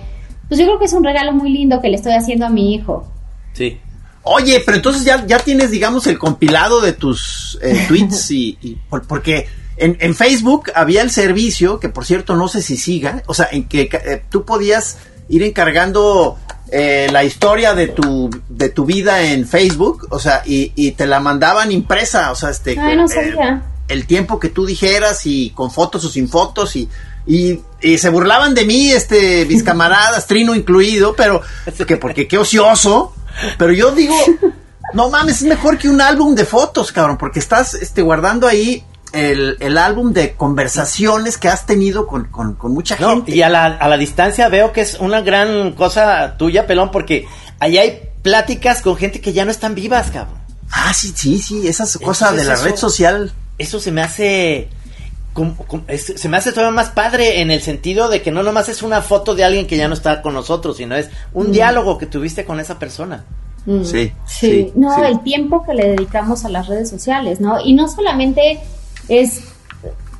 pues 0.47 0.59
yo 0.59 0.65
creo 0.65 0.79
que 0.79 0.85
es 0.85 0.93
un 0.93 1.03
regalo 1.03 1.31
muy 1.33 1.49
lindo 1.51 1.79
que 1.81 1.89
le 1.89 1.95
estoy 1.95 2.13
haciendo 2.13 2.45
a 2.45 2.49
mi 2.49 2.73
hijo. 2.73 3.05
Sí. 3.53 3.79
Oye, 4.23 4.61
pero 4.65 4.77
entonces 4.77 5.03
ya, 5.03 5.25
ya 5.25 5.39
tienes, 5.39 5.71
digamos, 5.71 6.05
el 6.07 6.19
compilado 6.19 6.81
de 6.81 6.93
tus 6.93 7.57
eh, 7.61 7.85
tweets 7.87 8.31
y, 8.31 8.57
y 8.61 8.75
por- 8.89 9.07
porque 9.07 9.47
en, 9.77 9.97
en 9.99 10.13
Facebook 10.15 10.71
había 10.75 11.01
el 11.01 11.09
servicio, 11.11 11.79
que 11.79 11.89
por 11.89 12.05
cierto 12.05 12.35
no 12.35 12.47
sé 12.47 12.61
si 12.61 12.77
siga, 12.77 13.23
o 13.25 13.33
sea, 13.33 13.49
en 13.51 13.67
que 13.67 13.89
eh, 13.91 14.23
tú 14.29 14.45
podías 14.45 14.97
ir 15.29 15.41
encargando 15.43 16.37
eh, 16.71 17.07
la 17.11 17.23
historia 17.23 17.73
de 17.73 17.87
tu, 17.87 18.29
de 18.49 18.69
tu 18.69 18.85
vida 18.85 19.23
en 19.23 19.47
Facebook, 19.47 20.07
o 20.11 20.19
sea, 20.19 20.43
y, 20.45 20.71
y 20.75 20.91
te 20.91 21.07
la 21.07 21.19
mandaban 21.19 21.71
impresa, 21.71 22.31
o 22.31 22.35
sea, 22.35 22.49
este... 22.51 22.79
Ay, 22.79 22.95
no 22.95 23.05
eh, 23.05 23.07
sabía. 23.07 23.63
el 23.87 24.05
tiempo 24.05 24.39
que 24.39 24.49
tú 24.49 24.65
dijeras 24.65 25.25
y 25.25 25.49
con 25.49 25.71
fotos 25.71 26.05
o 26.05 26.09
sin 26.09 26.29
fotos 26.29 26.75
y, 26.75 26.87
y, 27.25 27.59
y 27.81 27.97
se 27.97 28.09
burlaban 28.09 28.53
de 28.53 28.65
mí, 28.65 28.91
este, 28.91 29.45
mis 29.45 29.63
camaradas, 29.69 30.27
Trino 30.27 30.55
incluido, 30.55 31.15
pero 31.15 31.41
que 31.87 31.97
porque 31.97 32.27
qué 32.27 32.37
ocioso, 32.37 33.13
pero 33.57 33.73
yo 33.73 33.91
digo, 33.91 34.15
no 34.93 35.09
mames, 35.09 35.37
es 35.37 35.47
mejor 35.47 35.77
que 35.77 35.89
un 35.89 36.01
álbum 36.01 36.35
de 36.35 36.45
fotos, 36.45 36.91
cabrón, 36.91 37.17
porque 37.17 37.39
estás 37.39 37.73
este, 37.73 38.01
guardando 38.01 38.47
ahí 38.47 38.83
el, 39.13 39.57
el 39.59 39.77
álbum 39.77 40.13
de 40.13 40.35
conversaciones 40.35 41.37
que 41.37 41.49
has 41.49 41.65
tenido 41.65 42.07
con, 42.07 42.25
con, 42.25 42.53
con 42.55 42.73
mucha 42.73 42.97
No, 42.99 43.09
gente. 43.15 43.35
y 43.35 43.41
a 43.41 43.49
la, 43.49 43.65
a 43.65 43.87
la 43.89 43.97
distancia 43.97 44.47
veo 44.49 44.71
que 44.71 44.81
es 44.81 44.95
una 44.99 45.21
gran 45.21 45.73
cosa 45.73 46.37
tuya, 46.37 46.65
pelón, 46.67 46.91
porque 46.91 47.27
ahí 47.59 47.77
hay 47.77 48.01
pláticas 48.21 48.81
con 48.81 48.95
gente 48.97 49.19
que 49.19 49.33
ya 49.33 49.43
no 49.45 49.51
están 49.51 49.75
vivas, 49.75 50.11
cabrón. 50.11 50.39
Ah, 50.71 50.93
sí, 50.93 51.11
sí, 51.15 51.39
sí, 51.41 51.67
esas 51.67 51.97
cosas 51.97 52.35
de 52.37 52.45
la 52.45 52.53
eso- 52.53 52.63
red 52.63 52.75
social. 52.77 53.33
Eso 53.57 53.79
se 53.79 53.91
me 53.91 54.01
hace. 54.01 54.69
Como- 55.33 55.55
como- 55.55 55.83
es- 55.87 56.13
se 56.15 56.29
me 56.29 56.37
hace 56.37 56.51
todavía 56.51 56.71
más 56.75 56.89
padre 56.89 57.41
en 57.41 57.51
el 57.51 57.61
sentido 57.61 58.09
de 58.09 58.21
que 58.21 58.31
no 58.31 58.43
nomás 58.43 58.67
es 58.69 58.83
una 58.83 59.01
foto 59.01 59.33
de 59.35 59.43
alguien 59.43 59.65
que 59.67 59.77
ya 59.77 59.87
no 59.87 59.93
está 59.93 60.21
con 60.21 60.33
nosotros, 60.33 60.77
sino 60.77 60.95
es 60.95 61.09
un 61.33 61.51
diálogo 61.51 61.97
que 61.97 62.05
tuviste 62.05 62.43
con 62.45 62.59
esa 62.59 62.77
persona. 62.79 63.23
Mm. 63.65 63.83
Sí, 63.83 64.11
Sí, 64.25 64.47
sí, 64.51 64.71
no, 64.75 64.95
sí. 64.95 65.01
el 65.05 65.21
tiempo 65.21 65.63
que 65.63 65.73
le 65.73 65.89
dedicamos 65.91 66.43
a 66.45 66.49
las 66.49 66.67
redes 66.67 66.89
sociales, 66.89 67.39
¿no? 67.39 67.59
Y 67.63 67.73
no 67.73 67.87
solamente 67.87 68.59
es 69.07 69.43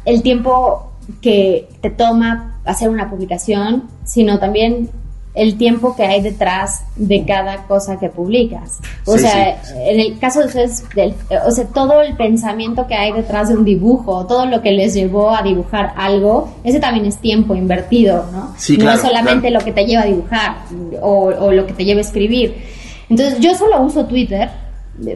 el 0.05 0.21
tiempo 0.21 0.91
que 1.21 1.67
te 1.81 1.89
toma 1.89 2.59
hacer 2.63 2.87
una 2.89 3.09
publicación, 3.09 3.89
sino 4.05 4.39
también 4.39 4.91
el 5.33 5.57
tiempo 5.57 5.95
que 5.95 6.03
hay 6.03 6.21
detrás 6.21 6.83
de 6.97 7.23
cada 7.25 7.63
cosa 7.67 7.97
que 7.97 8.09
publicas. 8.09 8.79
O 9.05 9.13
Sí, 9.13 9.19
sea, 9.19 9.61
en 9.87 9.99
el 9.99 10.19
caso 10.19 10.41
de 10.41 10.47
ustedes, 10.47 10.83
del- 10.93 11.13
o 11.47 11.51
sea, 11.51 11.65
todo 11.67 12.01
el 12.01 12.17
pensamiento 12.17 12.85
que 12.85 12.95
hay 12.95 13.13
detrás 13.13 13.47
de 13.47 13.55
un 13.55 13.63
dibujo, 13.63 14.25
todo 14.27 14.45
lo 14.45 14.61
que 14.61 14.71
les 14.71 14.93
llevó 14.93 15.33
a 15.33 15.41
dibujar 15.41 15.93
algo, 15.95 16.49
ese 16.65 16.79
también 16.81 17.05
es 17.05 17.17
tiempo 17.17 17.55
invertido, 17.55 18.25
¿no? 18.33 18.53
Sí, 18.57 18.73
no 18.73 18.83
claro, 18.83 18.95
es 18.97 19.01
solamente 19.07 19.47
claro. 19.47 19.59
lo 19.59 19.65
que 19.65 19.71
te 19.71 19.85
lleva 19.85 20.01
a 20.03 20.05
dibujar 20.05 20.55
o, 21.01 21.25
o 21.39 21.51
lo 21.53 21.65
que 21.65 21.73
te 21.73 21.85
lleva 21.85 21.99
a 21.99 22.01
escribir. 22.01 22.63
Entonces 23.09 23.39
yo 23.39 23.55
solo 23.55 23.81
uso 23.81 24.05
Twitter, 24.05 24.49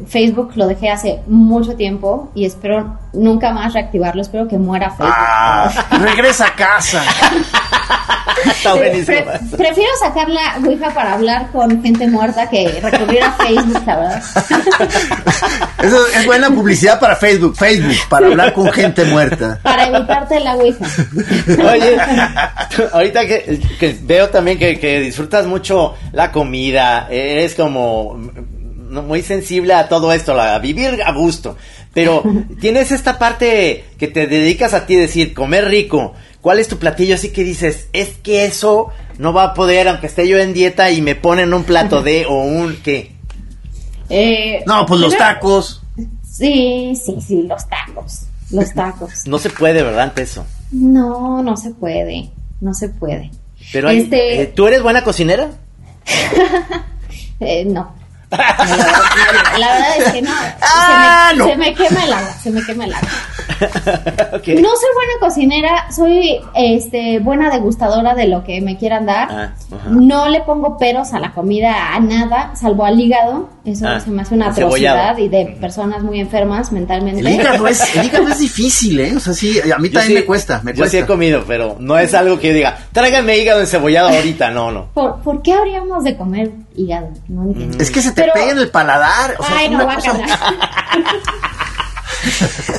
Facebook 0.07 0.51
lo 0.55 0.67
dejé 0.67 0.89
hace 0.89 1.19
mucho 1.27 1.75
tiempo 1.75 2.31
y 2.33 2.45
espero 2.45 2.97
nunca 3.13 3.51
más 3.51 3.73
reactivarlo, 3.73 4.21
espero 4.21 4.47
que 4.47 4.57
muera 4.57 4.89
Facebook. 4.89 5.13
Ah, 5.15 5.71
regresa 6.01 6.47
a 6.47 6.55
casa. 6.55 7.03
Está 8.45 8.73
buenísimo. 8.75 9.17
pre- 9.17 9.57
prefiero 9.57 9.89
sacar 9.99 10.29
la 10.29 10.57
Ouija 10.63 10.89
para 10.93 11.13
hablar 11.13 11.51
con 11.51 11.81
gente 11.81 12.07
muerta 12.07 12.49
que 12.49 12.79
recurrir 12.81 13.23
a 13.23 13.31
Facebook, 13.33 13.83
la 13.86 13.95
verdad. 13.95 14.23
Eso 15.83 16.07
es 16.07 16.25
buena 16.25 16.49
publicidad 16.49 16.99
para 16.99 17.15
Facebook, 17.15 17.55
Facebook, 17.55 17.95
para 18.09 18.27
hablar 18.27 18.53
con 18.53 18.71
gente 18.71 19.05
muerta. 19.05 19.59
Para 19.63 19.88
evitarte 19.88 20.39
la 20.39 20.55
Ouija. 20.55 20.86
Oye, 21.71 21.97
ahorita 22.93 23.25
que, 23.25 23.61
que 23.79 23.97
veo 24.03 24.29
también 24.29 24.57
que, 24.57 24.79
que 24.79 24.99
disfrutas 24.99 25.45
mucho 25.45 25.95
la 26.11 26.31
comida, 26.31 27.07
eres 27.09 27.55
como 27.55 28.19
muy 28.89 29.21
sensible 29.21 29.73
a 29.73 29.88
todo 29.89 30.13
esto, 30.13 30.39
a 30.39 30.57
vivir 30.59 31.01
a 31.03 31.11
gusto, 31.11 31.57
pero 31.93 32.23
tienes 32.61 32.91
esta 32.91 33.17
parte 33.19 33.86
que 33.97 34.07
te 34.07 34.27
dedicas 34.27 34.73
a 34.73 34.86
ti, 34.86 34.95
decir, 34.95 35.33
comer 35.33 35.65
rico. 35.65 36.13
¿Cuál 36.41 36.59
es 36.59 36.67
tu 36.67 36.77
platillo 36.77 37.15
así 37.15 37.29
que 37.29 37.43
dices, 37.43 37.88
es 37.93 38.09
que 38.21 38.45
eso 38.45 38.89
no 39.17 39.33
va 39.33 39.45
a 39.45 39.53
poder, 39.55 39.88
aunque 39.88 40.05
esté 40.07 40.27
yo 40.27 40.38
en 40.38 40.53
dieta 40.53 40.91
y 40.91 41.01
me 41.01 41.15
ponen 41.15 41.53
un 41.53 41.63
plato 41.63 42.03
de 42.03 42.25
o 42.27 42.36
un 42.43 42.77
qué? 42.83 43.13
Eh, 44.09 44.63
No, 44.67 44.86
pues 44.86 45.01
los 45.01 45.17
tacos. 45.17 45.81
Sí, 46.23 46.93
sí, 47.03 47.15
sí, 47.25 47.41
los 47.43 47.67
tacos. 47.67 48.21
Los 48.51 48.71
tacos. 48.73 49.11
No 49.27 49.39
se 49.39 49.49
puede, 49.49 49.81
¿verdad? 49.81 50.01
Ante 50.03 50.21
eso. 50.21 50.45
No, 50.71 51.41
no 51.41 51.57
se 51.57 51.71
puede. 51.71 52.29
No 52.61 52.73
se 52.75 52.89
puede. 52.89 53.31
Pero 53.73 53.89
hay- 53.89 54.01
Este- 54.01 54.41
eh, 54.43 54.45
¿tú 54.47 54.67
eres 54.67 54.83
buena 54.83 55.03
cocinera? 55.03 55.49
Eh, 57.39 57.65
no. 57.65 57.93
No, 58.38 58.75
La 58.75 59.31
verdad, 59.31 59.57
la 59.59 59.67
verdad 59.73 59.97
es 59.97 60.11
que 60.13 60.21
no. 60.21 60.31
Ah, 60.61 61.29
se, 61.31 61.36
me, 61.36 61.38
no. 61.39 61.47
se 61.49 61.55
me 61.57 61.73
quema 61.73 62.03
el 62.05 62.13
agua, 62.13 62.33
se 62.41 62.51
me 62.51 62.63
quema 62.65 62.86
el 62.86 62.93
agua. 62.93 63.09
No 63.57 64.69
soy 64.75 64.89
buena 64.93 65.13
cocinera, 65.21 65.86
soy 65.91 66.41
este 66.55 67.19
buena 67.19 67.49
degustadora 67.49 68.13
de 68.13 68.27
lo 68.27 68.43
que 68.43 68.59
me 68.61 68.77
quieran 68.77 69.05
dar. 69.05 69.27
Ah, 69.31 69.53
no 69.89 70.27
le 70.27 70.41
pongo 70.41 70.77
peros 70.77 71.13
a 71.13 71.19
la 71.19 71.31
comida, 71.31 71.93
a 71.95 71.99
nada, 71.99 72.51
salvo 72.55 72.86
al 72.86 72.99
hígado. 72.99 73.49
Eso 73.65 73.88
Ah, 73.88 73.99
se 73.99 74.09
me 74.11 74.21
hace 74.23 74.36
una 74.36 74.49
atrocidad 74.49 75.17
y 75.17 75.29
de 75.29 75.57
personas 75.59 76.03
muy 76.03 76.19
enfermas 76.19 76.71
mentalmente. 76.71 77.21
El 77.21 77.29
hígado, 77.29 77.65
es, 77.67 77.95
el 77.95 78.05
hígado 78.05 78.27
es 78.27 78.39
difícil, 78.39 78.99
¿eh? 78.99 79.13
O 79.15 79.19
sea, 79.19 79.33
sí, 79.33 79.59
a 79.61 79.77
mí 79.79 79.88
Yo 79.89 79.99
también 79.99 80.03
sí- 80.07 80.13
me 80.13 80.25
cuesta, 80.25 80.59
me 80.63 80.73
Yo 80.73 80.79
cuesta. 80.79 80.97
sí 80.97 81.03
he 81.03 81.05
comido, 81.05 81.43
pero 81.47 81.77
no 81.79 81.97
es 81.97 82.13
algo 82.13 82.39
que 82.39 82.49
yo 82.49 82.53
diga, 82.55 82.77
tráigame 82.91 83.38
hígado 83.38 83.61
encebollado 83.61 84.09
ahorita, 84.09 84.51
no, 84.51 84.71
no. 84.71 84.88
¿Por, 84.93 85.21
por 85.21 85.41
qué 85.41 85.53
habríamos 85.53 86.03
de 86.03 86.17
comer 86.17 86.51
hígado? 86.78 87.09
No 87.28 87.43
entiendo. 87.43 87.78
Es 87.80 87.91
que 87.91 88.01
se 88.01 88.11
te 88.11 88.21
Pero- 88.21 88.34
pega 88.34 88.51
en 88.51 88.59
el 88.59 88.69
paladar. 88.69 89.36
O 89.39 89.43
sea, 89.43 89.57
Ay, 89.57 89.65
es 89.65 89.71
no, 89.71 89.78
una 89.78 89.86
va 89.86 89.93
a 89.93 89.95
cosa- 89.95 90.11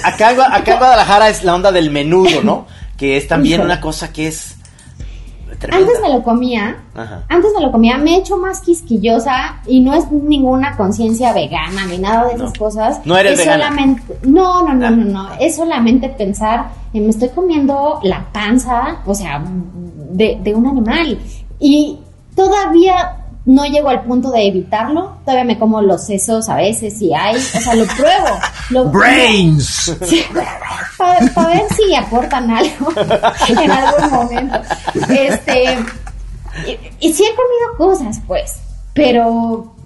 Acá, 0.04 0.30
acá 0.54 0.72
en 0.72 0.78
Guadalajara 0.78 1.28
es 1.28 1.44
la 1.44 1.54
onda 1.54 1.72
del 1.72 1.90
menudo, 1.90 2.42
¿no? 2.42 2.66
Que 2.96 3.16
es 3.16 3.28
también 3.28 3.60
una 3.60 3.80
cosa 3.80 4.12
que 4.12 4.28
es 4.28 4.56
tremenda. 5.58 5.86
Antes 5.86 6.02
me 6.02 6.08
lo 6.12 6.22
comía, 6.22 6.76
Ajá. 6.94 7.22
antes 7.28 7.50
me 7.56 7.64
lo 7.64 7.72
comía, 7.72 7.96
me 7.98 8.14
he 8.14 8.18
hecho 8.18 8.36
más 8.36 8.60
quisquillosa 8.60 9.60
y 9.66 9.80
no 9.80 9.94
es 9.94 10.10
ninguna 10.10 10.76
conciencia 10.76 11.32
vegana 11.32 11.86
ni 11.86 11.98
nada 11.98 12.24
de 12.26 12.34
esas 12.34 12.52
No. 12.54 12.58
cosas. 12.58 13.00
No 13.04 13.16
eres 13.16 13.32
es 13.32 13.38
vegana. 13.38 13.64
solamente, 13.68 14.02
no, 14.24 14.62
no, 14.62 14.74
no, 14.74 14.86
Ah. 14.86 14.90
no, 14.90 15.04
no, 15.04 15.28
es 15.38 15.56
solamente 15.56 16.08
pensar, 16.08 16.70
en 16.92 17.04
me 17.04 17.10
estoy 17.10 17.28
comiendo 17.30 18.00
la 18.02 18.24
panza, 18.32 18.98
o 19.06 19.14
sea, 19.14 19.42
de, 19.46 20.38
de 20.42 20.54
un 20.54 20.66
animal 20.66 21.18
y 21.60 21.98
todavía 22.34 23.16
no 23.46 23.64
llego 23.64 23.88
al 23.88 24.02
punto 24.02 24.32
de 24.32 24.48
evitarlo, 24.48 25.18
todavía 25.24 25.44
me 25.44 25.58
como 25.58 25.80
los 25.80 26.04
sesos 26.04 26.48
a 26.48 26.56
veces 26.56 26.98
si 26.98 27.14
hay, 27.14 27.36
o 27.36 27.60
sea, 27.60 27.74
lo 27.76 27.86
pruebo. 27.86 28.26
Lo, 28.70 28.84
Brains. 28.90 29.96
para, 30.98 31.46
ver 31.46 31.62
si 31.74 31.94
aportan 31.94 32.50
algo 32.50 32.92
en 33.48 33.70
algún 33.70 34.10
momento. 34.10 34.60
Este, 35.08 35.64
y, 36.66 37.06
y 37.06 37.12
sí 37.12 37.24
he 37.24 37.36
comido 37.36 37.76
cosas, 37.78 38.20
pues, 38.26 38.56
pero 38.92 39.76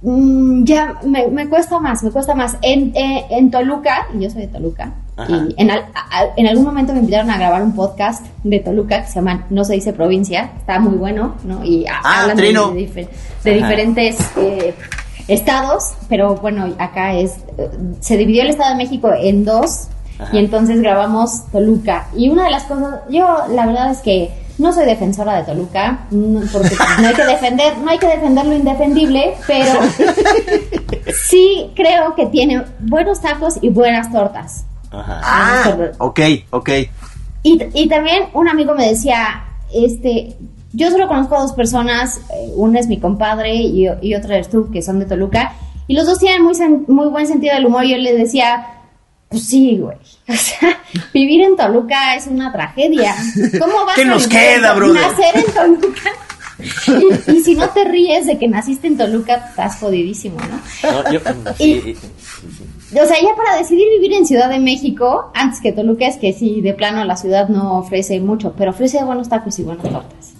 mm, 0.00 0.64
ya 0.64 0.98
me, 1.04 1.28
me 1.28 1.46
cuesta 1.46 1.78
más, 1.78 2.02
me 2.02 2.10
cuesta 2.10 2.34
más. 2.34 2.56
En, 2.62 2.96
eh, 2.96 3.26
en 3.28 3.50
Toluca, 3.50 4.08
y 4.14 4.22
yo 4.22 4.30
soy 4.30 4.42
de 4.42 4.48
Toluca, 4.48 4.94
Ajá. 5.22 5.32
y 5.48 5.54
en, 5.60 5.70
al- 5.70 5.86
a- 5.94 6.24
en 6.36 6.46
algún 6.46 6.64
momento 6.64 6.92
me 6.92 7.00
invitaron 7.00 7.30
a 7.30 7.36
grabar 7.38 7.62
un 7.62 7.74
podcast 7.74 8.26
de 8.44 8.58
Toluca 8.60 9.02
que 9.02 9.08
se 9.08 9.14
llama 9.16 9.46
No 9.50 9.64
se 9.64 9.74
dice 9.74 9.92
provincia, 9.92 10.50
está 10.58 10.78
muy 10.78 10.96
bueno, 10.96 11.34
¿no? 11.44 11.64
Y 11.64 11.86
a- 11.86 12.00
Ah, 12.04 12.20
hablan 12.22 12.36
de, 12.36 12.42
Trino. 12.44 12.70
de 12.70 13.54
diferentes... 13.54 14.18
eh, 14.36 14.74
estados, 15.28 15.92
pero 16.08 16.34
bueno, 16.36 16.74
acá 16.80 17.14
es, 17.14 17.36
eh, 17.56 17.70
se 18.00 18.16
dividió 18.16 18.42
el 18.42 18.48
Estado 18.50 18.70
de 18.70 18.76
México 18.76 19.12
en 19.16 19.44
dos 19.44 19.86
Ajá. 20.18 20.34
y 20.34 20.38
entonces 20.40 20.80
grabamos 20.80 21.46
Toluca. 21.52 22.08
Y 22.16 22.30
una 22.30 22.44
de 22.46 22.50
las 22.50 22.64
cosas, 22.64 22.96
yo 23.08 23.28
la 23.48 23.66
verdad 23.66 23.92
es 23.92 23.98
que 23.98 24.30
no 24.58 24.72
soy 24.72 24.86
defensora 24.86 25.36
de 25.36 25.44
Toluca, 25.44 26.00
porque 26.10 26.70
pues, 26.76 26.80
no 27.00 27.06
hay 27.08 27.14
que 27.14 27.24
defender, 27.26 27.78
no 27.78 27.90
hay 27.92 27.98
que 27.98 28.08
defender 28.08 28.44
lo 28.44 28.54
indefendible, 28.56 29.34
pero 29.46 29.72
sí 31.28 31.70
creo 31.76 32.14
que 32.16 32.26
tiene 32.26 32.64
buenos 32.80 33.20
tacos 33.20 33.58
y 33.60 33.68
buenas 33.70 34.10
tortas. 34.12 34.64
Ajá. 34.90 35.20
Ah, 35.22 35.76
ok, 35.98 36.20
ok. 36.50 36.68
Y, 37.42 37.62
y 37.74 37.88
también 37.88 38.24
un 38.34 38.48
amigo 38.48 38.74
me 38.74 38.86
decía, 38.88 39.44
este, 39.72 40.36
yo 40.72 40.90
solo 40.90 41.08
conozco 41.08 41.36
a 41.36 41.42
dos 41.42 41.52
personas, 41.52 42.18
eh, 42.34 42.52
una 42.54 42.80
es 42.80 42.86
mi 42.86 42.98
compadre 42.98 43.54
y, 43.54 43.86
y 44.02 44.14
otra 44.14 44.34
eres 44.34 44.50
tú, 44.50 44.70
que 44.70 44.82
son 44.82 44.98
de 44.98 45.06
Toluca, 45.06 45.52
y 45.86 45.94
los 45.94 46.06
dos 46.06 46.18
tienen 46.18 46.42
muy, 46.42 46.54
sen- 46.54 46.86
muy 46.86 47.06
buen 47.08 47.26
sentido 47.26 47.54
del 47.54 47.66
humor. 47.66 47.84
Y 47.84 47.90
yo 47.92 47.96
les 47.96 48.16
decía, 48.16 48.66
pues 49.28 49.44
sí, 49.46 49.78
güey, 49.78 49.96
o 50.28 50.34
sea, 50.34 50.78
vivir 51.14 51.40
en 51.42 51.56
Toluca 51.56 52.14
es 52.16 52.26
una 52.26 52.52
tragedia. 52.52 53.14
¿Cómo 53.60 53.84
vas 53.86 53.94
¿Qué 53.96 54.02
a 54.02 54.04
nos 54.06 54.26
queda, 54.28 54.70
To- 54.72 54.76
brother? 54.76 55.02
Nacer 55.02 55.44
en 55.46 55.54
Toluca. 55.54 56.10
Y, 57.26 57.30
y 57.38 57.40
si 57.40 57.54
no 57.54 57.70
te 57.70 57.84
ríes 57.84 58.26
de 58.26 58.38
que 58.38 58.46
naciste 58.46 58.86
en 58.86 58.98
Toluca, 58.98 59.36
estás 59.48 59.78
jodidísimo, 59.78 60.36
¿no? 60.40 60.92
No, 60.92 61.10
yo- 61.10 61.20
sí, 61.56 61.96
O 62.92 63.06
sea, 63.06 63.16
ya 63.22 63.36
para 63.36 63.56
decidir 63.56 63.86
vivir 63.88 64.12
en 64.14 64.26
Ciudad 64.26 64.50
de 64.50 64.58
México, 64.58 65.30
antes 65.32 65.60
que 65.60 65.70
Toluca, 65.70 66.06
es 66.06 66.16
que 66.16 66.32
sí, 66.32 66.60
de 66.60 66.74
plano 66.74 67.04
la 67.04 67.16
ciudad 67.16 67.48
no 67.48 67.78
ofrece 67.78 68.18
mucho, 68.20 68.52
pero 68.58 68.72
ofrece 68.72 69.04
buenos 69.04 69.28
tacos 69.28 69.58
y 69.60 69.62
buenas 69.62 69.84
tortas. 69.84 70.39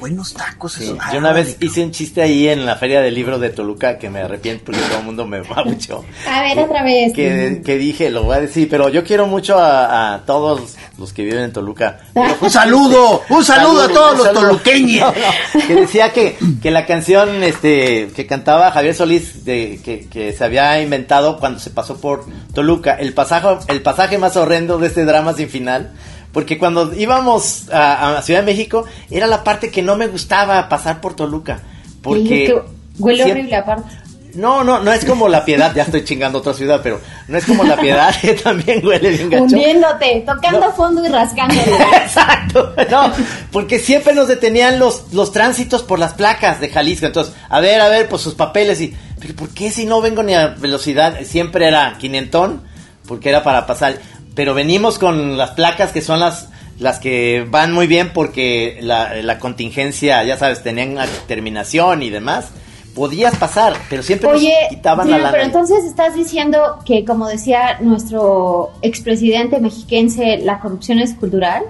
Buenos 0.00 0.34
tacos. 0.34 0.72
sí. 0.74 0.84
eso. 0.84 0.98
Yo 1.12 1.18
una 1.18 1.30
Ah, 1.30 1.34
vez 1.34 1.56
hice 1.60 1.82
un 1.84 1.90
chiste 1.92 2.20
ahí 2.22 2.48
en 2.48 2.66
la 2.66 2.76
feria 2.76 3.00
del 3.00 3.14
libro 3.14 3.38
de 3.38 3.50
Toluca 3.50 3.98
que 3.98 4.10
me 4.10 4.20
arrepiento 4.20 4.64
porque 4.66 4.80
todo 4.80 4.98
el 4.98 5.04
mundo 5.04 5.26
me 5.26 5.40
va 5.40 5.64
mucho. 5.64 6.04
A 6.28 6.42
ver, 6.42 6.58
otra 6.58 6.82
vez. 6.82 7.12
Que, 7.12 7.62
que 7.64 7.78
dije, 7.78 8.10
lo 8.10 8.24
voy 8.24 8.36
a 8.36 8.40
decir, 8.40 8.68
pero 8.68 8.88
yo 8.88 9.04
quiero 9.04 9.26
mucho 9.26 9.58
a, 9.58 10.14
a 10.14 10.18
todos 10.26 10.76
los 10.98 11.12
que 11.12 11.24
viven 11.24 11.44
en 11.44 11.52
Toluca. 11.52 12.00
Pero 12.14 12.36
Un 12.40 12.50
saludo, 12.50 13.22
un 13.28 13.44
saludo 13.44 13.82
a 13.82 13.88
todos 13.88 14.16
los 14.18 14.26
saludo. 14.26 14.42
toluqueños. 14.48 15.12
No, 15.14 15.60
no, 15.60 15.66
que 15.66 15.74
decía 15.74 16.12
que, 16.12 16.36
que 16.62 16.70
la 16.70 16.86
canción 16.86 17.42
este, 17.42 18.10
que 18.14 18.26
cantaba 18.26 18.70
Javier 18.72 18.94
Solís, 18.94 19.44
de, 19.44 19.80
que, 19.84 20.06
que 20.08 20.32
se 20.32 20.44
había 20.44 20.80
inventado 20.82 21.38
cuando 21.38 21.58
se 21.60 21.70
pasó 21.70 22.00
por 22.00 22.24
Toluca, 22.54 22.94
el 22.94 23.14
pasaje, 23.14 23.48
el 23.68 23.82
pasaje 23.82 24.18
más 24.18 24.36
horrendo 24.36 24.78
de 24.78 24.88
este 24.88 25.04
drama 25.04 25.32
sin 25.34 25.48
final. 25.48 25.92
Porque 26.32 26.58
cuando 26.58 26.94
íbamos 26.94 27.68
a, 27.70 28.16
a 28.18 28.22
Ciudad 28.22 28.40
de 28.40 28.46
México, 28.46 28.84
era 29.10 29.26
la 29.26 29.44
parte 29.44 29.70
que 29.70 29.82
no 29.82 29.96
me 29.96 30.06
gustaba 30.06 30.68
pasar 30.68 31.00
por 31.00 31.14
Toluca. 31.14 31.60
Porque 32.02 32.46
Que 32.46 32.62
huele 32.98 33.22
siempre- 33.24 33.40
horrible 33.40 33.56
aparte. 33.56 33.96
No, 34.34 34.64
no, 34.64 34.80
no 34.80 34.90
es 34.94 35.04
como 35.04 35.28
la 35.28 35.44
piedad, 35.44 35.74
ya 35.74 35.82
estoy 35.82 36.04
chingando 36.04 36.38
otra 36.38 36.54
ciudad, 36.54 36.80
pero 36.82 36.98
no 37.28 37.36
es 37.36 37.44
como 37.44 37.64
la 37.64 37.76
piedad 37.76 38.18
que 38.18 38.32
también 38.42 38.84
huele 38.86 39.10
bien 39.10 39.28
gacho. 39.28 39.42
Hundiéndote, 39.44 40.24
tocando 40.26 40.60
No. 40.60 40.72
fondo 40.72 41.04
y 41.04 41.08
rascándole. 41.08 41.60
Exacto, 42.02 42.72
no, 42.90 43.12
porque 43.50 43.78
siempre 43.78 44.14
nos 44.14 44.28
detenían 44.28 44.78
los, 44.78 45.12
los 45.12 45.32
tránsitos 45.32 45.82
por 45.82 45.98
las 45.98 46.14
placas 46.14 46.60
de 46.60 46.70
Jalisco. 46.70 47.04
Entonces, 47.04 47.34
a 47.50 47.60
ver, 47.60 47.82
a 47.82 47.90
ver, 47.90 48.08
pues 48.08 48.22
sus 48.22 48.32
papeles 48.32 48.80
y, 48.80 48.96
pero 49.20 49.34
¿por 49.36 49.50
qué 49.50 49.70
si 49.70 49.84
no 49.84 50.00
vengo 50.00 50.22
ni 50.22 50.32
a 50.32 50.46
velocidad? 50.48 51.18
Siempre 51.24 51.68
era 51.68 51.98
quinientón, 51.98 52.62
porque 53.06 53.28
era 53.28 53.42
para 53.42 53.66
pasar. 53.66 53.98
Pero 54.34 54.54
venimos 54.54 54.98
con 54.98 55.36
las 55.36 55.50
placas 55.50 55.92
que 55.92 56.00
son 56.00 56.20
las, 56.20 56.48
las 56.78 56.98
que 56.98 57.46
van 57.48 57.72
muy 57.72 57.86
bien 57.86 58.12
porque 58.14 58.78
la, 58.80 59.14
la 59.16 59.38
contingencia, 59.38 60.22
ya 60.24 60.38
sabes, 60.38 60.62
tenían 60.62 60.92
una 60.92 61.06
terminación 61.26 62.02
y 62.02 62.10
demás. 62.10 62.48
Podías 62.94 63.36
pasar, 63.36 63.74
pero 63.88 64.02
siempre 64.02 64.28
Oye, 64.28 64.54
nos 64.64 64.68
quitaban 64.76 65.10
la 65.10 65.16
lana. 65.16 65.30
pero 65.32 65.44
entonces 65.44 65.84
estás 65.84 66.14
diciendo 66.14 66.78
que, 66.84 67.06
como 67.06 67.26
decía 67.26 67.78
nuestro 67.80 68.70
expresidente 68.82 69.60
mexiquense, 69.60 70.38
la 70.38 70.60
corrupción 70.60 70.98
es 70.98 71.14
cultural. 71.14 71.62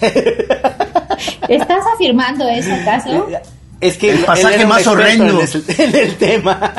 ¿Estás 1.48 1.84
afirmando 1.94 2.48
eso 2.48 2.72
acaso? 2.72 3.26
Es 3.80 3.96
que 3.98 4.10
El 4.10 4.18
pasaje 4.20 4.64
más 4.66 4.86
horrendo. 4.86 5.40
En 5.78 5.94
el 5.94 6.16
tema. 6.16 6.72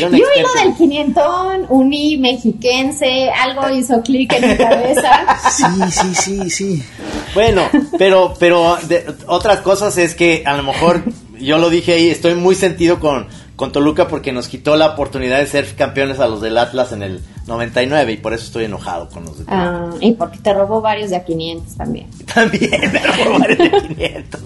Yo 0.00 0.08
lo 0.08 0.18
del 0.64 0.74
quinientón, 0.76 1.66
uní 1.68 2.16
mexiquense, 2.16 3.30
algo 3.30 3.68
hizo 3.70 4.00
clic 4.02 4.32
en 4.32 4.50
mi 4.50 4.56
cabeza. 4.56 5.38
Sí, 5.50 5.64
sí, 5.90 6.14
sí, 6.14 6.50
sí. 6.50 6.82
Bueno, 7.34 7.62
pero, 7.98 8.34
pero 8.38 8.76
de- 8.88 9.04
otras 9.26 9.60
cosas 9.60 9.96
es 9.98 10.14
que 10.14 10.42
a 10.46 10.56
lo 10.56 10.62
mejor 10.62 11.04
yo 11.38 11.58
lo 11.58 11.68
dije 11.70 11.92
ahí, 11.94 12.08
estoy 12.08 12.34
muy 12.34 12.54
sentido 12.54 12.98
con, 12.98 13.26
con 13.56 13.70
Toluca 13.72 14.08
porque 14.08 14.32
nos 14.32 14.48
quitó 14.48 14.76
la 14.76 14.86
oportunidad 14.86 15.38
de 15.38 15.46
ser 15.46 15.74
campeones 15.76 16.18
a 16.20 16.26
los 16.26 16.40
del 16.40 16.58
Atlas 16.58 16.90
en 16.92 17.02
el 17.02 17.20
99 17.46 18.12
y 18.12 18.16
por 18.16 18.34
eso 18.34 18.44
estoy 18.46 18.64
enojado 18.64 19.08
con 19.08 19.24
los 19.24 19.38
de 19.38 19.44
Toluca. 19.44 19.64
Ah, 19.64 19.90
y 20.00 20.12
porque 20.12 20.38
te 20.38 20.52
robó 20.52 20.80
varios 20.80 21.10
de 21.10 21.16
a 21.16 21.24
500 21.24 21.76
también. 21.76 22.06
También 22.34 22.70
me 22.92 22.98
robó 22.98 23.38
varios 23.38 23.58
de 23.58 23.70
500. 23.94 24.40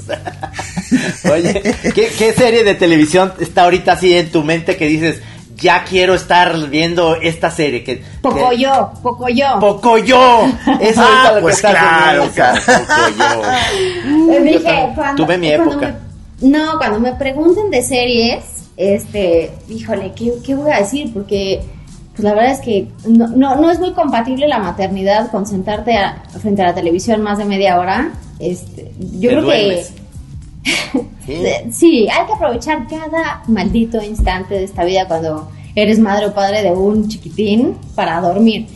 Oye, 1.33 1.63
¿qué, 1.95 2.09
¿qué 2.19 2.33
serie 2.33 2.65
de 2.65 2.75
televisión 2.75 3.33
está 3.41 3.65
ahorita 3.65 3.93
así 3.93 4.15
en 4.17 4.31
tu 4.31 4.43
mente 4.43 4.77
que 4.77 4.87
dices, 4.87 5.21
ya 5.57 5.85
quiero 5.85 6.15
estar 6.15 6.57
viendo 6.69 7.17
esta 7.17 7.51
serie? 7.51 7.85
Que, 7.85 8.03
Poco 8.23 8.51
que- 8.51 8.59
yo, 8.59 8.93
poco 9.03 9.29
yo. 9.29 9.59
Pocoyo. 9.61 10.45
Eso 10.81 11.03
Ah, 11.03 11.25
es 11.25 11.29
lo 11.31 11.35
que 11.37 11.41
pues 11.43 11.61
claro, 11.61 12.25
esa, 12.25 12.53
Pocoyo. 12.55 14.33
Eh, 14.33 14.41
dije, 14.43 14.89
cuando- 14.95 15.25
tuve 15.25 15.39
mi 15.39 15.49
época. 15.49 15.95
me- 16.41 16.49
no, 16.51 16.79
cuando 16.79 17.01
me 17.01 17.13
pregunten 17.15 17.71
de 17.71 17.83
series, 17.83 18.45
este, 18.79 19.51
híjole, 19.69 20.13
¿qué, 20.15 20.33
qué 20.45 20.55
voy 20.55 20.71
a 20.71 20.79
decir? 20.79 21.13
Porque 21.13 21.61
pues 22.13 22.25
la 22.25 22.33
verdad 22.35 22.53
es 22.53 22.61
que 22.61 22.89
no, 23.07 23.29
no, 23.29 23.57
no 23.57 23.71
es 23.71 23.79
muy 23.79 23.93
compatible 23.93 24.49
la 24.49 24.59
maternidad 24.59 25.31
con 25.31 25.47
sentarte 25.47 25.97
a- 25.97 26.23
frente 26.41 26.63
a 26.63 26.67
la 26.69 26.75
televisión 26.75 27.21
más 27.23 27.39
de 27.39 27.45
media 27.45 27.79
hora. 27.79 28.13
Este, 28.39 28.93
yo 29.19 29.29
Te 29.31 29.37
creo 29.37 29.43
duermes. 29.43 29.93
que 30.65 31.09
Sí. 31.27 31.43
Sí, 31.73 32.09
hay 32.09 32.27
que 32.27 32.33
aprovechar 32.33 32.87
cada 32.89 33.43
maldito 33.49 34.03
instante 34.03 34.55
de 34.55 34.65
esta 34.65 34.85
vida 34.85 35.07
cuando 35.07 35.51
eres 35.75 35.99
madre 35.99 36.27
o 36.27 36.33
padre 36.35 36.63
de 36.63 36.71
un 36.73 37.07
chiquitín 37.09 37.77
para 37.95 38.21
dormir. 38.21 38.67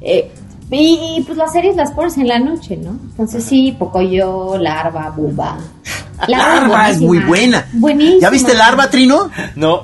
Eh, 0.00 0.28
y, 0.70 1.16
y, 1.18 1.22
pues 1.22 1.38
las 1.38 1.52
series 1.52 1.76
las 1.76 1.92
pones 1.92 2.16
en 2.18 2.26
la 2.26 2.38
noche, 2.40 2.76
¿no? 2.76 2.90
Entonces 2.90 3.44
sí, 3.44 3.74
Pocoyo, 3.78 4.58
Larva, 4.58 5.10
Buba. 5.16 5.58
Larva 6.28 6.90
es 6.90 7.00
muy 7.00 7.18
buena. 7.18 7.66
Buenísima. 7.72 8.20
¿Ya 8.20 8.30
viste 8.30 8.54
Larva, 8.54 8.90
Trino? 8.90 9.30
No. 9.54 9.82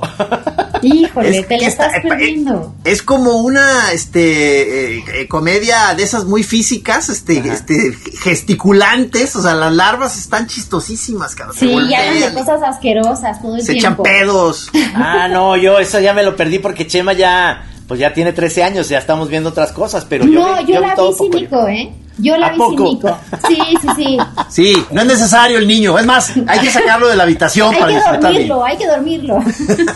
Híjole, 0.83 1.39
Es- 1.39 1.49
te 1.49 1.59
la 1.59 1.67
estás 1.69 1.95
eh, 1.95 2.03
perdiendo. 2.09 2.75
Es 2.85 3.03
como 3.03 3.39
una 3.39 3.93
este 3.93 4.97
eh, 4.99 5.05
eh, 5.15 5.29
comedia 5.29 5.95
de 5.95 6.03
esas 6.03 6.25
muy 6.25 6.43
físicas, 6.43 7.09
este, 7.09 7.39
Ajá. 7.41 7.53
este 7.53 7.93
gesticulantes, 8.21 9.37
o 9.37 9.43
sea, 9.43 9.55
las 9.55 9.73
larvas 9.73 10.19
están 10.19 10.47
chistosísimas, 10.47 11.35
cabrón. 11.35 11.57
se 11.57 11.67
Sí, 11.67 11.73
y 11.73 11.95
hablan 11.95 12.21
de 12.21 12.33
cosas 12.35 12.63
asquerosas 12.63 13.41
todo 13.41 13.57
el 13.57 13.63
se 13.63 13.73
echan 13.73 13.97
tiempo. 13.97 14.03
pedos. 14.03 14.71
Ah, 14.95 15.29
no, 15.31 15.57
yo 15.57 15.79
eso 15.79 16.01
ya 16.01 16.13
me 16.15 16.23
lo 16.23 16.37
perdí 16.37 16.59
porque 16.59 16.87
Chema 16.87 17.13
ya, 17.13 17.65
pues 17.93 18.01
ya 18.01 18.15
tiene 18.15 18.33
13 18.33 18.63
años, 18.65 18.89
ya 18.89 18.97
estamos 18.97 19.29
viendo 19.29 19.51
otras 19.51 19.71
cosas, 19.71 20.07
pero 20.09 20.25
yo 20.25 20.41
No, 20.41 20.57
vi, 20.65 20.73
yo, 20.73 20.81
vi 20.81 20.87
la 20.87 20.95
vi 20.95 21.13
cínico, 21.13 21.69
¿eh? 21.69 21.93
Yo 22.17 22.37
la 22.39 22.47
¿A 22.47 22.53
vi 22.53 22.57
poco? 22.57 22.77
cínico. 22.89 23.19
Sí, 23.49 23.59
sí, 23.83 23.89
sí. 23.97 24.19
Sí, 24.49 24.85
no 24.93 25.03
es 25.03 25.07
necesario 25.09 25.59
el 25.59 25.69
niño, 25.69 25.99
es 25.99 26.07
más, 26.07 26.33
hay 26.47 26.61
que 26.61 26.71
sacarlo 26.71 27.09
de 27.09 27.17
la 27.17 27.25
habitación 27.25 27.71
hay 27.75 27.81
para 27.81 27.89
que 27.93 27.95
disfrutar 27.99 28.33
bien. 28.33 28.49
dormirlo, 28.49 28.65
hay 28.65 28.77
que 28.79 28.87
dormirlo. 28.87 29.39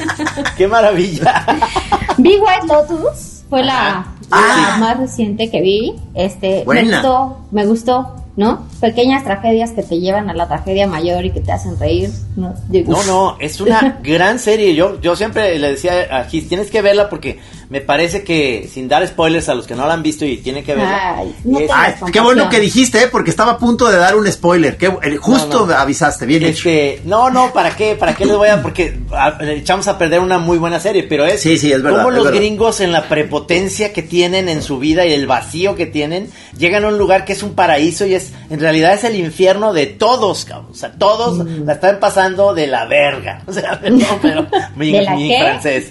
Qué 0.59 0.68
maravilla. 0.68 1.47
vi 2.18 2.36
White 2.38 2.66
Lotus, 2.68 3.42
fue 3.49 3.62
la, 3.64 4.07
Ah. 4.30 4.70
la 4.72 4.76
más 4.78 4.99
reciente 4.99 5.51
que 5.51 5.61
vi. 5.62 5.94
Este, 6.14 6.59
me 6.59 6.64
Buena. 6.64 6.97
gustó, 7.01 7.38
me 7.53 7.64
gustó, 7.64 8.16
¿no? 8.36 8.66
Pequeñas 8.80 9.22
tragedias 9.22 9.70
que 9.70 9.82
te 9.84 10.01
llevan 10.01 10.28
a 10.28 10.34
la 10.34 10.49
tragedia 10.49 10.86
mayor 10.88 11.24
y 11.24 11.30
que 11.30 11.40
te 11.40 11.53
hacen 11.53 11.78
reír, 11.78 12.11
¿no? 12.34 12.55
Digo, 12.68 12.92
No, 12.92 13.05
no, 13.05 13.36
es 13.38 13.61
una 13.61 14.01
gran 14.03 14.38
serie. 14.40 14.74
Yo, 14.74 15.01
yo 15.01 15.14
siempre 15.14 15.57
le 15.61 15.70
decía 15.70 16.09
a 16.11 16.24
Gis, 16.24 16.49
tienes 16.49 16.70
que 16.72 16.82
verla 16.82 17.09
porque 17.09 17.38
me 17.69 17.81
parece 17.81 18.23
que, 18.23 18.69
sin 18.73 18.89
dar 18.89 19.07
spoilers 19.07 19.49
a 19.49 19.55
los 19.55 19.67
que 19.67 19.75
no 19.75 19.87
la 19.87 19.95
han 19.95 20.03
visto 20.03 20.25
y 20.25 20.37
tienen 20.39 20.64
que 20.64 20.75
verla. 20.75 21.17
Ay, 21.19 21.35
no 21.45 21.59
es- 21.59 21.71
Ay, 21.73 21.95
qué 22.12 22.21
bueno 22.21 22.49
que 22.49 22.61
dijiste, 22.61 23.03
¿eh? 23.03 23.09
porque 23.11 23.31
estaba 23.31 23.53
a 23.53 23.59
punto 23.59 23.87
de 23.91 23.97
dar 23.97 24.14
un 24.17 24.31
spoiler. 24.31 24.77
Qué- 24.77 24.87
eh, 25.03 25.17
justo 25.17 25.61
No, 25.61 25.67
no. 25.67 25.75
avisaste, 25.75 26.27
bien 26.27 26.43
hecho. 26.45 26.69
Este, 26.69 27.03
no, 27.05 27.31
no, 27.31 27.53
¿para 27.53 27.75
qué? 27.77 27.95
¿Para 27.97 28.14
qué 28.14 28.25
les 28.25 28.37
voy 28.37 28.49
a...? 28.49 28.62
Porque 28.62 28.99
a- 29.12 29.43
le 29.43 29.57
echamos 29.57 29.89
a 29.89 29.99
perder 29.99 30.21
una 30.21 30.39
muy 30.39 30.59
buena 30.59 30.79
serie, 30.81 31.03
pero 31.05 31.25
es... 31.27 31.41
Sí, 31.41 31.57
sí, 31.59 31.73
es 31.73 31.83
verdad, 31.83 31.99
Cómo 31.99 32.11
es 32.11 32.17
los 32.17 32.25
verdad. 32.27 32.39
gringos 32.41 32.81
en 32.81 32.93
la 32.93 33.09
prepotencia 33.09 33.93
que 33.93 34.03
tienen 34.03 34.49
en 34.49 34.62
su 34.62 34.79
vida 34.79 35.05
y 35.07 35.12
el 35.12 35.27
vacío 35.27 35.75
que 35.75 35.87
tienen, 35.87 36.31
llegan 36.59 36.85
a 36.85 36.89
un 36.89 36.99
lugar 36.99 37.25
que 37.25 37.33
es 37.33 37.43
un 37.43 37.55
paraíso 37.55 38.07
y 38.07 38.14
es... 38.14 38.33
En 38.51 38.61
realidad 38.61 38.95
es 38.95 39.05
el 39.05 39.17
infierno 39.17 39.73
de 39.73 39.87
todos, 39.87 40.45
cabrón. 40.45 40.69
O 40.71 40.75
sea, 40.75 40.93
todos 40.93 41.39
Mm. 41.39 41.64
la 41.67 41.73
están 41.75 41.99
pasando 42.01 42.55
de 42.55 42.67
la 42.69 42.87
verga. 42.87 43.43
O 43.47 43.53
sea, 43.53 43.81
no, 43.91 44.07
pero... 44.23 44.47
Mi, 44.77 44.93
¿De 44.93 45.03
la 45.03 45.14
mi 45.14 45.29
qué? 45.29 45.39
francés. 45.41 45.87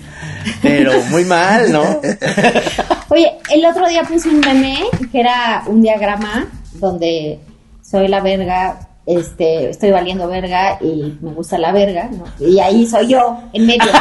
Pero 0.61 0.91
muy 1.09 1.25
mal, 1.25 1.71
¿no? 1.71 1.83
Oye, 3.09 3.33
el 3.51 3.65
otro 3.65 3.87
día 3.87 4.03
puse 4.03 4.29
un 4.29 4.39
meme 4.39 4.77
que 5.11 5.19
era 5.19 5.63
un 5.67 5.81
diagrama 5.81 6.47
donde 6.73 7.39
soy 7.81 8.07
la 8.07 8.21
verga, 8.21 8.79
este, 9.05 9.69
estoy 9.69 9.91
valiendo 9.91 10.27
verga 10.27 10.77
y 10.81 11.17
me 11.21 11.31
gusta 11.33 11.57
la 11.57 11.71
verga, 11.71 12.09
¿no? 12.11 12.25
Y 12.45 12.59
ahí 12.59 12.85
soy 12.87 13.07
yo, 13.07 13.39
en 13.53 13.65
medio. 13.67 13.83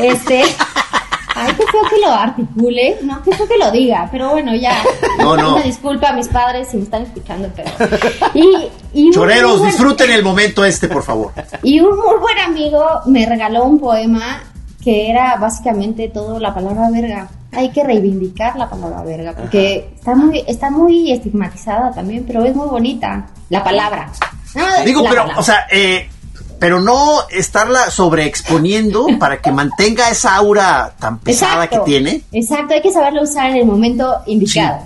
Este, 0.00 0.42
ay, 1.36 1.52
qué 1.56 1.64
feo 1.70 1.80
que 1.88 2.00
lo 2.04 2.10
articule, 2.12 2.96
no, 3.02 3.22
qué 3.22 3.32
feo 3.32 3.46
que 3.46 3.56
lo 3.56 3.70
diga, 3.70 4.08
pero 4.10 4.30
bueno, 4.30 4.54
ya. 4.56 4.82
No, 5.20 5.36
no. 5.36 5.54
Una 5.54 5.62
disculpa 5.62 6.08
a 6.08 6.12
mis 6.14 6.26
padres 6.26 6.66
si 6.68 6.78
me 6.78 6.82
están 6.82 7.02
escuchando, 7.04 7.48
pero. 7.54 7.70
Y, 8.34 8.68
y 8.92 9.10
Choreros, 9.12 9.60
buen- 9.60 9.70
disfruten 9.70 10.10
el 10.10 10.24
momento 10.24 10.64
este, 10.64 10.88
por 10.88 11.04
favor. 11.04 11.32
y 11.62 11.78
un 11.78 11.96
muy 11.96 12.16
buen 12.20 12.38
amigo 12.40 12.84
me 13.06 13.24
regaló 13.24 13.64
un 13.64 13.78
poema 13.78 14.42
que 14.84 15.10
era 15.10 15.36
básicamente 15.36 16.08
todo 16.08 16.38
la 16.38 16.54
palabra 16.54 16.90
verga. 16.90 17.28
Hay 17.52 17.70
que 17.70 17.82
reivindicar 17.82 18.56
la 18.56 18.68
palabra 18.68 19.02
verga 19.02 19.32
porque 19.32 19.88
está 19.96 20.14
muy, 20.14 20.44
está 20.46 20.70
muy 20.70 21.10
estigmatizada 21.10 21.92
también, 21.92 22.24
pero 22.26 22.44
es 22.44 22.54
muy 22.54 22.68
bonita 22.68 23.26
la 23.48 23.64
palabra. 23.64 24.12
Digo, 24.84 25.02
la 25.02 25.08
pero, 25.08 25.22
palabra. 25.22 25.40
o 25.40 25.42
sea, 25.42 25.66
eh, 25.70 26.08
pero 26.58 26.80
no 26.80 27.28
estarla 27.30 27.90
sobreexponiendo 27.90 29.06
para 29.18 29.40
que 29.40 29.50
mantenga 29.50 30.10
esa 30.10 30.34
aura 30.36 30.92
tan 30.98 31.18
pesada 31.18 31.64
Exacto, 31.64 31.84
que 31.84 31.90
tiene. 31.90 32.22
Exacto, 32.32 32.74
hay 32.74 32.82
que 32.82 32.92
saberlo 32.92 33.22
usar 33.22 33.50
en 33.50 33.56
el 33.56 33.66
momento 33.66 34.20
indicado. 34.26 34.80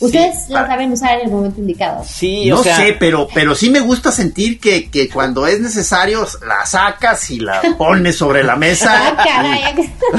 Ustedes 0.00 0.46
Sí. 0.46 0.52
la 0.52 0.66
saben 0.66 0.92
usar 0.92 1.18
en 1.18 1.26
el 1.26 1.30
momento 1.30 1.60
indicado. 1.60 2.04
Sí, 2.08 2.46
no 2.46 2.60
o 2.60 2.62
sea... 2.62 2.76
sé, 2.76 2.96
pero, 2.98 3.28
pero 3.34 3.54
sí 3.54 3.70
me 3.70 3.80
gusta 3.80 4.10
sentir 4.10 4.58
que, 4.58 4.90
que 4.90 5.08
cuando 5.08 5.46
es 5.46 5.60
necesario 5.60 6.26
la 6.46 6.64
sacas 6.66 7.30
y 7.30 7.40
la 7.40 7.60
pones 7.76 8.16
sobre 8.16 8.42
la 8.42 8.56
mesa. 8.56 9.14
Ah, 9.16 9.24
caray. 9.24 9.92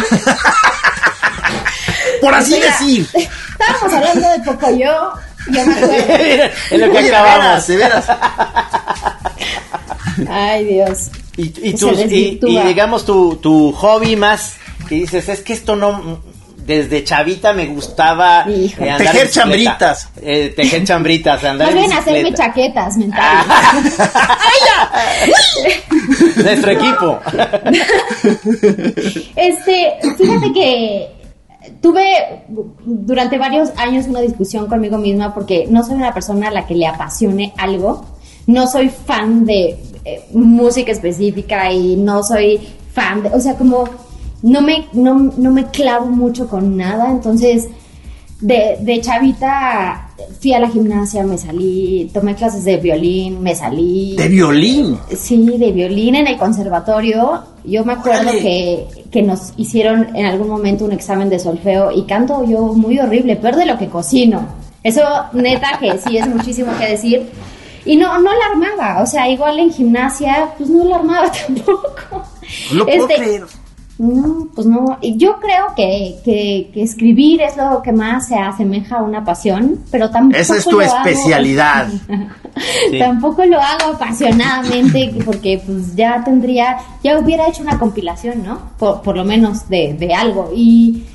Por 2.22 2.34
así 2.34 2.54
Mira, 2.54 2.66
decir. 2.68 3.08
Estábamos 3.14 3.94
hablando 3.94 4.30
de 4.30 4.40
Pocoyo, 4.40 5.14
yo 5.52 5.66
me 5.66 5.74
acuerdo. 5.74 5.94
es 6.72 6.80
lo 6.80 6.92
que 6.92 6.98
Oye, 6.98 7.10
de 7.10 7.16
acabamos. 7.16 7.44
veras, 7.44 7.68
de 7.68 7.78
veras. 7.78 8.06
Ay, 10.30 10.66
Dios. 10.66 11.10
Y, 11.38 11.70
y, 11.70 11.74
tus- 11.76 12.00
y 12.00 12.40
digamos 12.68 13.06
tu, 13.06 13.38
tu 13.38 13.72
hobby 13.72 14.16
más 14.16 14.56
que 14.88 14.96
dices, 14.96 15.30
es 15.30 15.42
que 15.42 15.54
esto 15.54 15.76
no, 15.76 16.22
desde 16.66 17.04
chavita 17.04 17.54
me 17.54 17.68
gustaba 17.68 18.42
andar 18.42 18.98
Tejer 18.98 18.98
bicicleta. 18.98 19.30
chambritas. 19.32 20.10
Eh, 20.22 20.54
tejer 20.56 20.84
chambritas, 20.84 21.44
andar 21.44 21.68
Más 21.68 21.76
en 21.76 21.82
bien 21.82 21.94
hacerme 21.98 22.24
bicicleta. 22.24 22.46
chaquetas 22.48 22.98
mentales. 22.98 23.98
Nuestro 26.38 26.72
equipo. 26.72 27.20
Este, 29.36 29.94
fíjate 30.18 30.54
que 30.54 31.10
tuve 31.82 32.44
durante 32.86 33.38
varios 33.38 33.70
años 33.78 34.08
una 34.08 34.22
discusión 34.22 34.68
conmigo 34.68 34.98
misma 34.98 35.34
porque 35.34 35.66
no 35.70 35.84
soy 35.84 35.96
una 35.96 36.14
persona 36.14 36.50
a 36.50 36.52
la 36.52 36.68
que 36.68 36.76
le 36.76 36.88
apasione 36.88 37.54
algo. 37.58 38.06
No 38.48 38.68
soy 38.68 38.90
fan 38.90 39.46
de 39.46 39.78
eh, 40.06 40.26
música 40.34 40.92
específica 40.92 41.72
y 41.72 41.96
no 41.96 42.24
soy 42.24 42.60
fan 42.94 43.24
de, 43.24 43.30
o 43.30 43.40
sea, 43.40 43.56
como 43.56 43.88
no 44.44 44.62
me, 44.62 44.88
no, 44.94 45.16
no 45.38 45.52
me 45.52 45.66
clavo 45.68 46.08
mucho 46.08 46.48
con 46.48 46.76
nada, 46.78 47.12
entonces 47.12 47.68
de, 48.40 48.78
de 48.82 49.02
chavita 49.02 50.10
fui 50.40 50.54
a 50.54 50.60
la 50.60 50.68
gimnasia, 50.70 51.24
me 51.24 51.38
salí, 51.38 52.10
tomé 52.14 52.34
clases 52.36 52.64
de 52.64 52.78
violín, 52.78 53.42
me 53.42 53.54
salí. 53.56 54.16
De 54.16 54.28
violín. 54.28 54.98
Sí, 55.16 55.46
de 55.58 55.72
violín 55.72 56.16
en 56.16 56.28
el 56.28 56.38
conservatorio. 56.38 57.44
Yo 57.64 57.86
me 57.86 57.94
acuerdo 57.94 58.32
que, 58.32 58.88
que 59.12 59.22
nos 59.22 59.54
hicieron 59.58 60.16
en 60.16 60.26
algún 60.26 60.48
momento 60.48 60.86
un 60.86 60.92
examen 60.92 61.30
de 61.30 61.38
solfeo 61.38 61.92
y 61.92 62.04
canto 62.04 62.44
yo 62.44 62.62
muy 62.74 62.98
horrible, 63.00 63.36
peor 63.36 63.56
de 63.56 63.66
lo 63.68 63.78
que 63.78 63.88
cocino. 63.90 64.48
Eso, 64.84 65.04
neta, 65.34 65.78
que 65.80 66.00
sí 66.00 66.18
es 66.18 66.28
muchísimo 66.28 66.72
que 66.80 66.88
decir. 66.88 67.30
Y 67.86 67.96
no, 67.96 68.18
no 68.20 68.32
la 68.32 68.46
armaba, 68.52 69.04
o 69.04 69.06
sea, 69.06 69.30
igual 69.30 69.60
en 69.60 69.72
gimnasia, 69.72 70.50
pues 70.58 70.70
no 70.70 70.84
la 70.84 70.96
armaba 70.98 71.32
tampoco. 71.48 72.24
No 72.74 72.86
puedo 72.86 73.08
Este, 73.08 73.16
creer. 73.16 73.44
No, 74.02 74.48
pues 74.56 74.66
no. 74.66 74.98
Y 75.02 75.16
Yo 75.18 75.40
creo 75.40 75.68
que, 75.76 76.16
que, 76.26 76.72
que 76.74 76.82
escribir 76.82 77.42
es 77.42 77.56
lo 77.56 77.82
que 77.84 77.92
más 77.92 78.28
se 78.28 78.36
asemeja 78.36 78.98
a 78.98 79.04
una 79.04 79.24
pasión, 79.24 79.80
pero 79.92 80.10
tampoco 80.10 80.40
Esa 80.42 80.58
es 80.58 80.64
tu 80.66 80.72
lo 80.80 80.86
hago- 80.86 80.98
especialidad. 81.06 81.88
Sí. 82.90 83.00
Tampoco 83.00 83.46
lo 83.46 83.62
hago 83.62 83.94
apasionadamente 83.94 85.14
porque 85.26 85.62
pues 85.66 85.96
ya 85.96 86.22
tendría, 86.24 86.78
ya 87.02 87.18
hubiera 87.18 87.48
hecho 87.48 87.62
una 87.64 87.80
compilación, 87.80 88.44
¿no? 88.44 88.60
Por, 88.78 89.02
por 89.04 89.16
lo 89.16 89.24
menos 89.24 89.70
de, 89.70 89.94
de 89.98 90.14
algo. 90.14 90.52
Y, 90.54 91.06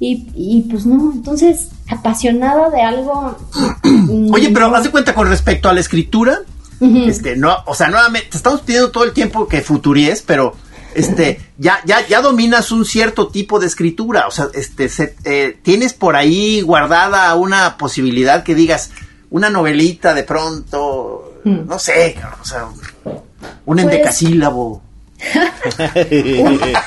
y, 0.00 0.26
y, 0.34 0.62
pues 0.68 0.86
no, 0.86 1.12
entonces 1.12 1.68
apasionada 1.88 2.70
de 2.70 2.82
algo. 2.82 3.36
Oye, 4.32 4.50
pero 4.50 4.74
haz 4.74 4.82
de 4.82 4.90
cuenta 4.90 5.14
con 5.14 5.28
respecto 5.28 5.68
a 5.68 5.72
la 5.74 5.80
escritura, 5.80 6.38
Ujú. 6.80 6.96
este, 7.06 7.36
no, 7.36 7.54
o 7.66 7.74
sea, 7.76 7.88
nuevamente, 7.88 8.28
te 8.30 8.36
estamos 8.38 8.62
pidiendo 8.62 8.90
todo 8.90 9.04
el 9.04 9.12
tiempo 9.12 9.46
que 9.46 9.60
futuríes, 9.60 10.22
pero 10.26 10.54
este, 10.94 11.40
ya, 11.58 11.80
ya, 11.84 12.06
ya 12.06 12.20
dominas 12.20 12.72
un 12.72 12.84
cierto 12.84 13.28
tipo 13.28 13.58
de 13.60 13.66
escritura, 13.66 14.26
o 14.26 14.30
sea, 14.30 14.48
este, 14.54 14.88
se- 14.88 15.14
eh, 15.24 15.58
tienes 15.62 15.92
por 15.94 16.16
ahí 16.16 16.60
guardada 16.62 17.34
una 17.34 17.76
posibilidad 17.76 18.42
que 18.42 18.54
digas, 18.54 18.90
una 19.30 19.50
novelita 19.50 20.14
de 20.14 20.22
pronto, 20.24 21.38
Mm. 21.44 21.66
no 21.66 21.78
sé, 21.78 22.16
o 22.40 22.44
sea, 22.44 22.64
un 22.64 23.24
Pues- 23.64 23.78
endecasílabo. 23.84 24.82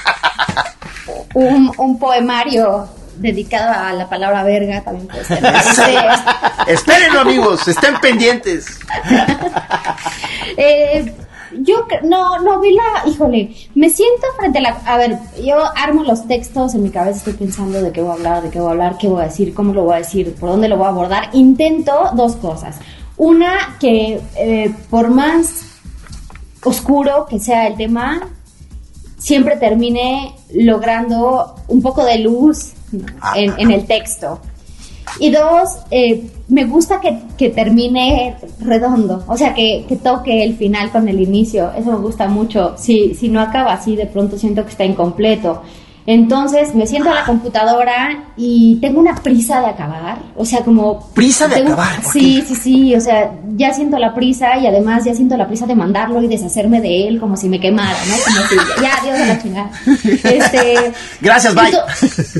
un, 1.33 1.71
un 1.77 1.99
poemario 1.99 2.87
dedicado 3.17 3.71
a 3.73 3.93
la 3.93 4.09
palabra 4.09 4.43
verga 4.43 4.81
también 4.83 5.07
puede 5.07 5.25
ser. 5.25 5.43
Espérenlo, 6.67 7.19
amigos, 7.21 7.67
estén 7.67 7.99
pendientes. 7.99 8.79
Eh, 10.57 11.13
yo 11.61 11.85
no, 12.03 12.39
no 12.39 12.59
vi 12.59 12.73
la, 12.73 13.09
híjole, 13.09 13.55
me 13.75 13.89
siento 13.89 14.25
frente 14.37 14.59
a 14.59 14.61
la, 14.61 14.69
a 14.85 14.97
ver, 14.97 15.19
yo 15.43 15.57
armo 15.75 16.03
los 16.03 16.27
textos 16.27 16.73
en 16.75 16.83
mi 16.83 16.89
cabeza, 16.89 17.17
estoy 17.17 17.33
pensando 17.33 17.81
de 17.81 17.91
qué 17.91 18.01
voy 18.01 18.11
a 18.11 18.13
hablar, 18.13 18.43
de 18.43 18.49
qué 18.49 18.59
voy 18.59 18.69
a 18.69 18.71
hablar, 18.71 18.97
qué 18.97 19.07
voy 19.07 19.21
a 19.21 19.25
decir, 19.25 19.53
cómo 19.53 19.73
lo 19.73 19.83
voy 19.83 19.95
a 19.95 19.97
decir, 19.97 20.33
por 20.35 20.49
dónde 20.49 20.67
lo 20.67 20.77
voy 20.77 20.85
a 20.85 20.89
abordar. 20.89 21.29
Intento 21.33 22.11
dos 22.15 22.35
cosas. 22.35 22.77
Una, 23.17 23.77
que 23.79 24.21
eh, 24.35 24.73
por 24.89 25.09
más 25.09 25.65
oscuro 26.63 27.25
que 27.29 27.39
sea 27.39 27.67
el 27.67 27.75
tema, 27.75 28.29
siempre 29.17 29.57
termine 29.57 30.35
logrando 30.53 31.55
un 31.67 31.81
poco 31.81 32.03
de 32.03 32.19
luz. 32.19 32.73
Ah. 33.21 33.33
en, 33.35 33.53
en 33.57 33.71
el 33.71 33.85
texto. 33.85 34.39
Y 35.19 35.29
dos, 35.31 35.77
eh, 35.91 36.23
me 36.47 36.65
gusta 36.65 36.99
que, 36.99 37.19
que 37.37 37.49
termine 37.49 38.35
redondo, 38.59 39.23
o 39.27 39.37
sea, 39.37 39.53
que, 39.53 39.85
que 39.87 39.95
toque 39.95 40.43
el 40.43 40.55
final 40.55 40.91
con 40.91 41.07
el 41.07 41.21
inicio, 41.21 41.71
eso 41.77 41.91
me 41.91 41.97
gusta 41.97 42.27
mucho. 42.27 42.75
Si, 42.77 43.13
si 43.13 43.29
no 43.29 43.39
acaba 43.39 43.73
así, 43.73 43.95
de 43.95 44.05
pronto 44.05 44.37
siento 44.37 44.63
que 44.63 44.71
está 44.71 44.85
incompleto. 44.85 45.61
Entonces 46.05 46.75
me 46.75 46.85
siento 46.85 47.09
a 47.11 47.13
la 47.13 47.23
computadora 47.25 48.25
y 48.35 48.77
tengo 48.81 48.99
una 48.99 49.15
prisa 49.15 49.61
de 49.61 49.67
acabar, 49.67 50.17
o 50.35 50.43
sea, 50.45 50.59
como... 50.61 50.99
¿Prisa 51.13 51.47
de 51.47 51.55
tengo- 51.55 51.73
acabar? 51.73 52.01
¿Por 52.01 52.11
Sí, 52.11 52.43
sí, 52.45 52.55
sí, 52.55 52.95
o 52.95 52.99
sea, 52.99 53.31
ya 53.55 53.73
siento 53.73 53.97
la 53.97 54.13
prisa 54.13 54.57
y 54.57 54.67
además 54.67 55.05
ya 55.05 55.13
siento 55.15 55.37
la 55.37 55.47
prisa 55.47 55.65
de 55.65 55.75
mandarlo 55.75 56.21
y 56.21 56.27
deshacerme 56.27 56.81
de 56.81 57.07
él 57.07 57.19
como 57.19 57.37
si 57.37 57.47
me 57.47 57.59
quemara, 57.59 57.97
¿no? 58.07 58.15
Como 58.25 58.47
si 58.47 58.81
ya, 58.81 58.97
adiós 59.01 59.19
a 59.19 59.25
la 59.27 59.41
chingada. 59.41 59.71
Este, 60.23 60.91
Gracias, 61.21 61.55
bye. 61.55 61.65
Ento- 61.71 61.85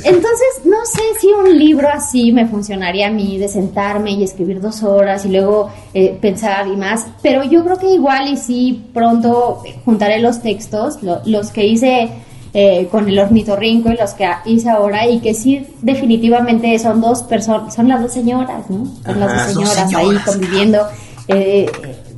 Entonces, 0.04 0.48
no 0.66 0.78
sé 0.86 1.02
si 1.22 1.28
un 1.28 1.58
libro 1.58 1.88
así 1.90 2.32
me 2.34 2.46
funcionaría 2.48 3.08
a 3.08 3.12
mí 3.12 3.38
de 3.38 3.48
sentarme 3.48 4.12
y 4.12 4.24
escribir 4.24 4.60
dos 4.60 4.84
horas 4.84 5.26
y 5.26 5.30
luego 5.30 5.70
eh, 5.94 6.18
pensar 6.22 6.68
y 6.68 6.76
más, 6.76 7.06
pero 7.22 7.44
yo 7.44 7.64
creo 7.64 7.78
que 7.78 7.88
igual 7.94 8.28
y 8.28 8.36
sí 8.38 8.84
pronto 8.94 9.62
juntaré 9.86 10.20
los 10.20 10.42
textos, 10.42 11.02
lo- 11.02 11.22
los 11.26 11.52
que 11.52 11.66
hice 11.66 12.10
eh, 12.54 12.88
con 12.92 13.08
el 13.10 13.18
ornitorrinco 13.20 13.90
y 13.92 13.96
los 13.98 14.14
que 14.14 14.30
hice 14.46 14.70
ahora 14.70 15.08
y 15.08 15.20
que 15.20 15.34
sí 15.34 15.66
definitivamente 15.82 16.78
son 16.80 17.02
dos 17.02 17.24
personas, 17.24 17.74
son 17.74 17.88
las 17.88 18.02
dos 18.02 18.12
señoras, 18.14 18.70
¿no? 18.70 18.86
Son 19.06 19.20
las 19.20 19.32
Ajá, 19.32 19.46
dos 19.46 19.54
dos 19.56 19.70
señoras, 19.70 19.90
señoras, 19.90 20.26
ahí 20.26 20.34
conviviendo. 20.34 20.80
eh, 21.28 21.72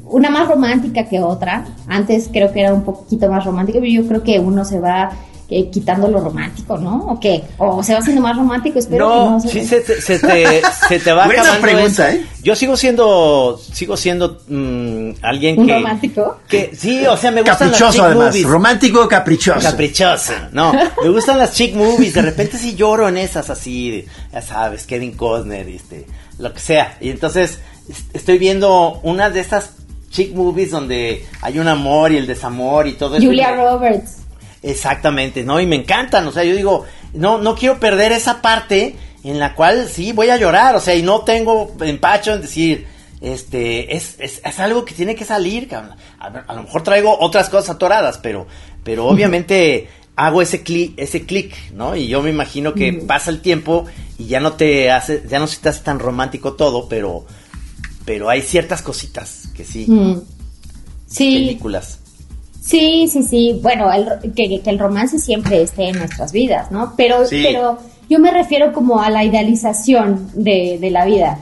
una 0.08 0.30
más 0.30 0.48
romántica 0.48 1.06
que 1.06 1.20
otra. 1.20 1.66
Antes 1.88 2.30
creo 2.32 2.52
que 2.54 2.62
era 2.62 2.74
un 2.74 2.84
poquito 2.84 3.30
más 3.30 3.44
romántica, 3.44 3.80
pero 3.80 3.92
yo 3.92 4.08
creo 4.08 4.22
que 4.24 4.40
uno 4.40 4.64
se 4.64 4.80
va 4.80 5.12
eh, 5.50 5.70
quitando 5.72 6.08
lo 6.08 6.20
romántico, 6.20 6.78
¿no? 6.78 7.06
¿O 7.08 7.20
qué? 7.20 7.44
O 7.58 7.84
se 7.84 7.94
va 7.94 8.00
haciendo 8.00 8.22
más 8.22 8.36
romántico, 8.36 8.80
espero 8.80 9.08
que 9.08 9.14
No, 9.16 9.32
no. 9.32 9.40
sí 9.40 9.66
se 9.66 9.82
te, 9.82 10.02
se 10.02 10.18
te, 10.20 10.62
se 10.88 11.00
te 11.00 11.12
va 11.14 11.26
Buena 11.28 11.60
pregunta, 11.62 12.10
eso. 12.10 12.18
¿eh? 12.20 12.26
Yo 12.42 12.56
sigo 12.56 12.76
siendo, 12.78 13.60
sigo 13.74 13.96
siendo 13.98 14.40
mm, 14.48 15.10
alguien 15.22 15.60
¿Un 15.60 15.68
que, 15.68 15.74
romántico? 15.76 16.38
que, 16.48 16.72
sí, 16.76 17.06
o 17.06 17.16
sea, 17.18 17.32
me 17.32 17.42
gustan 17.42 17.70
las 17.72 17.78
Caprichoso, 17.80 17.92
chick 17.94 18.02
además. 18.04 18.28
movies. 18.28 18.46
Romántico, 18.48 19.08
caprichoso. 19.08 19.60
Caprichoso, 19.62 20.34
no, 20.52 20.74
me 21.04 21.10
gustan 21.10 21.38
las 21.38 21.54
chick 21.54 21.76
movies, 21.76 22.14
de 22.16 22.22
repente 22.24 22.58
sí 22.58 22.76
lloro 22.76 23.08
en 23.08 23.18
esas 23.18 23.50
así, 23.50 24.06
ya 24.34 24.42
sabes, 24.42 24.86
Kevin 24.86 25.12
Costner, 25.14 25.68
este, 25.70 26.06
lo 26.40 26.54
que 26.54 26.60
sea, 26.60 26.98
y 27.02 27.10
entonces 27.10 27.60
es- 27.90 28.06
estoy 28.14 28.38
viendo 28.40 29.00
una 29.04 29.30
de 29.30 29.40
estas 29.42 29.72
chick 30.10 30.34
movies 30.34 30.72
donde 30.72 31.26
hay 31.42 31.60
un 31.60 31.68
amor 31.68 32.12
y 32.12 32.18
el 32.18 32.26
desamor 32.26 32.88
y 32.88 32.94
todo 32.94 33.16
eso. 33.18 33.26
Julia 33.26 33.56
Roberts. 33.56 34.18
Exactamente, 34.66 35.44
¿no? 35.44 35.60
Y 35.60 35.68
me 35.68 35.76
encantan, 35.76 36.28
o 36.28 36.32
sea, 36.32 36.44
yo 36.44 36.56
digo, 36.56 36.86
no, 37.14 37.38
no 37.38 37.56
quiero 37.56 37.80
perder 37.80 38.12
esa 38.12 38.42
parte 38.42 38.96
en 39.24 39.40
la 39.40 39.54
cual 39.54 39.88
sí 39.88 40.12
voy 40.12 40.30
a 40.30 40.38
llorar, 40.38 40.76
o 40.76 40.80
sea, 40.80 40.96
y 40.96 41.04
no 41.04 41.22
tengo 41.22 41.76
empacho 41.82 42.34
en 42.34 42.42
decir, 42.42 42.88
este, 43.22 43.96
es, 43.96 44.16
es, 44.20 44.42
es 44.44 44.60
algo 44.60 44.84
que 44.84 44.94
tiene 44.94 45.16
que 45.16 45.24
salir, 45.24 45.68
cabrón. 45.68 45.96
A, 46.20 46.28
a 46.28 46.54
lo 46.54 46.64
mejor 46.64 46.84
traigo 46.84 47.18
otras 47.20 47.50
cosas 47.50 47.76
atoradas, 47.76 48.18
pero, 48.18 48.48
pero 48.84 49.06
obviamente 49.06 49.88
hago 50.16 50.42
ese 50.42 50.64
clic, 50.64 50.94
ese 50.98 51.26
clic, 51.26 51.56
¿no? 51.74 51.96
Y 51.96 52.08
yo 52.08 52.22
me 52.22 52.30
imagino 52.30 52.74
que 52.74 52.94
pasa 52.94 53.30
el 53.30 53.42
tiempo 53.42 53.86
y 54.18 54.26
ya 54.26 54.40
no 54.40 54.54
te 54.54 54.92
hace, 54.92 55.24
ya 55.28 55.40
no 55.40 55.48
se 55.48 55.58
te 55.58 55.70
hace 55.70 55.82
tan 55.82 56.00
romántico 56.00 56.54
todo, 56.54 56.88
pero, 56.88 57.26
pero 58.06 58.30
hay 58.30 58.42
ciertas 58.42 58.82
cositas 58.82 59.50
que 59.56 59.64
sí, 59.64 59.86
Mm. 59.88 60.22
Sí, 61.08 61.36
películas. 61.36 62.00
Sí, 62.66 63.08
sí, 63.12 63.24
sí. 63.24 63.60
Bueno, 63.62 63.92
el, 63.92 64.32
que, 64.34 64.62
que 64.62 64.70
el 64.70 64.80
romance 64.80 65.20
siempre 65.20 65.62
esté 65.62 65.90
en 65.90 65.98
nuestras 66.00 66.32
vidas, 66.32 66.72
¿no? 66.72 66.94
Pero, 66.98 67.26
Sí. 67.26 67.44
pero 67.46 67.78
yo 68.10 68.20
me 68.20 68.32
refiero 68.32 68.74
como 68.74 69.02
a 69.02 69.10
la 69.10 69.24
idealización 69.24 70.30
de, 70.34 70.78
de 70.80 70.90
la 70.92 71.06
vida. 71.06 71.40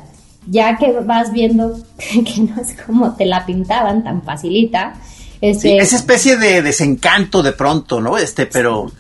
Ya 0.48 0.78
que 0.78 0.92
vas 0.92 1.32
viendo 1.32 1.78
que 1.98 2.42
no 2.42 2.62
es 2.62 2.76
como 2.86 3.16
te 3.16 3.26
la 3.26 3.46
pintaban 3.46 4.04
tan 4.04 4.22
facilita. 4.24 4.94
Este, 5.42 5.70
Sí, 5.70 5.78
esa 5.78 5.96
especie 5.98 6.38
de 6.38 6.62
desencanto 6.62 7.42
de 7.44 7.54
pronto, 7.54 8.00
¿no? 8.02 8.18
Este, 8.18 8.46
pero. 8.46 8.92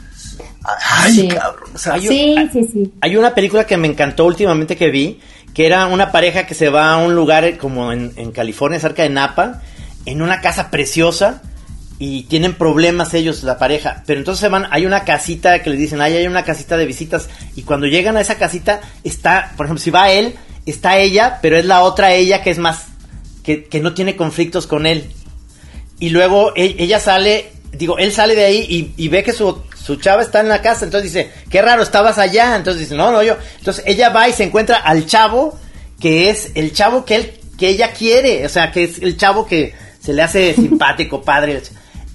Ay, 0.63 1.11
Sí. 1.13 1.28
cabrón. 1.28 1.69
o 1.74 1.78
sea, 1.78 1.93
Hay- 1.95 2.07
sí, 2.07 2.36
sí, 2.53 2.69
sí. 2.71 2.93
Hay 3.01 3.15
una 3.17 3.34
película 3.36 3.65
que 3.65 3.76
me 3.78 3.88
encantó 3.88 4.26
últimamente 4.26 4.78
que 4.78 4.89
vi, 4.89 5.19
que 5.53 5.65
era 5.65 5.86
una 5.88 6.11
pareja 6.11 6.45
que 6.45 6.53
se 6.53 6.69
va 6.69 6.93
a 6.93 6.97
un 6.97 7.13
lugar 7.15 7.57
como 7.57 7.91
en, 7.91 8.13
en 8.15 8.32
California, 8.32 8.80
cerca 8.80 9.03
de 9.03 9.09
Napa, 9.09 9.61
en 10.05 10.21
una 10.21 10.39
casa 10.41 10.71
preciosa 10.71 11.41
y 12.06 12.24
tienen 12.24 12.56
problemas 12.56 13.14
ellos, 13.14 13.43
la 13.43 13.58
pareja. 13.58 14.04
Pero 14.06 14.20
entonces 14.20 14.41
se 14.41 14.49
van, 14.49 14.68
hay 14.72 14.86
una 14.86 15.06
casita 15.06 15.64
que 15.64 15.70
les 15.70 15.80
dicen, 15.80 16.01
ay, 16.01 16.18
hay 16.18 16.28
una 16.28 16.43
casita 16.43 16.76
de 16.76 16.86
visitas 16.86 17.30
y 17.56 17.62
cuando 17.62 17.88
llegan 17.88 18.18
a 18.18 18.22
esa 18.22 18.38
casita 18.38 18.82
está, 19.06 19.54
por 19.56 19.68
ejemplo, 19.68 19.82
si 19.82 19.89
va 19.89 20.12
él, 20.12 20.36
está 20.66 20.97
ella, 20.97 21.39
pero 21.41 21.56
es 21.56 21.64
la 21.64 21.82
otra 21.82 22.14
ella 22.14 22.43
que 22.43 22.49
es 22.49 22.58
más, 22.58 22.88
que, 23.41 23.64
que 23.64 23.80
no 23.80 23.93
tiene 23.93 24.18
conflictos 24.18 24.68
con 24.68 24.86
él. 24.86 25.12
Y 25.97 26.10
luego 26.10 26.51
e- 26.58 26.76
ella 26.78 26.99
sale, 26.99 27.51
digo, 27.72 27.97
él 27.97 28.12
sale 28.12 28.36
de 28.36 28.43
ahí 28.43 28.66
y, 28.68 28.93
y 29.01 29.08
ve 29.08 29.24
que 29.24 29.32
su, 29.32 29.64
su 29.82 29.95
chava 29.95 30.24
está 30.24 30.41
en 30.41 30.49
la 30.49 30.62
casa. 30.62 30.84
Entonces 30.84 31.14
dice, 31.14 31.32
qué 31.49 31.62
raro, 31.62 31.84
estabas 31.84 32.18
allá. 32.18 32.58
Entonces 32.58 32.82
dice, 32.82 32.95
no, 32.95 33.14
no, 33.14 33.24
yo. 33.24 33.38
Entonces 33.60 33.82
ella 33.88 34.10
va 34.10 34.28
y 34.28 34.34
se 34.34 34.43
encuentra 34.43 34.76
al 34.76 35.06
chavo, 35.06 35.58
que 36.01 36.30
es 36.30 36.51
el 36.56 36.74
chavo 36.74 37.06
que 37.06 37.16
él, 37.16 37.34
que 37.58 37.70
ella 37.70 37.93
quiere. 37.93 38.45
O 38.45 38.49
sea, 38.49 38.74
que 38.74 38.84
es 38.84 38.99
el 38.99 39.16
chavo 39.16 39.45
que 39.45 39.74
se 40.01 40.12
le 40.12 40.22
hace 40.22 40.54
simpático, 40.56 41.22
padre. 41.22 41.62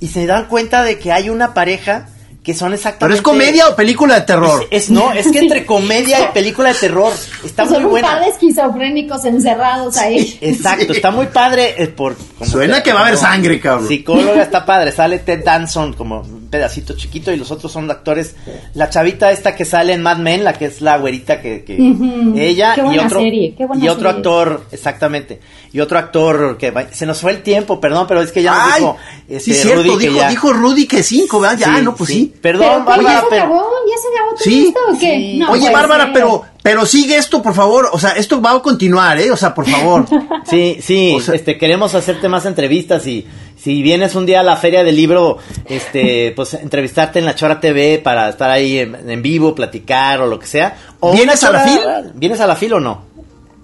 Y 0.00 0.08
se 0.08 0.26
dan 0.26 0.46
cuenta 0.46 0.82
de 0.84 0.98
que 0.98 1.12
hay 1.12 1.28
una 1.30 1.54
pareja 1.54 2.08
que 2.44 2.54
son 2.54 2.68
¿Pero 2.68 2.76
exactamente. 2.76 3.18
es 3.18 3.22
comedia 3.22 3.68
o 3.68 3.76
película 3.76 4.14
de 4.14 4.20
terror? 4.22 4.66
Es, 4.70 4.84
es- 4.84 4.90
no, 4.90 5.12
es 5.12 5.30
que 5.30 5.38
entre 5.40 5.66
comedia 5.66 6.20
y 6.20 6.32
película 6.32 6.72
de 6.72 6.76
terror. 6.78 7.12
Está 7.44 7.64
Son 7.64 7.74
muy 7.74 7.84
un 7.84 7.90
buena. 7.90 8.08
par 8.12 8.20
de 8.22 8.28
esquizofrénicos 8.28 9.24
encerrados 9.26 9.96
ahí. 9.98 10.38
Exacto, 10.40 10.92
está 10.92 11.10
muy 11.10 11.26
padre. 11.26 11.74
eh, 11.76 11.88
por, 11.88 12.16
como 12.38 12.50
Suena 12.50 12.82
que 12.82 12.92
va 12.92 13.00
a 13.00 13.02
haber 13.02 13.16
como 13.16 13.26
sangre, 13.28 13.60
cabrón. 13.60 13.88
Psicóloga 13.88 14.42
está 14.42 14.64
padre. 14.64 14.92
Sale 14.92 15.18
Ted 15.18 15.44
Danson 15.44 15.92
como 15.92 16.24
pedacito 16.50 16.94
chiquito 16.94 17.30
y 17.32 17.36
los 17.36 17.50
otros 17.50 17.70
son 17.72 17.90
actores. 17.90 18.34
La 18.74 18.90
chavita 18.90 19.30
esta 19.30 19.54
que 19.54 19.64
sale 19.64 19.92
en 19.92 20.02
Mad 20.02 20.18
Men, 20.18 20.44
la 20.44 20.52
que 20.54 20.66
es 20.66 20.80
la 20.80 20.96
güerita 20.98 21.40
que, 21.40 21.64
que 21.64 21.76
Ujú. 21.80 22.34
ella 22.36 22.74
Qué 22.74 22.80
y 22.80 22.84
buena 22.84 23.06
otro 23.06 23.20
serie, 23.20 23.54
qué 23.56 23.66
buena 23.66 23.84
y 23.84 23.88
otro 23.88 24.08
serie. 24.08 24.16
actor, 24.18 24.64
exactamente. 24.72 25.40
Y 25.72 25.80
otro 25.80 25.98
actor 25.98 26.56
que 26.56 26.70
va- 26.70 26.90
se 26.90 27.04
nos 27.06 27.20
fue 27.20 27.32
el 27.32 27.42
tiempo, 27.42 27.78
perdón, 27.80 28.06
pero 28.08 28.22
es 28.22 28.32
que 28.32 28.42
ya 28.42 28.52
nos 28.54 28.72
Ay, 28.72 28.80
dijo 28.80 28.96
sí, 29.28 29.34
este, 29.34 29.54
cierto. 29.54 29.82
Rudy 29.82 29.98
que 29.98 30.06
dijo, 30.08 30.16
ya- 30.20 30.28
dijo 30.30 30.52
Rudy 30.52 30.86
que 30.86 31.02
cinco, 31.02 31.40
¿verdad? 31.40 31.58
Ya, 31.58 31.76
Sí, 31.76 31.82
no, 31.82 31.94
pues 31.94 32.08
sí. 32.10 32.34
Pero, 32.40 32.58
Perdón, 32.60 32.84
pero 32.86 32.96
Bárbara, 32.96 33.14
ya 33.14 33.20
se 33.20 33.26
pero 33.28 33.42
acabó, 33.44 33.62
ya 33.88 33.96
se 34.00 34.08
acabó 34.16 34.30
todo 34.30 34.38
Sí. 34.44 34.66
esto, 34.68 34.80
¿o 34.90 34.98
qué? 34.98 35.34
No 35.38 35.50
Oye, 35.50 35.60
puede 35.60 35.72
Bárbara, 35.74 36.04
ser. 36.04 36.12
pero, 36.14 36.44
pero 36.62 36.86
sigue 36.86 37.16
esto, 37.16 37.42
por 37.42 37.54
favor. 37.54 37.90
O 37.92 37.98
sea, 37.98 38.10
esto 38.12 38.40
va 38.40 38.52
a 38.52 38.62
continuar, 38.62 39.18
¿eh? 39.20 39.30
O 39.30 39.36
sea, 39.36 39.54
por 39.54 39.66
favor. 39.68 40.06
Sí, 40.48 40.78
sí, 40.80 41.12
O 41.14 41.20
sea- 41.20 41.34
este, 41.34 41.58
queremos 41.58 41.94
hacerte 41.94 42.26
más 42.30 42.46
entrevistas 42.46 43.06
y 43.06 43.26
si 43.68 43.82
vienes 43.82 44.14
un 44.14 44.24
día 44.24 44.40
a 44.40 44.42
la 44.42 44.56
feria 44.56 44.82
del 44.82 44.96
libro, 44.96 45.36
este, 45.66 46.32
pues 46.36 46.54
entrevistarte 46.54 47.18
en 47.18 47.26
la 47.26 47.34
Chora 47.34 47.60
TV 47.60 47.98
para 48.02 48.30
estar 48.30 48.50
ahí 48.50 48.78
en, 48.78 49.10
en 49.10 49.20
vivo, 49.20 49.54
platicar 49.54 50.22
o 50.22 50.26
lo 50.26 50.38
que 50.38 50.46
sea. 50.46 50.74
O 51.00 51.12
¿Vienes 51.12 51.44
a 51.44 51.50
la 51.52 51.66
chora- 51.66 52.02
¿Vienes 52.14 52.40
a 52.40 52.46
la 52.46 52.56
fil 52.56 52.72
o 52.72 52.80
no? 52.80 53.02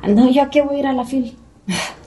No, 0.07 0.31
¿yo 0.31 0.43
a 0.43 0.51
qué 0.51 0.61
voy 0.61 0.77
a 0.77 0.79
ir 0.81 0.87
a 0.89 0.93
la 0.93 1.07
fil? 1.07 1.35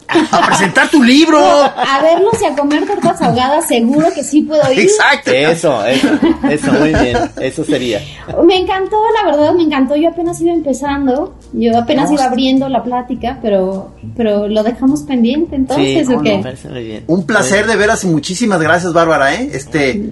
A 0.09 0.47
presentar 0.47 0.89
tu 0.89 1.03
libro. 1.03 1.39
A 1.39 2.01
verlos 2.01 2.41
y 2.41 2.45
a 2.45 2.55
comer 2.55 2.85
tortas 2.85 3.21
ahogadas, 3.21 3.67
seguro 3.67 4.07
que 4.13 4.23
sí 4.23 4.41
puedo 4.41 4.71
ir. 4.71 4.79
Exacto. 4.79 5.31
Eso, 5.31 5.85
eso, 5.85 6.07
eso, 6.49 6.71
muy 6.71 6.93
bien, 6.93 7.17
eso 7.41 7.63
sería. 7.63 8.01
Me 8.45 8.57
encantó, 8.57 8.97
la 9.21 9.29
verdad, 9.29 9.53
me 9.53 9.63
encantó. 9.63 9.95
Yo 9.95 10.09
apenas 10.09 10.39
iba 10.41 10.53
empezando, 10.53 11.35
yo 11.53 11.77
apenas 11.77 12.11
iba 12.11 12.25
abriendo 12.25 12.69
la 12.69 12.83
plática, 12.83 13.39
pero, 13.41 13.91
pero 14.15 14.47
lo 14.47 14.63
dejamos 14.63 15.03
pendiente, 15.03 15.55
entonces, 15.55 16.07
sí, 16.07 16.13
¿o 16.13 16.21
qué? 16.21 16.37
me 16.37 16.43
parece 16.43 16.69
muy 16.69 16.83
bien. 16.83 17.03
Un 17.07 17.25
placer 17.25 17.67
de 17.67 17.75
veras 17.75 18.03
y 18.03 18.07
muchísimas 18.07 18.61
gracias, 18.61 18.93
Bárbara, 18.93 19.35
¿eh? 19.35 19.49
Este, 19.53 20.11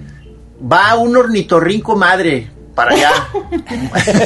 va 0.62 0.96
un 0.98 1.16
ornitorrinco 1.16 1.96
madre 1.96 2.50
para 2.76 2.92
allá. 2.92 3.12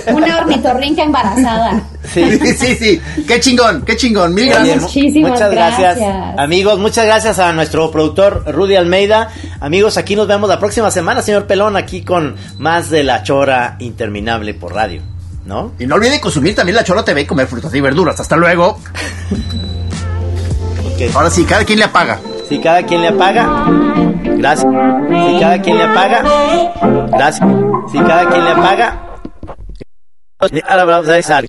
Una 0.14 0.40
ornitorrinca 0.40 1.04
embarazada. 1.04 1.82
Sí. 2.12 2.38
sí, 2.40 2.54
sí, 2.54 2.76
sí. 2.76 3.02
Qué 3.28 3.40
chingón, 3.40 3.84
qué 3.84 3.96
chingón. 3.96 4.34
Mil 4.34 4.50
gracias. 4.50 4.82
Muchísimas 4.82 5.32
muchas 5.32 5.52
gracias. 5.52 5.98
gracias. 5.98 6.40
Amigos, 6.40 6.80
muchas 6.80 7.06
gracias 7.06 7.40
a 7.40 7.54
nuestro 7.54 7.92
productor 7.92 8.44
Rudy 8.48 8.76
Almeida. 8.76 9.30
Amigos, 9.60 9.98
aquí 9.98 10.16
nos 10.16 10.28
vemos 10.28 10.50
la 10.50 10.60
próxima 10.60 10.90
semana, 10.92 11.22
señor 11.22 11.46
Pelón, 11.46 11.78
aquí 11.78 12.02
con 12.02 12.36
más 12.58 12.90
de 12.90 13.04
la 13.04 13.24
chora 13.24 13.78
interminable 13.80 14.56
por 14.56 14.74
radio, 14.74 15.02
¿no? 15.46 15.74
Y 15.80 15.86
no 15.86 15.96
olviden 15.96 16.20
consumir 16.20 16.56
también 16.56 16.76
la 16.76 16.84
Cholo 16.84 17.04
TV 17.04 17.22
y 17.22 17.26
comer 17.26 17.48
frutas 17.48 17.74
y 17.74 17.82
verduras. 17.82 18.20
Hasta 18.20 18.36
luego. 18.36 18.80
Ahora 21.14 21.30
sí, 21.30 21.46
cada 21.46 21.64
quien 21.64 21.80
le 21.80 21.86
apaga. 21.86 22.20
si 22.48 22.60
cada 22.60 22.84
quien 22.84 23.02
le 23.02 23.08
apaga, 23.10 23.66
gracias. 24.40 24.72
Si 24.72 25.40
cada 25.40 25.62
quien 25.62 25.78
le 25.78 25.84
apaga, 25.84 26.24
gracias. 27.12 27.50
Si 27.92 28.00
cada 28.00 28.30
quien 28.30 28.44
le 28.44 28.52
apaga, 28.52 29.00
ahora 30.68 30.86
vamos 30.86 31.10
a 31.10 31.14
dejar. 31.14 31.46